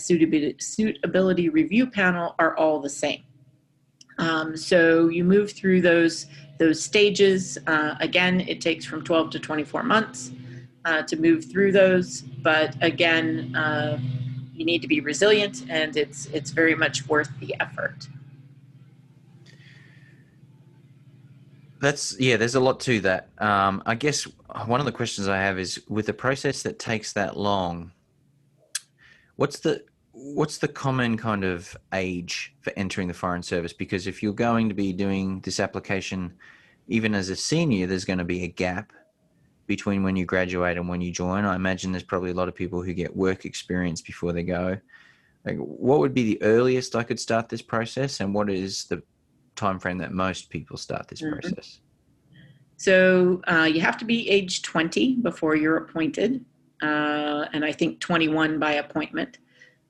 suitability, 0.58 1.48
review 1.48 1.86
panel 1.86 2.34
are 2.38 2.56
all 2.56 2.80
the 2.80 2.90
same. 2.90 3.22
Um, 4.18 4.56
so 4.56 5.08
you 5.08 5.24
move 5.24 5.52
through 5.52 5.82
those 5.82 6.26
those 6.58 6.82
stages. 6.82 7.58
Uh, 7.66 7.96
again, 8.00 8.40
it 8.40 8.62
takes 8.62 8.86
from 8.86 9.04
12 9.04 9.28
to 9.30 9.38
24 9.38 9.82
months 9.82 10.30
uh, 10.86 11.02
to 11.02 11.16
move 11.16 11.44
through 11.44 11.70
those, 11.70 12.22
but 12.22 12.74
again, 12.80 13.54
uh, 13.54 13.98
you 14.54 14.64
need 14.64 14.80
to 14.80 14.88
be 14.88 15.00
resilient, 15.00 15.66
and 15.68 15.96
it's 15.96 16.26
it's 16.26 16.50
very 16.50 16.74
much 16.74 17.06
worth 17.08 17.30
the 17.40 17.54
effort. 17.60 18.08
That's 21.80 22.18
yeah. 22.18 22.38
There's 22.38 22.54
a 22.54 22.60
lot 22.60 22.80
to 22.80 23.00
that. 23.00 23.28
Um, 23.38 23.82
I 23.84 23.94
guess 23.96 24.26
one 24.64 24.80
of 24.80 24.86
the 24.86 24.92
questions 24.92 25.28
I 25.28 25.38
have 25.38 25.58
is 25.58 25.82
with 25.88 26.08
a 26.08 26.14
process 26.14 26.62
that 26.62 26.78
takes 26.78 27.12
that 27.12 27.36
long. 27.36 27.92
What's 29.36 29.60
the 29.60 29.84
what's 30.12 30.58
the 30.58 30.68
common 30.68 31.18
kind 31.18 31.44
of 31.44 31.76
age 31.92 32.54
for 32.60 32.72
entering 32.76 33.08
the 33.08 33.14
foreign 33.14 33.42
service? 33.42 33.72
Because 33.72 34.06
if 34.06 34.22
you're 34.22 34.32
going 34.32 34.68
to 34.68 34.74
be 34.74 34.92
doing 34.92 35.40
this 35.40 35.60
application, 35.60 36.32
even 36.88 37.14
as 37.14 37.28
a 37.28 37.36
senior, 37.36 37.86
there's 37.86 38.06
going 38.06 38.18
to 38.18 38.24
be 38.24 38.44
a 38.44 38.48
gap 38.48 38.92
between 39.66 40.02
when 40.02 40.16
you 40.16 40.24
graduate 40.24 40.78
and 40.78 40.88
when 40.88 41.00
you 41.00 41.12
join. 41.12 41.44
I 41.44 41.54
imagine 41.54 41.92
there's 41.92 42.02
probably 42.02 42.30
a 42.30 42.34
lot 42.34 42.48
of 42.48 42.54
people 42.54 42.82
who 42.82 42.94
get 42.94 43.14
work 43.14 43.44
experience 43.44 44.00
before 44.00 44.32
they 44.32 44.42
go. 44.42 44.78
Like, 45.44 45.58
what 45.58 45.98
would 46.00 46.14
be 46.14 46.24
the 46.24 46.42
earliest 46.42 46.96
I 46.96 47.02
could 47.02 47.20
start 47.20 47.48
this 47.48 47.62
process, 47.62 48.20
and 48.20 48.34
what 48.34 48.50
is 48.50 48.84
the 48.84 49.02
time 49.54 49.78
frame 49.78 49.98
that 49.98 50.12
most 50.12 50.50
people 50.50 50.76
start 50.76 51.08
this 51.08 51.20
mm-hmm. 51.20 51.38
process? 51.38 51.80
So 52.78 53.40
uh, 53.46 53.68
you 53.72 53.80
have 53.80 53.96
to 53.98 54.04
be 54.04 54.28
age 54.28 54.62
20 54.62 55.16
before 55.16 55.56
you're 55.56 55.76
appointed, 55.76 56.44
uh, 56.82 57.46
and 57.52 57.64
I 57.64 57.72
think 57.72 58.00
21 58.00 58.58
by 58.58 58.72
appointment. 58.72 59.38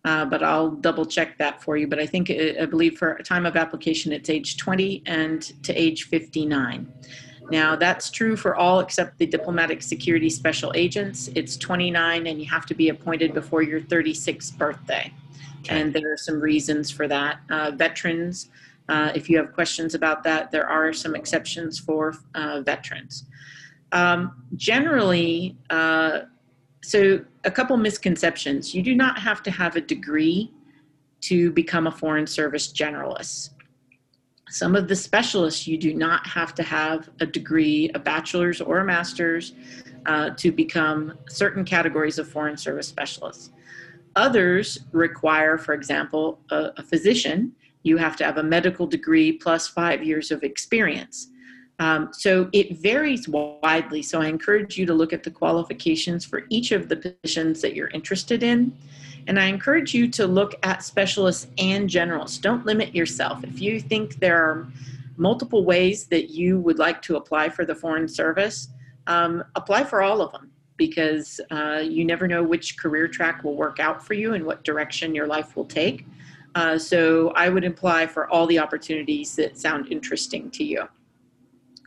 Uh, 0.05 0.25
but 0.25 0.40
I'll 0.40 0.70
double 0.70 1.05
check 1.05 1.37
that 1.38 1.62
for 1.62 1.77
you. 1.77 1.88
But 1.88 1.99
I 1.99 2.07
think 2.07 2.31
uh, 2.31 2.62
I 2.62 2.66
believe 2.66 2.96
for 2.96 3.14
a 3.14 3.22
time 3.25 3.44
of 3.44 3.57
application 3.57 4.12
it's 4.12 4.31
age 4.31 4.57
20 4.57 5.03
and 5.07 5.42
to 5.64 5.72
age 5.75 6.05
59. 6.05 6.92
Now 7.51 7.75
that's 7.75 8.11
true 8.11 8.37
for 8.37 8.55
all 8.55 8.79
except 8.81 9.18
the 9.18 9.27
diplomatic 9.27 9.83
security 9.83 10.31
special 10.31 10.72
agents. 10.77 11.29
It's 11.35 11.57
29 11.57 12.29
and 12.29 12.40
you 12.40 12.46
have 12.49 12.66
to 12.66 12.75
be 12.75 12.88
appointed 12.88 13.35
before 13.35 13.62
your 13.62 13.81
36th 13.81 14.57
birthday. 14.57 15.12
Okay. 15.61 15.81
And 15.81 15.92
there 15.92 16.12
are 16.12 16.16
some 16.16 16.40
reasons 16.40 16.90
for 16.90 17.09
that. 17.09 17.40
Uh, 17.51 17.72
veterans 17.72 18.49
uh, 18.88 19.12
if 19.14 19.29
you 19.29 19.37
have 19.37 19.53
questions 19.53 19.94
about 19.94 20.22
that, 20.22 20.51
there 20.51 20.68
are 20.68 20.92
some 20.92 21.14
exceptions 21.14 21.79
for 21.79 22.14
uh, 22.35 22.61
veterans. 22.61 23.25
Um, 23.92 24.44
generally, 24.55 25.57
uh, 25.70 26.20
so 26.87 27.20
a 27.42 27.51
couple 27.51 27.77
misconceptions. 27.77 28.72
You 28.72 28.81
do 28.81 28.94
not 28.94 29.18
have 29.18 29.42
to 29.42 29.51
have 29.51 29.75
a 29.75 29.81
degree 29.81 30.53
to 31.22 31.51
become 31.51 31.88
a 31.88 31.90
Foreign 31.90 32.29
Service 32.29 32.72
generalist. 32.72 33.51
Some 34.51 34.77
of 34.77 34.87
the 34.87 34.94
specialists, 34.94 35.66
you 35.66 35.79
do 35.79 35.94
not 35.94 36.25
have 36.29 36.55
to 36.55 36.62
have 36.62 37.11
a 37.18 37.27
degree, 37.27 37.90
a 37.96 37.99
bachelor's 37.99 38.61
or 38.61 38.79
a 38.79 38.85
master's, 38.85 39.55
uh, 40.07 40.31
to 40.37 40.53
become 40.53 41.18
certain 41.29 41.64
categories 41.64 42.20
of 42.20 42.29
Foreign 42.29 42.57
Service 42.57 42.87
specialists. 42.87 43.51
Others 44.14 44.79
require, 44.92 45.59
for 45.59 45.75
example, 45.75 46.38
a, 46.51 46.70
a 46.77 46.85
physician 46.85 47.53
you 47.83 47.96
have 47.96 48.16
to 48.16 48.25
have 48.25 48.38
a 48.38 48.42
medical 48.42 48.87
degree 48.87 49.33
plus 49.33 49.66
five 49.66 50.05
years 50.05 50.31
of 50.31 50.44
experience. 50.44 51.31
Um, 51.79 52.09
so 52.12 52.49
it 52.53 52.79
varies 52.79 53.29
widely. 53.29 54.03
So 54.03 54.21
I 54.21 54.29
encourage 54.29 54.79
you 54.79 54.87
to 54.87 54.95
look 54.95 55.12
at 55.12 55.23
the 55.23 55.31
qualifications 55.31 56.25
for 56.25 56.45
each 56.49 56.73
of 56.73 56.89
the 56.89 56.97
positions 56.97 57.61
that 57.61 57.75
you're 57.75 57.89
interested 57.89 58.43
in. 58.43 58.77
And 59.27 59.39
I 59.39 59.47
encourage 59.47 59.93
you 59.93 60.09
to 60.12 60.27
look 60.27 60.55
at 60.62 60.83
specialists 60.83 61.49
and 61.59 61.89
generals. 61.89 62.39
Don't 62.39 62.65
limit 62.65 62.95
yourself. 62.95 63.43
If 63.45 63.61
you 63.61 63.81
think 63.81 64.21
there 64.21 64.43
are 64.43 64.69
multiple 65.17 65.65
ways 65.65 66.07
that 66.07 66.31
you 66.31 66.61
would 66.61 66.79
like 66.79 67.03
to 67.03 67.17
apply 67.17 67.49
for 67.49 67.65
the 67.65 67.75
Foreign 67.75 68.09
Service, 68.09 68.69
um, 69.07 69.43
apply 69.55 69.85
for 69.85 70.03
all 70.03 70.21
of 70.21 70.33
them 70.33 70.51
because 70.77 71.41
uh, 71.51 71.83
you 71.83 72.05
never 72.05 72.29
know 72.29 72.43
which 72.43 72.79
career 72.79 73.09
track 73.09 73.43
will 73.43 73.57
work 73.57 73.81
out 73.81 74.05
for 74.05 74.15
you 74.15 74.35
and 74.35 74.45
what 74.45 74.62
direction 74.62 75.15
your 75.15 75.27
life 75.27 75.57
will 75.57 75.65
take. 75.65 76.07
Uh, 76.55 76.79
so 76.79 77.31
I 77.31 77.49
would 77.49 77.65
apply 77.65 78.07
for 78.07 78.29
all 78.29 78.47
the 78.47 78.59
opportunities 78.59 79.35
that 79.37 79.59
sound 79.59 79.91
interesting 79.91 80.51
to 80.53 80.65
you. 80.65 80.89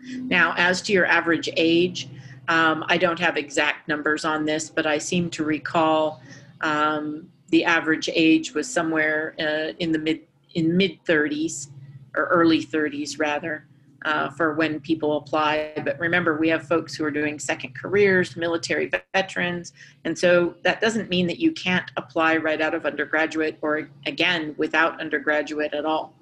Now, 0.05 0.53
as 0.57 0.81
to 0.83 0.93
your 0.93 1.05
average 1.05 1.49
age, 1.57 2.09
um, 2.47 2.83
I 2.87 2.97
don't 2.97 3.19
have 3.19 3.37
exact 3.37 3.87
numbers 3.87 4.25
on 4.25 4.45
this, 4.45 4.69
but 4.69 4.85
I 4.85 4.97
seem 4.97 5.29
to 5.31 5.43
recall 5.43 6.21
um, 6.61 7.29
the 7.49 7.63
average 7.63 8.09
age 8.13 8.53
was 8.53 8.71
somewhere 8.71 9.35
uh, 9.39 9.73
in 9.79 9.91
the 9.91 9.99
mid 9.99 10.21
in 10.55 10.75
mid 10.75 11.03
30s 11.05 11.67
or 12.15 12.25
early 12.25 12.63
30s 12.63 13.19
rather 13.19 13.67
uh, 14.05 14.29
for 14.31 14.55
when 14.55 14.79
people 14.79 15.17
apply. 15.17 15.73
But 15.83 15.99
remember, 15.99 16.37
we 16.37 16.49
have 16.49 16.67
folks 16.67 16.95
who 16.95 17.03
are 17.05 17.11
doing 17.11 17.37
second 17.37 17.75
careers, 17.75 18.35
military 18.35 18.91
veterans, 19.13 19.73
and 20.05 20.17
so 20.17 20.55
that 20.63 20.81
doesn't 20.81 21.09
mean 21.09 21.27
that 21.27 21.39
you 21.39 21.51
can't 21.51 21.91
apply 21.97 22.37
right 22.37 22.61
out 22.61 22.73
of 22.73 22.85
undergraduate 22.85 23.57
or 23.61 23.89
again 24.05 24.55
without 24.57 24.99
undergraduate 24.99 25.73
at 25.73 25.85
all. 25.85 26.15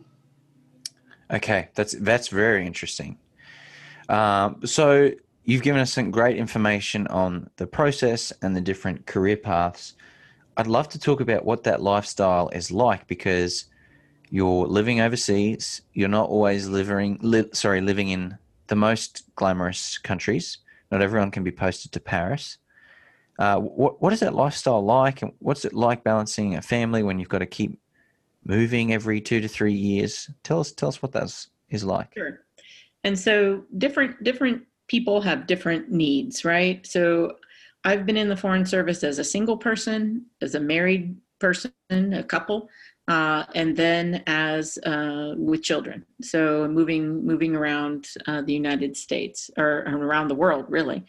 Okay, 1.31 1.69
that's 1.75 1.93
that's 1.93 2.29
very 2.29 2.65
interesting. 2.65 3.17
Um, 4.09 4.65
so 4.65 5.11
you've 5.43 5.63
given 5.63 5.81
us 5.81 5.93
some 5.93 6.11
great 6.11 6.37
information 6.37 7.07
on 7.07 7.49
the 7.57 7.67
process 7.67 8.33
and 8.41 8.55
the 8.55 8.61
different 8.61 9.05
career 9.05 9.37
paths. 9.37 9.93
I'd 10.57 10.67
love 10.67 10.89
to 10.89 10.99
talk 10.99 11.21
about 11.21 11.45
what 11.45 11.63
that 11.63 11.81
lifestyle 11.81 12.49
is 12.49 12.71
like 12.71 13.07
because 13.07 13.65
you're 14.29 14.67
living 14.67 15.01
overseas. 15.01 15.81
You're 15.93 16.09
not 16.09 16.29
always 16.29 16.67
living, 16.67 17.19
li- 17.21 17.49
sorry, 17.53 17.81
living 17.81 18.09
in 18.09 18.37
the 18.67 18.75
most 18.75 19.23
glamorous 19.35 19.97
countries. 19.97 20.57
Not 20.91 21.01
everyone 21.01 21.31
can 21.31 21.43
be 21.43 21.51
posted 21.51 21.91
to 21.93 21.99
Paris. 21.99 22.57
Uh, 23.39 23.57
what 23.59 24.01
what 24.01 24.13
is 24.13 24.19
that 24.21 24.33
lifestyle 24.33 24.83
like, 24.83 25.21
and 25.21 25.31
what's 25.39 25.63
it 25.63 25.73
like 25.73 26.03
balancing 26.03 26.55
a 26.55 26.61
family 26.61 27.03
when 27.03 27.19
you've 27.19 27.29
got 27.29 27.39
to 27.39 27.45
keep 27.45 27.79
moving 28.43 28.93
every 28.93 29.21
two 29.21 29.39
to 29.39 29.47
three 29.47 29.73
years? 29.73 30.29
Tell 30.43 30.59
us 30.59 30.71
tell 30.71 30.89
us 30.89 31.01
what 31.01 31.11
that 31.11 31.31
is 31.69 31.83
like. 31.83 32.13
Sure. 32.15 32.39
And 33.07 33.17
so 33.17 33.63
different 33.77 34.21
different 34.21 34.63
people 34.89 35.21
have 35.21 35.47
different 35.47 35.89
needs, 35.89 36.43
right? 36.43 36.85
So 36.85 37.37
I've 37.85 38.05
been 38.05 38.17
in 38.17 38.27
the 38.27 38.35
foreign 38.35 38.65
service 38.65 39.01
as 39.01 39.17
a 39.17 39.23
single 39.23 39.55
person, 39.55 40.25
as 40.41 40.55
a 40.55 40.59
married 40.59 41.15
person, 41.39 41.71
a 41.95 42.21
couple, 42.21 42.69
uh, 43.07 43.45
and 43.55 43.77
then 43.77 44.23
as 44.27 44.77
uh, 44.79 45.35
with 45.37 45.63
children. 45.63 46.05
So 46.21 46.67
moving 46.67 47.25
moving 47.25 47.55
around 47.55 48.09
uh, 48.27 48.41
the 48.41 48.51
United 48.51 48.97
States 48.97 49.49
or 49.57 49.85
around 49.87 50.27
the 50.27 50.35
world, 50.43 50.65
really. 50.67 51.05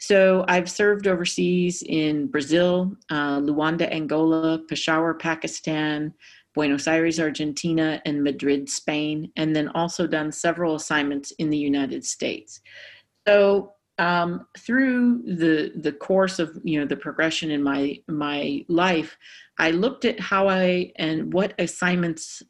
So 0.00 0.44
I've 0.48 0.70
served 0.70 1.06
overseas 1.06 1.82
in 1.82 2.26
Brazil, 2.26 2.94
uh, 3.08 3.40
Luanda, 3.40 3.90
Angola, 3.90 4.58
Peshawar, 4.68 5.14
Pakistan, 5.14 6.12
Buenos 6.54 6.88
Aires, 6.88 7.20
Argentina, 7.20 8.00
and 8.04 8.22
Madrid, 8.24 8.68
Spain, 8.68 9.30
and 9.36 9.54
then 9.54 9.68
also 9.68 10.06
done 10.06 10.32
several 10.32 10.74
assignments 10.74 11.30
in 11.32 11.50
the 11.50 11.58
United 11.58 12.04
States. 12.04 12.60
So 13.26 13.72
um, 13.98 14.46
through 14.56 15.22
the 15.22 15.72
the 15.80 15.92
course 15.92 16.38
of 16.38 16.58
you 16.62 16.80
know 16.80 16.86
the 16.86 16.96
progression 16.96 17.50
in 17.50 17.62
my 17.62 18.00
my 18.06 18.64
life, 18.68 19.16
I 19.58 19.72
looked 19.72 20.04
at 20.04 20.20
how 20.20 20.48
I 20.48 20.92
and 20.96 21.32
what 21.32 21.54
assignments 21.58 22.42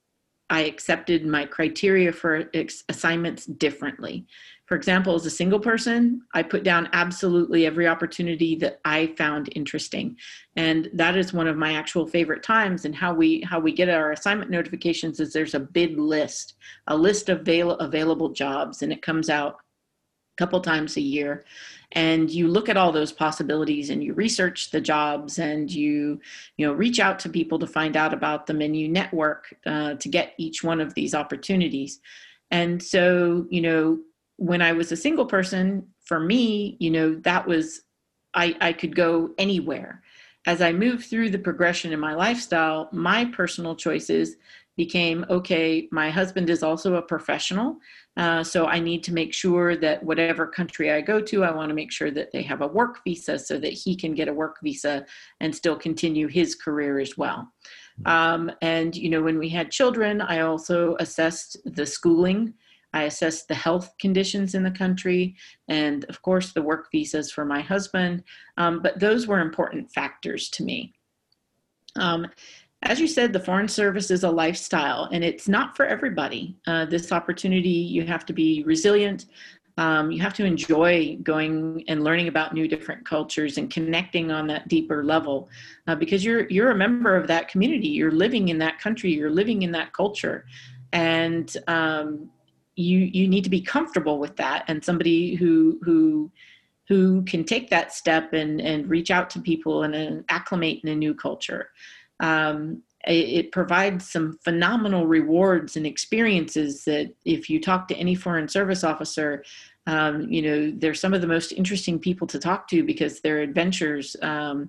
I 0.50 0.62
accepted 0.62 1.26
my 1.26 1.44
criteria 1.44 2.12
for 2.12 2.50
assignments 2.88 3.46
differently. 3.46 4.26
For 4.68 4.76
example, 4.76 5.14
as 5.14 5.24
a 5.24 5.30
single 5.30 5.58
person, 5.58 6.20
I 6.34 6.42
put 6.42 6.62
down 6.62 6.90
absolutely 6.92 7.64
every 7.64 7.88
opportunity 7.88 8.54
that 8.56 8.80
I 8.84 9.14
found 9.16 9.48
interesting. 9.56 10.18
And 10.56 10.90
that 10.92 11.16
is 11.16 11.32
one 11.32 11.48
of 11.48 11.56
my 11.56 11.72
actual 11.72 12.06
favorite 12.06 12.42
times 12.42 12.84
and 12.84 12.94
how 12.94 13.14
we 13.14 13.40
how 13.40 13.60
we 13.60 13.72
get 13.72 13.88
our 13.88 14.12
assignment 14.12 14.50
notifications 14.50 15.20
is 15.20 15.32
there's 15.32 15.54
a 15.54 15.60
bid 15.60 15.98
list, 15.98 16.56
a 16.86 16.94
list 16.94 17.30
of 17.30 17.40
avail- 17.40 17.78
available 17.78 18.28
jobs 18.28 18.82
and 18.82 18.92
it 18.92 19.00
comes 19.00 19.30
out 19.30 19.54
a 19.54 20.36
couple 20.36 20.60
times 20.60 20.98
a 20.98 21.00
year 21.00 21.46
and 21.92 22.30
you 22.30 22.46
look 22.46 22.68
at 22.68 22.76
all 22.76 22.92
those 22.92 23.10
possibilities 23.10 23.88
and 23.88 24.04
you 24.04 24.12
research 24.12 24.70
the 24.70 24.80
jobs 24.82 25.38
and 25.38 25.70
you 25.70 26.20
you 26.58 26.66
know 26.66 26.74
reach 26.74 27.00
out 27.00 27.18
to 27.18 27.30
people 27.30 27.58
to 27.58 27.66
find 27.66 27.96
out 27.96 28.12
about 28.12 28.46
them 28.46 28.60
and 28.60 28.76
you 28.76 28.86
network 28.86 29.54
uh, 29.64 29.94
to 29.94 30.08
get 30.10 30.34
each 30.36 30.62
one 30.62 30.80
of 30.80 30.92
these 30.92 31.14
opportunities 31.14 32.00
and 32.50 32.82
so 32.82 33.46
you 33.48 33.62
know 33.62 33.98
when 34.38 34.62
i 34.62 34.72
was 34.72 34.90
a 34.90 34.96
single 34.96 35.26
person 35.26 35.86
for 36.04 36.18
me 36.18 36.76
you 36.80 36.90
know 36.90 37.14
that 37.16 37.46
was 37.46 37.82
i 38.34 38.56
i 38.60 38.72
could 38.72 38.96
go 38.96 39.30
anywhere 39.38 40.02
as 40.46 40.62
i 40.62 40.72
moved 40.72 41.06
through 41.06 41.30
the 41.30 41.38
progression 41.38 41.92
in 41.92 42.00
my 42.00 42.14
lifestyle 42.14 42.88
my 42.92 43.24
personal 43.26 43.76
choices 43.76 44.36
became 44.76 45.26
okay 45.28 45.88
my 45.92 46.08
husband 46.08 46.48
is 46.48 46.62
also 46.62 46.94
a 46.94 47.02
professional 47.02 47.78
uh, 48.18 48.42
so 48.42 48.66
I 48.66 48.80
need 48.80 49.04
to 49.04 49.14
make 49.14 49.32
sure 49.32 49.76
that 49.76 50.02
whatever 50.02 50.44
country 50.44 50.90
I 50.90 51.00
go 51.00 51.20
to, 51.20 51.44
I 51.44 51.52
want 51.52 51.68
to 51.68 51.74
make 51.74 51.92
sure 51.92 52.10
that 52.10 52.32
they 52.32 52.42
have 52.42 52.62
a 52.62 52.66
work 52.66 52.98
visa 53.04 53.38
so 53.38 53.60
that 53.60 53.72
he 53.72 53.94
can 53.94 54.12
get 54.12 54.26
a 54.26 54.34
work 54.34 54.56
visa 54.60 55.06
and 55.38 55.54
still 55.54 55.76
continue 55.76 56.26
his 56.26 56.56
career 56.56 56.98
as 56.98 57.16
well. 57.16 57.48
Mm-hmm. 58.00 58.08
Um, 58.08 58.52
and, 58.60 58.96
you 58.96 59.08
know, 59.08 59.22
when 59.22 59.38
we 59.38 59.48
had 59.48 59.70
children, 59.70 60.20
I 60.20 60.40
also 60.40 60.96
assessed 60.98 61.58
the 61.64 61.86
schooling. 61.86 62.54
I 62.92 63.04
assessed 63.04 63.48
the 63.48 63.54
health 63.54 63.92
conditions 64.00 64.54
in 64.54 64.62
the 64.62 64.70
country 64.70 65.36
and, 65.68 66.04
of 66.06 66.22
course, 66.22 66.52
the 66.52 66.62
work 66.62 66.88
visas 66.90 67.30
for 67.30 67.44
my 67.44 67.60
husband. 67.60 68.24
Um, 68.56 68.80
but 68.80 68.98
those 68.98 69.26
were 69.26 69.40
important 69.40 69.90
factors 69.90 70.48
to 70.50 70.64
me. 70.64 70.94
Um, 71.96 72.26
as 72.82 73.00
you 73.00 73.08
said, 73.08 73.32
the 73.32 73.40
Foreign 73.40 73.68
Service 73.68 74.10
is 74.10 74.22
a 74.22 74.30
lifestyle 74.30 75.08
and 75.12 75.24
it's 75.24 75.48
not 75.48 75.76
for 75.76 75.84
everybody. 75.84 76.56
Uh, 76.66 76.84
this 76.84 77.10
opportunity, 77.10 77.68
you 77.68 78.06
have 78.06 78.24
to 78.26 78.32
be 78.32 78.62
resilient. 78.64 79.26
Um, 79.78 80.10
you 80.10 80.20
have 80.22 80.34
to 80.34 80.44
enjoy 80.44 81.18
going 81.22 81.84
and 81.88 82.02
learning 82.02 82.28
about 82.28 82.52
new 82.52 82.66
different 82.66 83.06
cultures 83.06 83.58
and 83.58 83.70
connecting 83.70 84.32
on 84.32 84.46
that 84.48 84.66
deeper 84.66 85.04
level 85.04 85.48
uh, 85.86 85.94
because 85.94 86.24
you're 86.24 86.48
you're 86.48 86.72
a 86.72 86.74
member 86.74 87.14
of 87.14 87.28
that 87.28 87.46
community 87.46 87.86
you're 87.86 88.10
living 88.10 88.48
in 88.48 88.58
that 88.58 88.80
country 88.80 89.12
you're 89.12 89.30
living 89.30 89.62
in 89.62 89.70
that 89.70 89.92
culture 89.92 90.46
and 90.92 91.56
um, 91.68 92.28
you 92.78 93.00
you 93.00 93.28
need 93.28 93.44
to 93.44 93.50
be 93.50 93.60
comfortable 93.60 94.18
with 94.18 94.36
that. 94.36 94.64
And 94.68 94.84
somebody 94.84 95.34
who 95.34 95.78
who 95.82 96.30
who 96.88 97.22
can 97.24 97.44
take 97.44 97.70
that 97.70 97.92
step 97.92 98.32
and 98.32 98.60
and 98.60 98.88
reach 98.88 99.10
out 99.10 99.30
to 99.30 99.40
people 99.40 99.82
and, 99.82 99.94
and 99.94 100.24
acclimate 100.28 100.80
in 100.82 100.90
a 100.90 100.96
new 100.96 101.14
culture. 101.14 101.70
Um, 102.20 102.82
it, 103.06 103.28
it, 103.46 103.52
provides 103.52 104.10
some 104.10 104.36
phenomenal 104.42 105.06
rewards 105.06 105.76
and 105.76 105.86
experiences 105.86 106.84
that 106.84 107.14
if 107.24 107.48
you 107.48 107.60
talk 107.60 107.86
to 107.88 107.94
any 107.94 108.16
foreign 108.16 108.48
service 108.48 108.82
officer 108.82 109.44
um, 109.86 110.22
you 110.22 110.42
know 110.42 110.72
they're 110.76 110.94
some 110.94 111.14
of 111.14 111.20
the 111.20 111.26
most 111.26 111.52
interesting 111.52 112.00
people 112.00 112.26
to 112.26 112.40
talk 112.40 112.66
to 112.68 112.82
because 112.82 113.20
their 113.20 113.38
adventures 113.38 114.16
um, 114.20 114.68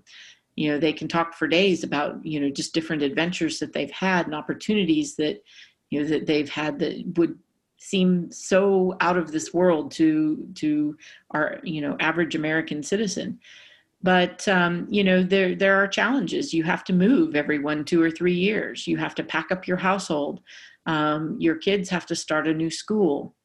you 0.55 0.71
know 0.71 0.77
they 0.77 0.93
can 0.93 1.07
talk 1.07 1.33
for 1.33 1.47
days 1.47 1.83
about 1.83 2.23
you 2.23 2.39
know 2.39 2.51
just 2.51 2.73
different 2.73 3.01
adventures 3.01 3.57
that 3.57 3.73
they've 3.73 3.91
had 3.91 4.27
and 4.27 4.35
opportunities 4.35 5.15
that 5.15 5.43
you 5.89 6.01
know 6.01 6.07
that 6.07 6.27
they've 6.27 6.49
had 6.49 6.77
that 6.77 7.03
would 7.17 7.37
seem 7.79 8.29
so 8.31 8.95
out 8.99 9.17
of 9.17 9.31
this 9.31 9.53
world 9.53 9.89
to 9.89 10.47
to 10.53 10.95
our 11.31 11.59
you 11.63 11.81
know 11.81 11.95
average 11.99 12.35
american 12.35 12.83
citizen. 12.83 13.39
But 14.01 14.47
um, 14.47 14.87
you 14.89 15.03
know 15.03 15.23
there 15.23 15.55
there 15.55 15.75
are 15.75 15.87
challenges. 15.87 16.53
You 16.53 16.63
have 16.63 16.83
to 16.85 16.93
move 16.93 17.35
every 17.35 17.59
one 17.59 17.83
two 17.83 18.01
or 18.01 18.11
three 18.11 18.35
years. 18.35 18.87
You 18.87 18.97
have 18.97 19.15
to 19.15 19.23
pack 19.23 19.51
up 19.51 19.67
your 19.67 19.77
household. 19.77 20.41
Um, 20.85 21.35
your 21.39 21.55
kids 21.55 21.89
have 21.89 22.05
to 22.05 22.15
start 22.15 22.47
a 22.47 22.53
new 22.53 22.69
school. 22.69 23.35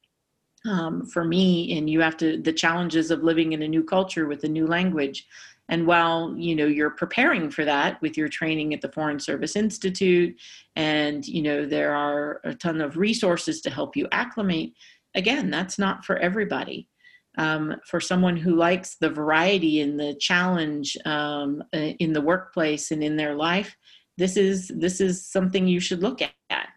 Um, 0.67 1.05
for 1.05 1.25
me 1.25 1.77
and 1.77 1.91
you 1.91 2.01
have 2.01 2.17
to 2.19 2.41
the 2.41 2.53
challenges 2.53 3.11
of 3.11 3.23
living 3.23 3.53
in 3.53 3.61
a 3.61 3.69
new 3.69 3.85
culture 3.85 4.27
with 4.27 4.45
a 4.45 4.49
new 4.49 4.67
language 4.67 5.27
and 5.69 5.87
while 5.87 6.35
you 6.37 6.55
know 6.55 6.67
you're 6.67 6.91
preparing 6.91 7.51
for 7.51 7.65
that 7.65 8.01
with 8.03 8.17
your 8.17 8.29
training 8.29 8.75
at 8.75 8.81
the 8.81 8.93
foreign 8.93 9.21
service 9.21 9.57
institute 9.57 10.35
and 10.77 11.27
you 11.27 11.43
know 11.43 11.67
there 11.67 11.95
are 11.95 12.41
a 12.45 12.55
ton 12.55 12.81
of 12.81 12.97
resources 12.97 13.61
to 13.61 13.71
help 13.71 13.97
you 13.97 14.07
acclimate 14.13 14.75
again 15.15 15.51
that's 15.51 15.79
not 15.79 16.05
for 16.05 16.17
everybody 16.19 16.89
um, 17.37 17.77
for 17.85 18.01
someone 18.01 18.37
who 18.37 18.55
likes 18.55 18.97
the 18.97 19.11
variety 19.11 19.81
and 19.81 19.99
the 19.99 20.15
challenge 20.21 20.97
um, 21.05 21.63
uh, 21.75 21.79
in 21.99 22.13
the 22.13 22.21
workplace 22.21 22.91
and 22.91 23.03
in 23.03 23.17
their 23.17 23.35
life, 23.35 23.77
this 24.17 24.37
is 24.37 24.69
this 24.69 25.01
is 25.01 25.27
something 25.27 25.67
you 25.67 25.81
should 25.81 26.03
look 26.03 26.23
at. 26.23 26.69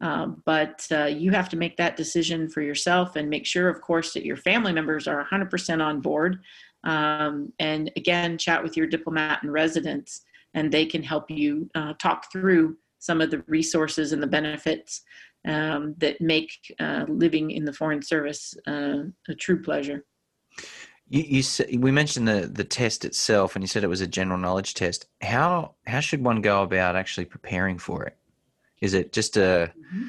Uh, 0.00 0.26
but 0.44 0.86
uh, 0.92 1.04
you 1.04 1.30
have 1.30 1.48
to 1.48 1.56
make 1.56 1.76
that 1.76 1.96
decision 1.96 2.48
for 2.50 2.60
yourself 2.60 3.16
and 3.16 3.30
make 3.30 3.46
sure, 3.46 3.68
of 3.68 3.80
course, 3.80 4.12
that 4.12 4.26
your 4.26 4.36
family 4.36 4.72
members 4.72 5.08
are 5.08 5.24
100% 5.24 5.82
on 5.82 6.00
board. 6.00 6.38
Um, 6.86 7.52
and 7.58 7.90
again, 7.96 8.38
chat 8.38 8.62
with 8.62 8.76
your 8.76 8.86
diplomat 8.86 9.42
and 9.42 9.52
residents, 9.52 10.22
and 10.54 10.72
they 10.72 10.86
can 10.86 11.02
help 11.02 11.30
you 11.30 11.68
uh, 11.74 11.94
talk 11.98 12.30
through 12.32 12.76
some 13.00 13.20
of 13.20 13.30
the 13.30 13.42
resources 13.48 14.12
and 14.12 14.22
the 14.22 14.26
benefits 14.26 15.02
um, 15.46 15.94
that 15.98 16.20
make 16.20 16.52
uh, 16.80 17.04
living 17.08 17.50
in 17.50 17.64
the 17.64 17.72
foreign 17.72 18.02
service 18.02 18.54
uh, 18.66 19.02
a 19.28 19.34
true 19.34 19.60
pleasure. 19.60 20.04
You, 21.08 21.42
you 21.42 21.78
we 21.78 21.90
mentioned 21.90 22.26
the 22.26 22.50
the 22.52 22.64
test 22.64 23.04
itself, 23.04 23.56
and 23.56 23.62
you 23.62 23.68
said 23.68 23.84
it 23.84 23.88
was 23.88 24.00
a 24.00 24.06
general 24.06 24.38
knowledge 24.38 24.74
test. 24.74 25.06
How 25.20 25.74
how 25.86 26.00
should 26.00 26.24
one 26.24 26.40
go 26.40 26.62
about 26.62 26.96
actually 26.96 27.26
preparing 27.26 27.78
for 27.78 28.04
it? 28.04 28.16
Is 28.80 28.94
it 28.94 29.12
just 29.12 29.36
a 29.36 29.72
mm-hmm. 29.76 30.06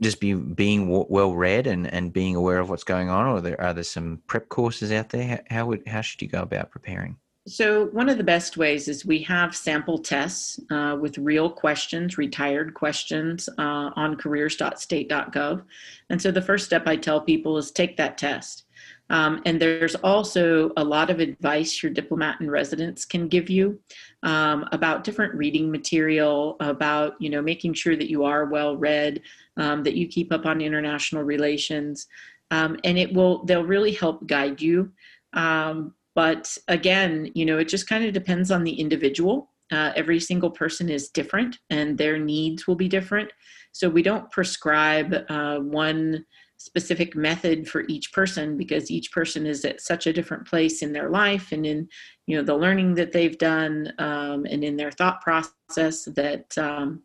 Just 0.00 0.20
be 0.20 0.34
being 0.34 0.88
well 0.88 1.34
read 1.34 1.66
and, 1.66 1.86
and 1.92 2.12
being 2.12 2.36
aware 2.36 2.58
of 2.58 2.70
what's 2.70 2.84
going 2.84 3.08
on, 3.08 3.26
or 3.26 3.36
are 3.36 3.40
there 3.40 3.60
are 3.60 3.72
there 3.72 3.84
some 3.84 4.22
prep 4.26 4.48
courses 4.48 4.92
out 4.92 5.10
there? 5.10 5.42
How 5.50 5.66
would 5.66 5.86
how 5.86 6.00
should 6.00 6.22
you 6.22 6.28
go 6.28 6.42
about 6.42 6.70
preparing? 6.70 7.16
So, 7.46 7.86
one 7.88 8.08
of 8.08 8.16
the 8.16 8.24
best 8.24 8.56
ways 8.56 8.88
is 8.88 9.04
we 9.04 9.22
have 9.24 9.54
sample 9.54 9.98
tests 9.98 10.58
uh, 10.70 10.96
with 10.98 11.18
real 11.18 11.50
questions, 11.50 12.16
retired 12.16 12.72
questions 12.72 13.50
uh, 13.58 13.90
on 13.96 14.16
careers.state.gov. 14.16 15.62
And 16.08 16.22
so, 16.22 16.30
the 16.30 16.40
first 16.40 16.64
step 16.64 16.88
I 16.88 16.96
tell 16.96 17.20
people 17.20 17.58
is 17.58 17.70
take 17.70 17.98
that 17.98 18.16
test. 18.16 18.64
Um, 19.10 19.42
and 19.44 19.60
there's 19.60 19.94
also 19.96 20.72
a 20.78 20.84
lot 20.84 21.10
of 21.10 21.20
advice 21.20 21.82
your 21.82 21.92
diplomat 21.92 22.40
and 22.40 22.50
residents 22.50 23.04
can 23.04 23.28
give 23.28 23.50
you 23.50 23.78
um, 24.22 24.66
about 24.72 25.04
different 25.04 25.34
reading 25.34 25.70
material, 25.70 26.56
about 26.60 27.20
you 27.20 27.28
know 27.28 27.42
making 27.42 27.74
sure 27.74 27.96
that 27.96 28.08
you 28.08 28.24
are 28.24 28.46
well 28.46 28.76
read, 28.76 29.20
um, 29.56 29.82
that 29.84 29.94
you 29.94 30.06
keep 30.08 30.32
up 30.32 30.46
on 30.46 30.60
international 30.60 31.22
relations, 31.22 32.06
um, 32.50 32.78
and 32.84 32.98
it 32.98 33.12
will 33.12 33.44
they'll 33.44 33.64
really 33.64 33.92
help 33.92 34.26
guide 34.26 34.60
you. 34.60 34.92
Um, 35.32 35.94
but 36.14 36.56
again, 36.68 37.30
you 37.34 37.44
know, 37.44 37.58
it 37.58 37.68
just 37.68 37.88
kind 37.88 38.04
of 38.04 38.12
depends 38.12 38.50
on 38.50 38.64
the 38.64 38.72
individual. 38.72 39.50
Uh, 39.72 39.92
every 39.96 40.20
single 40.20 40.50
person 40.50 40.88
is 40.88 41.08
different 41.08 41.58
and 41.70 41.98
their 41.98 42.18
needs 42.18 42.66
will 42.66 42.76
be 42.76 42.86
different. 42.86 43.32
So 43.72 43.88
we 43.88 44.02
don't 44.02 44.30
prescribe 44.30 45.24
uh, 45.28 45.58
one 45.58 46.24
specific 46.58 47.16
method 47.16 47.68
for 47.68 47.84
each 47.88 48.12
person 48.12 48.56
because 48.56 48.90
each 48.90 49.10
person 49.10 49.46
is 49.46 49.64
at 49.64 49.80
such 49.80 50.06
a 50.06 50.12
different 50.12 50.46
place 50.46 50.82
in 50.82 50.92
their 50.92 51.10
life 51.10 51.52
and 51.52 51.66
in 51.66 51.88
you 52.26 52.36
know 52.36 52.42
the 52.42 52.56
learning 52.56 52.94
that 52.94 53.12
they've 53.12 53.36
done 53.36 53.92
um, 53.98 54.46
and 54.48 54.64
in 54.64 54.76
their 54.76 54.90
thought 54.90 55.20
process 55.20 56.04
that 56.04 56.56
um, 56.56 57.02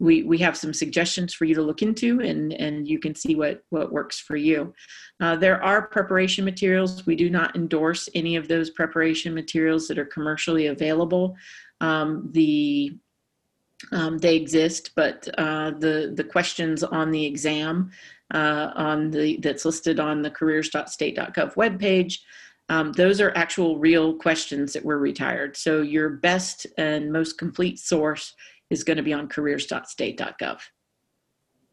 we 0.00 0.24
we 0.24 0.38
have 0.38 0.56
some 0.56 0.74
suggestions 0.74 1.32
for 1.34 1.44
you 1.44 1.54
to 1.54 1.62
look 1.62 1.82
into 1.82 2.20
and 2.20 2.52
and 2.52 2.88
you 2.88 2.98
can 2.98 3.14
see 3.14 3.34
what 3.34 3.62
what 3.70 3.92
works 3.92 4.18
for 4.18 4.36
you. 4.36 4.72
Uh, 5.20 5.36
there 5.36 5.62
are 5.62 5.86
preparation 5.86 6.44
materials. 6.44 7.06
We 7.06 7.16
do 7.16 7.30
not 7.30 7.54
endorse 7.54 8.08
any 8.14 8.36
of 8.36 8.48
those 8.48 8.70
preparation 8.70 9.34
materials 9.34 9.86
that 9.88 9.98
are 9.98 10.04
commercially 10.04 10.66
available. 10.66 11.36
Um, 11.80 12.28
the 12.32 12.96
um, 13.92 14.18
they 14.18 14.36
exist 14.36 14.92
but 14.96 15.28
uh, 15.38 15.72
the 15.72 16.12
the 16.14 16.24
questions 16.24 16.82
on 16.82 17.10
the 17.10 17.24
exam 17.24 17.90
uh, 18.32 18.70
on 18.74 19.10
the 19.10 19.36
that's 19.38 19.64
listed 19.64 20.00
on 20.00 20.22
the 20.22 20.30
careers.state.gov 20.30 21.54
webpage 21.54 22.18
um, 22.68 22.92
those 22.92 23.20
are 23.20 23.32
actual 23.36 23.78
real 23.78 24.14
questions 24.14 24.72
that 24.72 24.84
were 24.84 24.98
retired. 24.98 25.56
So 25.56 25.82
your 25.82 26.08
best 26.08 26.66
and 26.78 27.12
most 27.12 27.36
complete 27.36 27.78
source 27.78 28.34
is 28.70 28.84
going 28.84 28.96
to 28.96 29.02
be 29.02 29.12
on 29.12 29.28
careers.state.gov. 29.28 30.60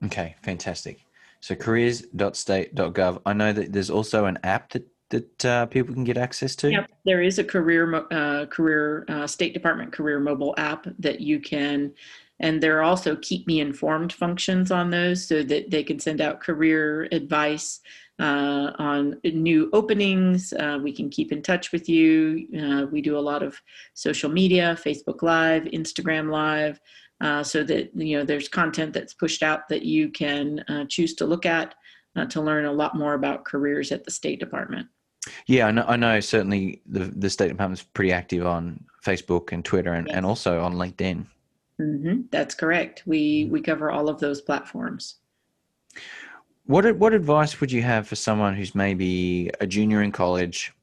Okay, 0.06 0.36
fantastic. 0.44 1.06
So 1.40 1.56
careers.state.gov. 1.56 3.22
I 3.26 3.34
know 3.34 3.54
that 3.54 3.74
there's 3.74 3.90
also 3.90 4.26
an 4.26 4.40
app 4.44 4.72
that 4.72 4.88
that 5.12 5.46
uh, 5.46 5.66
people 5.68 5.94
can 5.94 6.06
get 6.06 6.18
access 6.18 6.56
to. 6.56 6.72
Yep, 6.72 6.90
there 7.06 7.22
is 7.22 7.38
a 7.38 7.44
career 7.44 7.94
uh, 8.12 8.46
career 8.48 9.06
uh, 9.10 9.28
State 9.28 9.54
Department 9.54 9.92
career 9.92 10.20
mobile 10.20 10.56
app 10.58 10.88
that 11.00 11.22
you 11.22 11.40
can, 11.40 11.94
and 12.40 12.64
there 12.64 12.80
are 12.80 12.84
also 12.84 13.16
keep 13.18 13.46
me 13.46 13.60
informed 13.60 14.14
functions 14.14 14.72
on 14.72 14.90
those, 14.90 15.28
so 15.28 15.44
that 15.44 15.70
they 15.70 15.84
can 15.84 16.00
send 16.00 16.22
out 16.22 16.40
career 16.40 17.08
advice 17.12 17.82
uh, 18.22 18.72
on 18.78 19.20
new 19.24 19.70
openings. 19.74 20.54
Uh, 20.54 20.78
we 20.82 20.94
can 20.94 21.10
keep 21.10 21.32
in 21.32 21.42
touch 21.42 21.72
with 21.74 21.90
you. 21.90 22.48
Uh, 22.62 22.86
we 22.94 23.02
do 23.02 23.18
a 23.18 23.26
lot 23.32 23.42
of 23.44 23.60
social 23.94 24.30
media, 24.30 24.78
Facebook 24.86 25.22
Live, 25.24 25.64
Instagram 25.64 26.32
Live, 26.32 26.80
uh, 27.20 27.44
so 27.44 27.64
that 27.64 27.92
you 27.96 28.18
know 28.18 28.24
there's 28.24 28.48
content 28.48 28.94
that's 28.94 29.14
pushed 29.14 29.44
out 29.44 29.68
that 29.70 29.84
you 29.84 30.10
can 30.10 30.60
uh, 30.70 30.86
choose 30.88 31.14
to 31.16 31.26
look 31.26 31.46
at. 31.46 31.76
uh, 32.16 32.26
to 32.26 32.42
learn 32.42 32.66
a 32.66 32.72
lot 32.72 32.96
more 32.96 33.14
about 33.14 33.46
careers 33.46 33.92
at 33.92 34.04
the 34.04 34.12
State 34.12 34.40
Department. 34.40 34.88
Yeah, 35.46 35.68
I 35.68 35.72
know, 35.72 35.86
I 35.88 35.96
know 35.96 36.20
certainly 36.20 36.82
the, 36.86 37.06
the 37.06 37.30
State 37.30 37.50
Department's 37.50 37.84
pretty 37.84 38.12
active 38.12 38.46
on 38.46 38.84
Facebook 39.06 39.52
and 39.52 39.64
Twitter 39.64 39.94
and, 39.94 40.08
yes. 40.08 40.18
and 40.18 40.26
also 40.26 40.62
on 40.62 40.74
LinkedIn. 40.74 41.26
Mm-hmm. 41.80 42.22
That's 42.32 42.56
correct. 42.56 43.04
We, 43.06 43.48
we 43.52 43.62
cover 43.62 43.92
all 43.92 44.10
of 44.10 44.20
those 44.20 44.42
platforms. 44.42 45.18
What, 46.66 46.96
what 46.98 47.14
advice 47.14 47.60
would 47.60 47.72
you 47.72 47.82
have 47.82 48.08
for 48.08 48.16
someone 48.16 48.56
who's 48.56 48.76
maybe 48.76 49.50
a 49.60 49.68
junior 49.68 50.02
in 50.02 50.12
college 50.12 50.74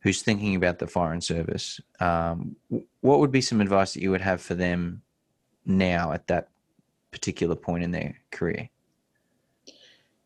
who's 0.00 0.22
thinking 0.22 0.54
about 0.54 0.78
the 0.78 0.86
foreign 0.86 1.20
service? 1.20 1.80
Um, 2.00 2.56
what 3.00 3.18
would 3.20 3.32
be 3.32 3.40
some 3.40 3.60
advice 3.60 3.94
that 3.94 4.02
you 4.02 4.10
would 4.10 4.20
have 4.20 4.40
for 4.40 4.54
them 4.54 5.02
now 5.66 6.12
at 6.12 6.26
that 6.28 6.48
particular 7.10 7.54
point 7.54 7.84
in 7.84 7.90
their 7.90 8.16
career? 8.30 8.68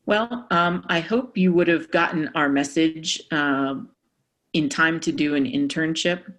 Well, 0.07 0.47
um, 0.51 0.85
I 0.89 1.01
hope 1.01 1.37
you 1.37 1.53
would 1.53 1.69
have 1.69 1.91
gotten 1.91 2.31
our 2.35 2.49
message 2.49 3.23
uh, 3.31 3.75
in 4.53 4.69
time 4.69 5.01
to 5.01 5.13
do 5.13 5.35
an 5.35 5.45
internship 5.45 6.33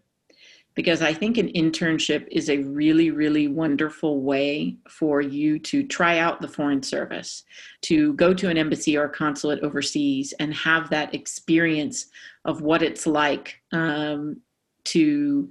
because 0.80 1.02
I 1.02 1.14
think 1.14 1.38
an 1.38 1.50
internship 1.50 2.26
is 2.32 2.50
a 2.50 2.60
really, 2.60 3.12
really 3.12 3.50
wonderful 3.50 4.22
way 4.22 4.78
for 4.88 5.20
you 5.20 5.60
to 5.60 5.86
try 5.86 6.20
out 6.20 6.40
the 6.40 6.48
foreign 6.48 6.82
service, 6.82 7.44
to 7.82 8.14
go 8.14 8.34
to 8.34 8.48
an 8.48 8.58
embassy 8.58 8.96
or 8.98 9.10
consulate 9.10 9.60
overseas 9.62 10.34
and 10.40 10.54
have 10.54 10.90
that 10.90 11.14
experience 11.14 12.06
of 12.46 12.62
what 12.62 12.82
it's 12.82 13.06
like 13.06 13.60
um, 13.74 14.40
to 14.86 15.50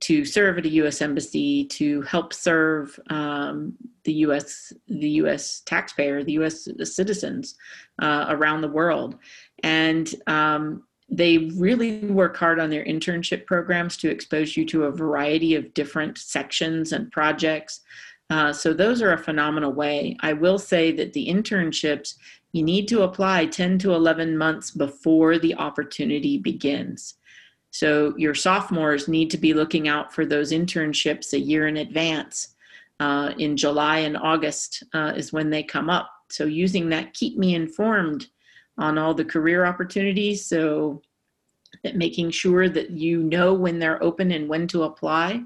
to 0.00 0.26
serve 0.26 0.58
at 0.58 0.66
a 0.66 0.74
U.S. 0.82 1.00
embassy, 1.00 1.64
to 1.68 2.02
help 2.02 2.34
serve 2.34 3.00
um, 3.08 3.72
the 4.04 4.12
U.S. 4.12 4.74
the 4.88 5.08
U.S. 5.22 5.62
taxpayer, 5.64 6.22
the 6.22 6.32
U.S. 6.32 6.68
citizens 6.84 7.54
uh, 8.02 8.26
around 8.28 8.60
the 8.60 8.68
world, 8.68 9.16
and 9.62 10.14
um, 10.26 10.82
they 11.08 11.50
really 11.56 12.00
work 12.06 12.36
hard 12.36 12.58
on 12.58 12.70
their 12.70 12.84
internship 12.84 13.46
programs 13.46 13.96
to 13.98 14.10
expose 14.10 14.56
you 14.56 14.64
to 14.66 14.84
a 14.84 14.90
variety 14.90 15.54
of 15.54 15.72
different 15.74 16.18
sections 16.18 16.92
and 16.92 17.10
projects. 17.12 17.80
Uh, 18.28 18.52
so 18.52 18.72
those 18.72 19.00
are 19.00 19.12
a 19.12 19.18
phenomenal 19.18 19.72
way. 19.72 20.16
I 20.20 20.32
will 20.32 20.58
say 20.58 20.90
that 20.92 21.12
the 21.12 21.28
internships 21.28 22.14
you 22.52 22.62
need 22.62 22.88
to 22.88 23.02
apply 23.02 23.46
10 23.46 23.78
to 23.80 23.92
11 23.92 24.36
months 24.36 24.70
before 24.70 25.38
the 25.38 25.54
opportunity 25.56 26.38
begins. 26.38 27.14
So 27.70 28.14
your 28.16 28.34
sophomores 28.34 29.08
need 29.08 29.30
to 29.30 29.36
be 29.36 29.52
looking 29.52 29.88
out 29.88 30.14
for 30.14 30.24
those 30.24 30.52
internships 30.52 31.34
a 31.34 31.38
year 31.38 31.66
in 31.66 31.76
advance. 31.76 32.54
Uh, 32.98 33.34
in 33.36 33.58
July 33.58 33.98
and 33.98 34.16
August 34.16 34.82
uh, 34.94 35.12
is 35.14 35.30
when 35.30 35.50
they 35.50 35.62
come 35.62 35.90
up. 35.90 36.10
So 36.30 36.46
using 36.46 36.88
that, 36.88 37.12
keep 37.12 37.36
me 37.36 37.54
informed 37.54 38.28
on 38.78 38.98
all 38.98 39.14
the 39.14 39.24
career 39.24 39.64
opportunities. 39.64 40.46
So 40.46 41.02
that 41.84 41.96
making 41.96 42.30
sure 42.30 42.68
that 42.68 42.90
you 42.90 43.22
know 43.22 43.52
when 43.52 43.78
they're 43.78 44.02
open 44.02 44.32
and 44.32 44.48
when 44.48 44.66
to 44.68 44.84
apply. 44.84 45.42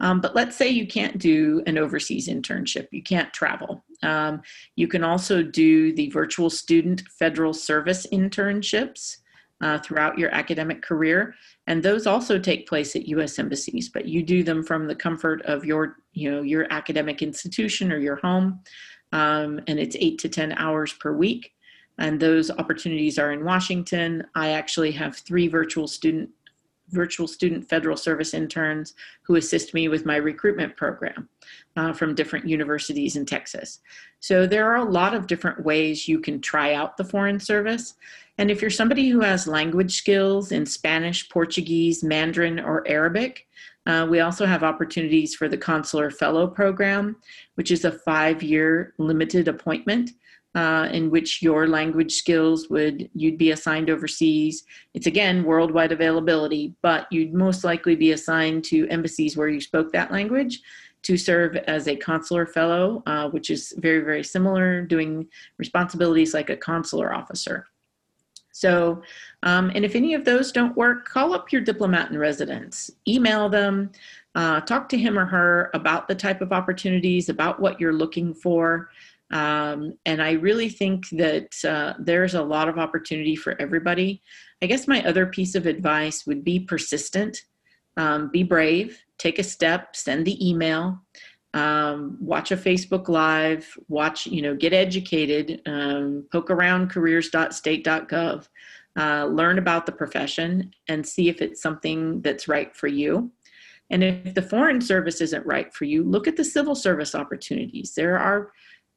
Um, 0.00 0.20
but 0.20 0.34
let's 0.34 0.56
say 0.56 0.68
you 0.68 0.86
can't 0.86 1.18
do 1.18 1.62
an 1.66 1.78
overseas 1.78 2.28
internship, 2.28 2.88
you 2.90 3.02
can't 3.02 3.32
travel. 3.32 3.84
Um, 4.02 4.42
you 4.74 4.88
can 4.88 5.04
also 5.04 5.42
do 5.42 5.94
the 5.94 6.10
virtual 6.10 6.50
student 6.50 7.02
federal 7.18 7.54
service 7.54 8.06
internships 8.12 9.18
uh, 9.60 9.78
throughout 9.78 10.18
your 10.18 10.34
academic 10.34 10.82
career 10.82 11.34
and 11.66 11.82
those 11.82 12.06
also 12.06 12.38
take 12.38 12.68
place 12.68 12.96
at 12.96 13.06
U.S. 13.08 13.38
embassies, 13.38 13.88
but 13.88 14.06
you 14.06 14.22
do 14.22 14.42
them 14.42 14.62
from 14.62 14.86
the 14.86 14.96
comfort 14.96 15.42
of 15.42 15.64
your, 15.64 15.98
you 16.12 16.30
know, 16.30 16.42
your 16.42 16.66
academic 16.70 17.22
institution 17.22 17.92
or 17.92 17.98
your 17.98 18.16
home, 18.16 18.60
um, 19.12 19.60
and 19.68 19.78
it's 19.78 19.96
eight 20.00 20.18
to 20.20 20.28
ten 20.28 20.52
hours 20.52 20.92
per 20.92 21.12
week. 21.12 21.52
And 22.02 22.18
those 22.18 22.50
opportunities 22.50 23.16
are 23.16 23.32
in 23.32 23.44
Washington. 23.44 24.26
I 24.34 24.50
actually 24.50 24.90
have 24.90 25.16
three 25.16 25.46
virtual 25.48 25.86
student 25.86 26.28
virtual 26.88 27.26
student 27.26 27.66
federal 27.66 27.96
service 27.96 28.34
interns 28.34 28.92
who 29.22 29.36
assist 29.36 29.72
me 29.72 29.88
with 29.88 30.04
my 30.04 30.16
recruitment 30.16 30.76
program 30.76 31.26
uh, 31.76 31.90
from 31.90 32.14
different 32.14 32.46
universities 32.46 33.16
in 33.16 33.24
Texas. 33.24 33.80
So 34.20 34.46
there 34.46 34.70
are 34.70 34.76
a 34.76 34.90
lot 34.90 35.14
of 35.14 35.26
different 35.26 35.64
ways 35.64 36.06
you 36.06 36.20
can 36.20 36.38
try 36.38 36.74
out 36.74 36.98
the 36.98 37.04
Foreign 37.04 37.40
Service. 37.40 37.94
And 38.36 38.50
if 38.50 38.60
you're 38.60 38.70
somebody 38.70 39.08
who 39.08 39.20
has 39.20 39.46
language 39.46 39.96
skills 39.96 40.52
in 40.52 40.66
Spanish, 40.66 41.30
Portuguese, 41.30 42.04
Mandarin, 42.04 42.60
or 42.60 42.86
Arabic, 42.86 43.46
uh, 43.86 44.06
we 44.10 44.20
also 44.20 44.44
have 44.44 44.62
opportunities 44.62 45.34
for 45.34 45.48
the 45.48 45.56
Consular 45.56 46.10
Fellow 46.10 46.46
Program, 46.46 47.16
which 47.54 47.70
is 47.70 47.84
a 47.84 47.92
five 47.92 48.42
year 48.42 48.92
limited 48.98 49.48
appointment. 49.48 50.10
Uh, 50.54 50.86
in 50.92 51.10
which 51.10 51.40
your 51.40 51.66
language 51.66 52.12
skills 52.12 52.68
would 52.68 53.08
you'd 53.14 53.38
be 53.38 53.52
assigned 53.52 53.88
overseas. 53.88 54.64
It's 54.92 55.06
again 55.06 55.44
worldwide 55.44 55.92
availability 55.92 56.74
but 56.82 57.06
you'd 57.10 57.32
most 57.32 57.64
likely 57.64 57.96
be 57.96 58.12
assigned 58.12 58.62
to 58.64 58.86
embassies 58.90 59.34
where 59.34 59.48
you 59.48 59.62
spoke 59.62 59.92
that 59.92 60.12
language 60.12 60.60
to 61.04 61.16
serve 61.16 61.56
as 61.56 61.88
a 61.88 61.96
consular 61.96 62.44
fellow 62.44 63.02
uh, 63.06 63.30
which 63.30 63.48
is 63.48 63.72
very 63.78 64.00
very 64.00 64.22
similar 64.22 64.82
doing 64.82 65.26
responsibilities 65.56 66.34
like 66.34 66.50
a 66.50 66.56
consular 66.56 67.14
officer. 67.14 67.66
So, 68.52 69.02
um, 69.42 69.72
and 69.74 69.84
if 69.84 69.96
any 69.96 70.14
of 70.14 70.24
those 70.24 70.52
don't 70.52 70.76
work, 70.76 71.08
call 71.08 71.32
up 71.34 71.50
your 71.50 71.62
diplomat 71.62 72.10
in 72.10 72.18
residence, 72.18 72.90
email 73.08 73.48
them, 73.48 73.90
uh, 74.34 74.60
talk 74.60 74.88
to 74.90 74.98
him 74.98 75.18
or 75.18 75.26
her 75.26 75.70
about 75.74 76.06
the 76.06 76.14
type 76.14 76.40
of 76.40 76.52
opportunities, 76.52 77.28
about 77.28 77.60
what 77.60 77.80
you're 77.80 77.92
looking 77.92 78.32
for. 78.32 78.90
Um, 79.32 79.94
and 80.04 80.22
I 80.22 80.32
really 80.32 80.68
think 80.68 81.08
that 81.10 81.52
uh, 81.64 81.94
there's 81.98 82.34
a 82.34 82.42
lot 82.42 82.68
of 82.68 82.78
opportunity 82.78 83.34
for 83.34 83.60
everybody. 83.60 84.22
I 84.62 84.66
guess 84.66 84.86
my 84.86 85.02
other 85.04 85.26
piece 85.26 85.54
of 85.54 85.66
advice 85.66 86.26
would 86.26 86.44
be 86.44 86.60
persistent, 86.60 87.38
um, 87.96 88.30
be 88.30 88.42
brave, 88.42 89.02
take 89.18 89.38
a 89.38 89.42
step, 89.44 89.96
send 89.96 90.26
the 90.26 90.48
email. 90.48 91.00
Um, 91.54 92.16
watch 92.18 92.50
a 92.50 92.56
Facebook 92.56 93.08
Live, 93.08 93.76
watch, 93.88 94.26
you 94.26 94.40
know, 94.40 94.56
get 94.56 94.72
educated, 94.72 95.60
um, 95.66 96.24
poke 96.32 96.50
around 96.50 96.88
careers.state.gov, 96.88 98.48
uh, 98.98 99.26
learn 99.26 99.58
about 99.58 99.84
the 99.84 99.92
profession, 99.92 100.72
and 100.88 101.06
see 101.06 101.28
if 101.28 101.42
it's 101.42 101.60
something 101.60 102.22
that's 102.22 102.48
right 102.48 102.74
for 102.74 102.86
you. 102.86 103.30
And 103.90 104.02
if 104.02 104.32
the 104.32 104.40
foreign 104.40 104.80
service 104.80 105.20
isn't 105.20 105.44
right 105.44 105.72
for 105.74 105.84
you, 105.84 106.02
look 106.02 106.26
at 106.26 106.36
the 106.36 106.44
civil 106.44 106.74
service 106.74 107.14
opportunities. 107.14 107.92
There 107.94 108.18
are 108.18 108.52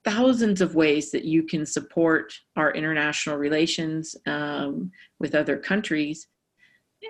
thousands 0.06 0.62
of 0.62 0.76
ways 0.76 1.12
that 1.12 1.26
you 1.26 1.43
can 1.43 1.66
support 1.66 2.34
our 2.56 2.72
international 2.72 3.38
relations 3.38 4.16
um, 4.28 4.91
with 5.20 5.36
other 5.36 5.58
countries, 5.58 6.28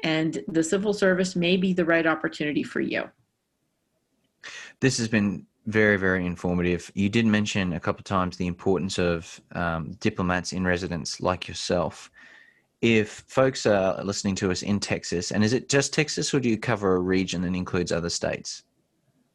and 0.03 0.43
the 0.47 0.63
civil 0.63 0.93
service 0.93 1.35
may 1.35 1.57
be 1.57 1.73
the 1.73 1.85
right 1.85 2.07
opportunity 2.07 2.63
for 2.63 2.79
you. 2.79 3.03
This 4.79 4.97
has 4.97 5.07
been 5.07 5.45
very, 5.65 5.97
very 5.97 6.25
informative. 6.25 6.91
You 6.93 7.09
did 7.09 7.25
mention 7.25 7.73
a 7.73 7.79
couple 7.79 7.99
of 7.99 8.05
times 8.05 8.37
the 8.37 8.47
importance 8.47 8.97
of 8.99 9.41
um, 9.53 9.91
diplomats 9.99 10.53
in 10.53 10.63
residence 10.65 11.19
like 11.21 11.47
yourself. 11.47 12.11
If 12.81 13.23
folks 13.27 13.65
are 13.65 14.03
listening 14.03 14.35
to 14.35 14.51
us 14.51 14.61
in 14.61 14.79
Texas, 14.79 15.31
and 15.31 15.43
is 15.43 15.53
it 15.53 15.69
just 15.69 15.93
Texas 15.93 16.33
or 16.33 16.39
do 16.39 16.49
you 16.49 16.57
cover 16.57 16.95
a 16.95 16.99
region 16.99 17.41
that 17.41 17.55
includes 17.55 17.91
other 17.91 18.09
states? 18.09 18.63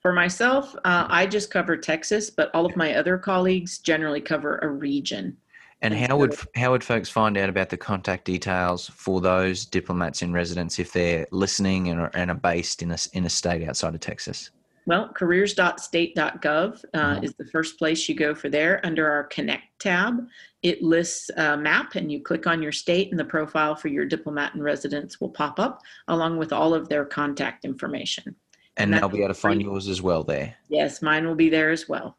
For 0.00 0.12
myself, 0.14 0.74
uh, 0.84 1.06
I 1.08 1.26
just 1.26 1.50
cover 1.50 1.76
Texas, 1.76 2.30
but 2.30 2.50
all 2.54 2.64
of 2.64 2.74
my 2.74 2.94
other 2.94 3.18
colleagues 3.18 3.78
generally 3.78 4.22
cover 4.22 4.58
a 4.58 4.68
region. 4.68 5.36
And 5.82 5.94
how 5.94 6.16
would 6.18 6.34
how 6.54 6.72
would 6.72 6.84
folks 6.84 7.08
find 7.08 7.36
out 7.38 7.48
about 7.48 7.70
the 7.70 7.76
contact 7.76 8.24
details 8.24 8.88
for 8.88 9.20
those 9.20 9.64
diplomats 9.64 10.22
in 10.22 10.32
residence 10.32 10.78
if 10.78 10.92
they're 10.92 11.26
listening 11.32 11.88
and 11.88 12.00
are, 12.00 12.10
and 12.14 12.30
are 12.30 12.34
based 12.34 12.82
in 12.82 12.90
a 12.90 12.98
in 13.12 13.24
a 13.24 13.30
state 13.30 13.66
outside 13.66 13.94
of 13.94 14.00
Texas? 14.00 14.50
Well, 14.86 15.10
careers.state.gov 15.10 16.84
uh, 16.94 16.98
mm-hmm. 16.98 17.24
is 17.24 17.34
the 17.34 17.46
first 17.46 17.78
place 17.78 18.08
you 18.08 18.14
go 18.14 18.34
for 18.34 18.48
there. 18.48 18.84
Under 18.84 19.08
our 19.10 19.24
Connect 19.24 19.64
tab, 19.78 20.26
it 20.62 20.82
lists 20.82 21.30
a 21.36 21.56
map, 21.56 21.94
and 21.94 22.10
you 22.10 22.22
click 22.22 22.46
on 22.46 22.62
your 22.62 22.72
state, 22.72 23.10
and 23.10 23.20
the 23.20 23.24
profile 23.24 23.74
for 23.74 23.88
your 23.88 24.06
diplomat 24.06 24.54
in 24.54 24.62
residence 24.62 25.20
will 25.20 25.28
pop 25.28 25.60
up 25.60 25.82
along 26.08 26.38
with 26.38 26.52
all 26.52 26.74
of 26.74 26.88
their 26.88 27.04
contact 27.04 27.64
information. 27.64 28.34
And, 28.80 28.94
and 28.94 29.02
they'll 29.02 29.08
be 29.08 29.18
able 29.18 29.28
to 29.28 29.34
find 29.34 29.60
yours 29.60 29.88
as 29.88 30.00
well 30.00 30.24
there. 30.24 30.56
Yes, 30.68 31.02
mine 31.02 31.26
will 31.26 31.34
be 31.34 31.50
there 31.50 31.70
as 31.70 31.88
well. 31.88 32.16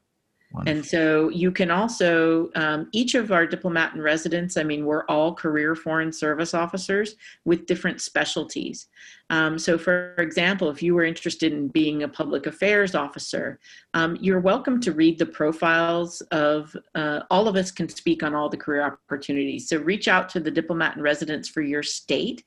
Wonderful. 0.54 0.78
And 0.78 0.86
so 0.86 1.30
you 1.30 1.50
can 1.50 1.72
also, 1.72 2.50
um, 2.56 2.90
each 2.92 3.16
of 3.16 3.32
our 3.32 3.48
diplomat 3.48 3.94
and 3.94 4.04
residents, 4.04 4.58
I 4.58 4.64
mean, 4.64 4.86
we're 4.86 5.06
all 5.06 5.34
career 5.34 5.76
foreign 5.76 6.12
service 6.12 6.54
officers 6.54 7.16
with 7.46 7.68
different 7.68 8.02
specialties. 8.02 8.88
Um, 9.30 9.58
so, 9.58 9.78
for 9.78 10.14
example, 10.16 10.70
if 10.70 10.84
you 10.84 10.94
were 10.94 11.06
interested 11.06 11.54
in 11.54 11.70
being 11.70 12.04
a 12.04 12.08
public 12.10 12.48
affairs 12.48 12.96
officer, 12.96 13.60
um, 13.94 14.18
you're 14.20 14.42
welcome 14.42 14.82
to 14.82 14.92
read 14.92 15.18
the 15.18 15.26
profiles 15.26 16.20
of 16.32 16.76
uh, 16.96 17.22
all 17.32 17.48
of 17.48 17.56
us 17.56 17.72
can 17.72 17.88
speak 17.88 18.22
on 18.22 18.36
all 18.36 18.50
the 18.50 18.58
career 18.58 18.84
opportunities. 18.84 19.70
So, 19.70 19.78
reach 19.78 20.10
out 20.10 20.28
to 20.30 20.42
the 20.42 20.52
diplomat 20.52 20.96
and 20.96 21.04
residents 21.04 21.48
for 21.48 21.62
your 21.62 21.84
state. 21.84 22.44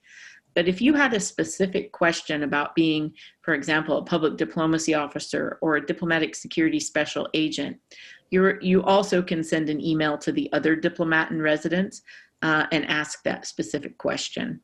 But 0.54 0.68
if 0.68 0.80
you 0.80 0.94
had 0.94 1.12
a 1.12 1.20
specific 1.20 1.92
question 1.92 2.44
about 2.44 2.74
being, 2.74 3.12
for 3.42 3.54
example, 3.54 3.98
a 3.98 4.04
public 4.04 4.36
diplomacy 4.36 4.94
officer 4.94 5.58
or 5.60 5.76
a 5.76 5.84
diplomatic 5.84 6.34
security 6.34 6.80
special 6.80 7.28
agent, 7.34 7.78
you 8.30 8.58
you 8.60 8.82
also 8.82 9.22
can 9.22 9.42
send 9.42 9.68
an 9.68 9.80
email 9.80 10.16
to 10.18 10.32
the 10.32 10.52
other 10.52 10.76
diplomat 10.76 11.30
in 11.30 11.42
residence 11.42 12.02
uh, 12.42 12.66
and 12.72 12.86
ask 12.86 13.22
that 13.24 13.46
specific 13.46 13.98
question. 13.98 14.60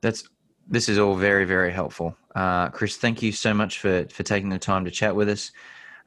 That's 0.00 0.28
this 0.68 0.88
is 0.88 0.98
all 0.98 1.16
very 1.16 1.44
very 1.44 1.72
helpful, 1.72 2.16
uh, 2.34 2.68
Kris. 2.68 2.96
Thank 2.96 3.22
you 3.22 3.32
so 3.32 3.52
much 3.52 3.78
for 3.78 4.06
for 4.10 4.22
taking 4.22 4.48
the 4.48 4.58
time 4.58 4.84
to 4.84 4.90
chat 4.90 5.14
with 5.14 5.28
us. 5.28 5.52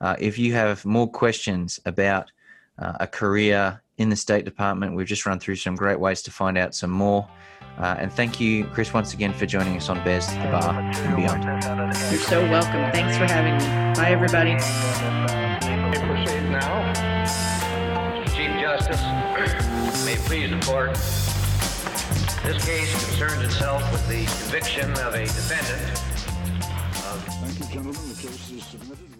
Uh, 0.02 0.16
if 0.20 0.38
you 0.38 0.54
have 0.54 0.86
more 0.86 1.10
questions 1.10 1.80
about 1.86 2.32
uh, 2.80 2.94
a 3.00 3.08
career 3.08 3.82
in 3.98 4.10
the 4.10 4.16
State 4.16 4.44
Department, 4.44 4.96
we've 4.96 5.08
just 5.08 5.26
run 5.26 5.40
through 5.40 5.56
some 5.56 5.76
great 5.76 6.00
ways 6.00 6.22
to 6.24 6.32
find 6.32 6.58
out 6.58 6.76
some 6.76 6.92
more. 6.92 7.28
Uh, 7.78 7.96
and 8.00 8.12
thank 8.12 8.40
you, 8.40 8.66
Kris, 8.66 8.94
once 8.94 9.14
again 9.14 9.34
for 9.34 9.46
joining 9.46 9.76
us 9.78 9.90
on 9.90 10.04
Bears 10.04 10.28
to 10.28 10.34
the 10.34 10.46
Bar 10.46 10.80
and 10.80 11.16
Beyond. 11.16 11.44
You're 12.12 12.22
so 12.22 12.42
welcome. 12.50 12.92
Thanks 12.92 13.18
for 13.18 13.26
having 13.26 13.54
me. 13.54 13.96
Bye, 13.96 14.12
everybody. 14.12 14.54
Proceed 16.00 16.50
now. 16.50 16.94
Chief 18.36 18.52
Justice, 18.62 19.02
may 20.06 20.16
please 20.26 20.50
the 20.50 20.60
court. 20.66 20.94
This 22.44 22.66
case 22.66 22.92
concerns 23.06 23.44
itself 23.44 23.82
with 23.92 24.08
the 24.08 24.26
conviction 24.26 24.92
of 25.00 25.16
a 25.16 25.24
defendant 25.26 26.06
Thank 27.46 27.60
you, 27.60 27.66
gentlemen. 27.66 28.10
The 28.10 28.22
case 28.22 28.52
is 28.52 28.64
submitted. 28.66 29.15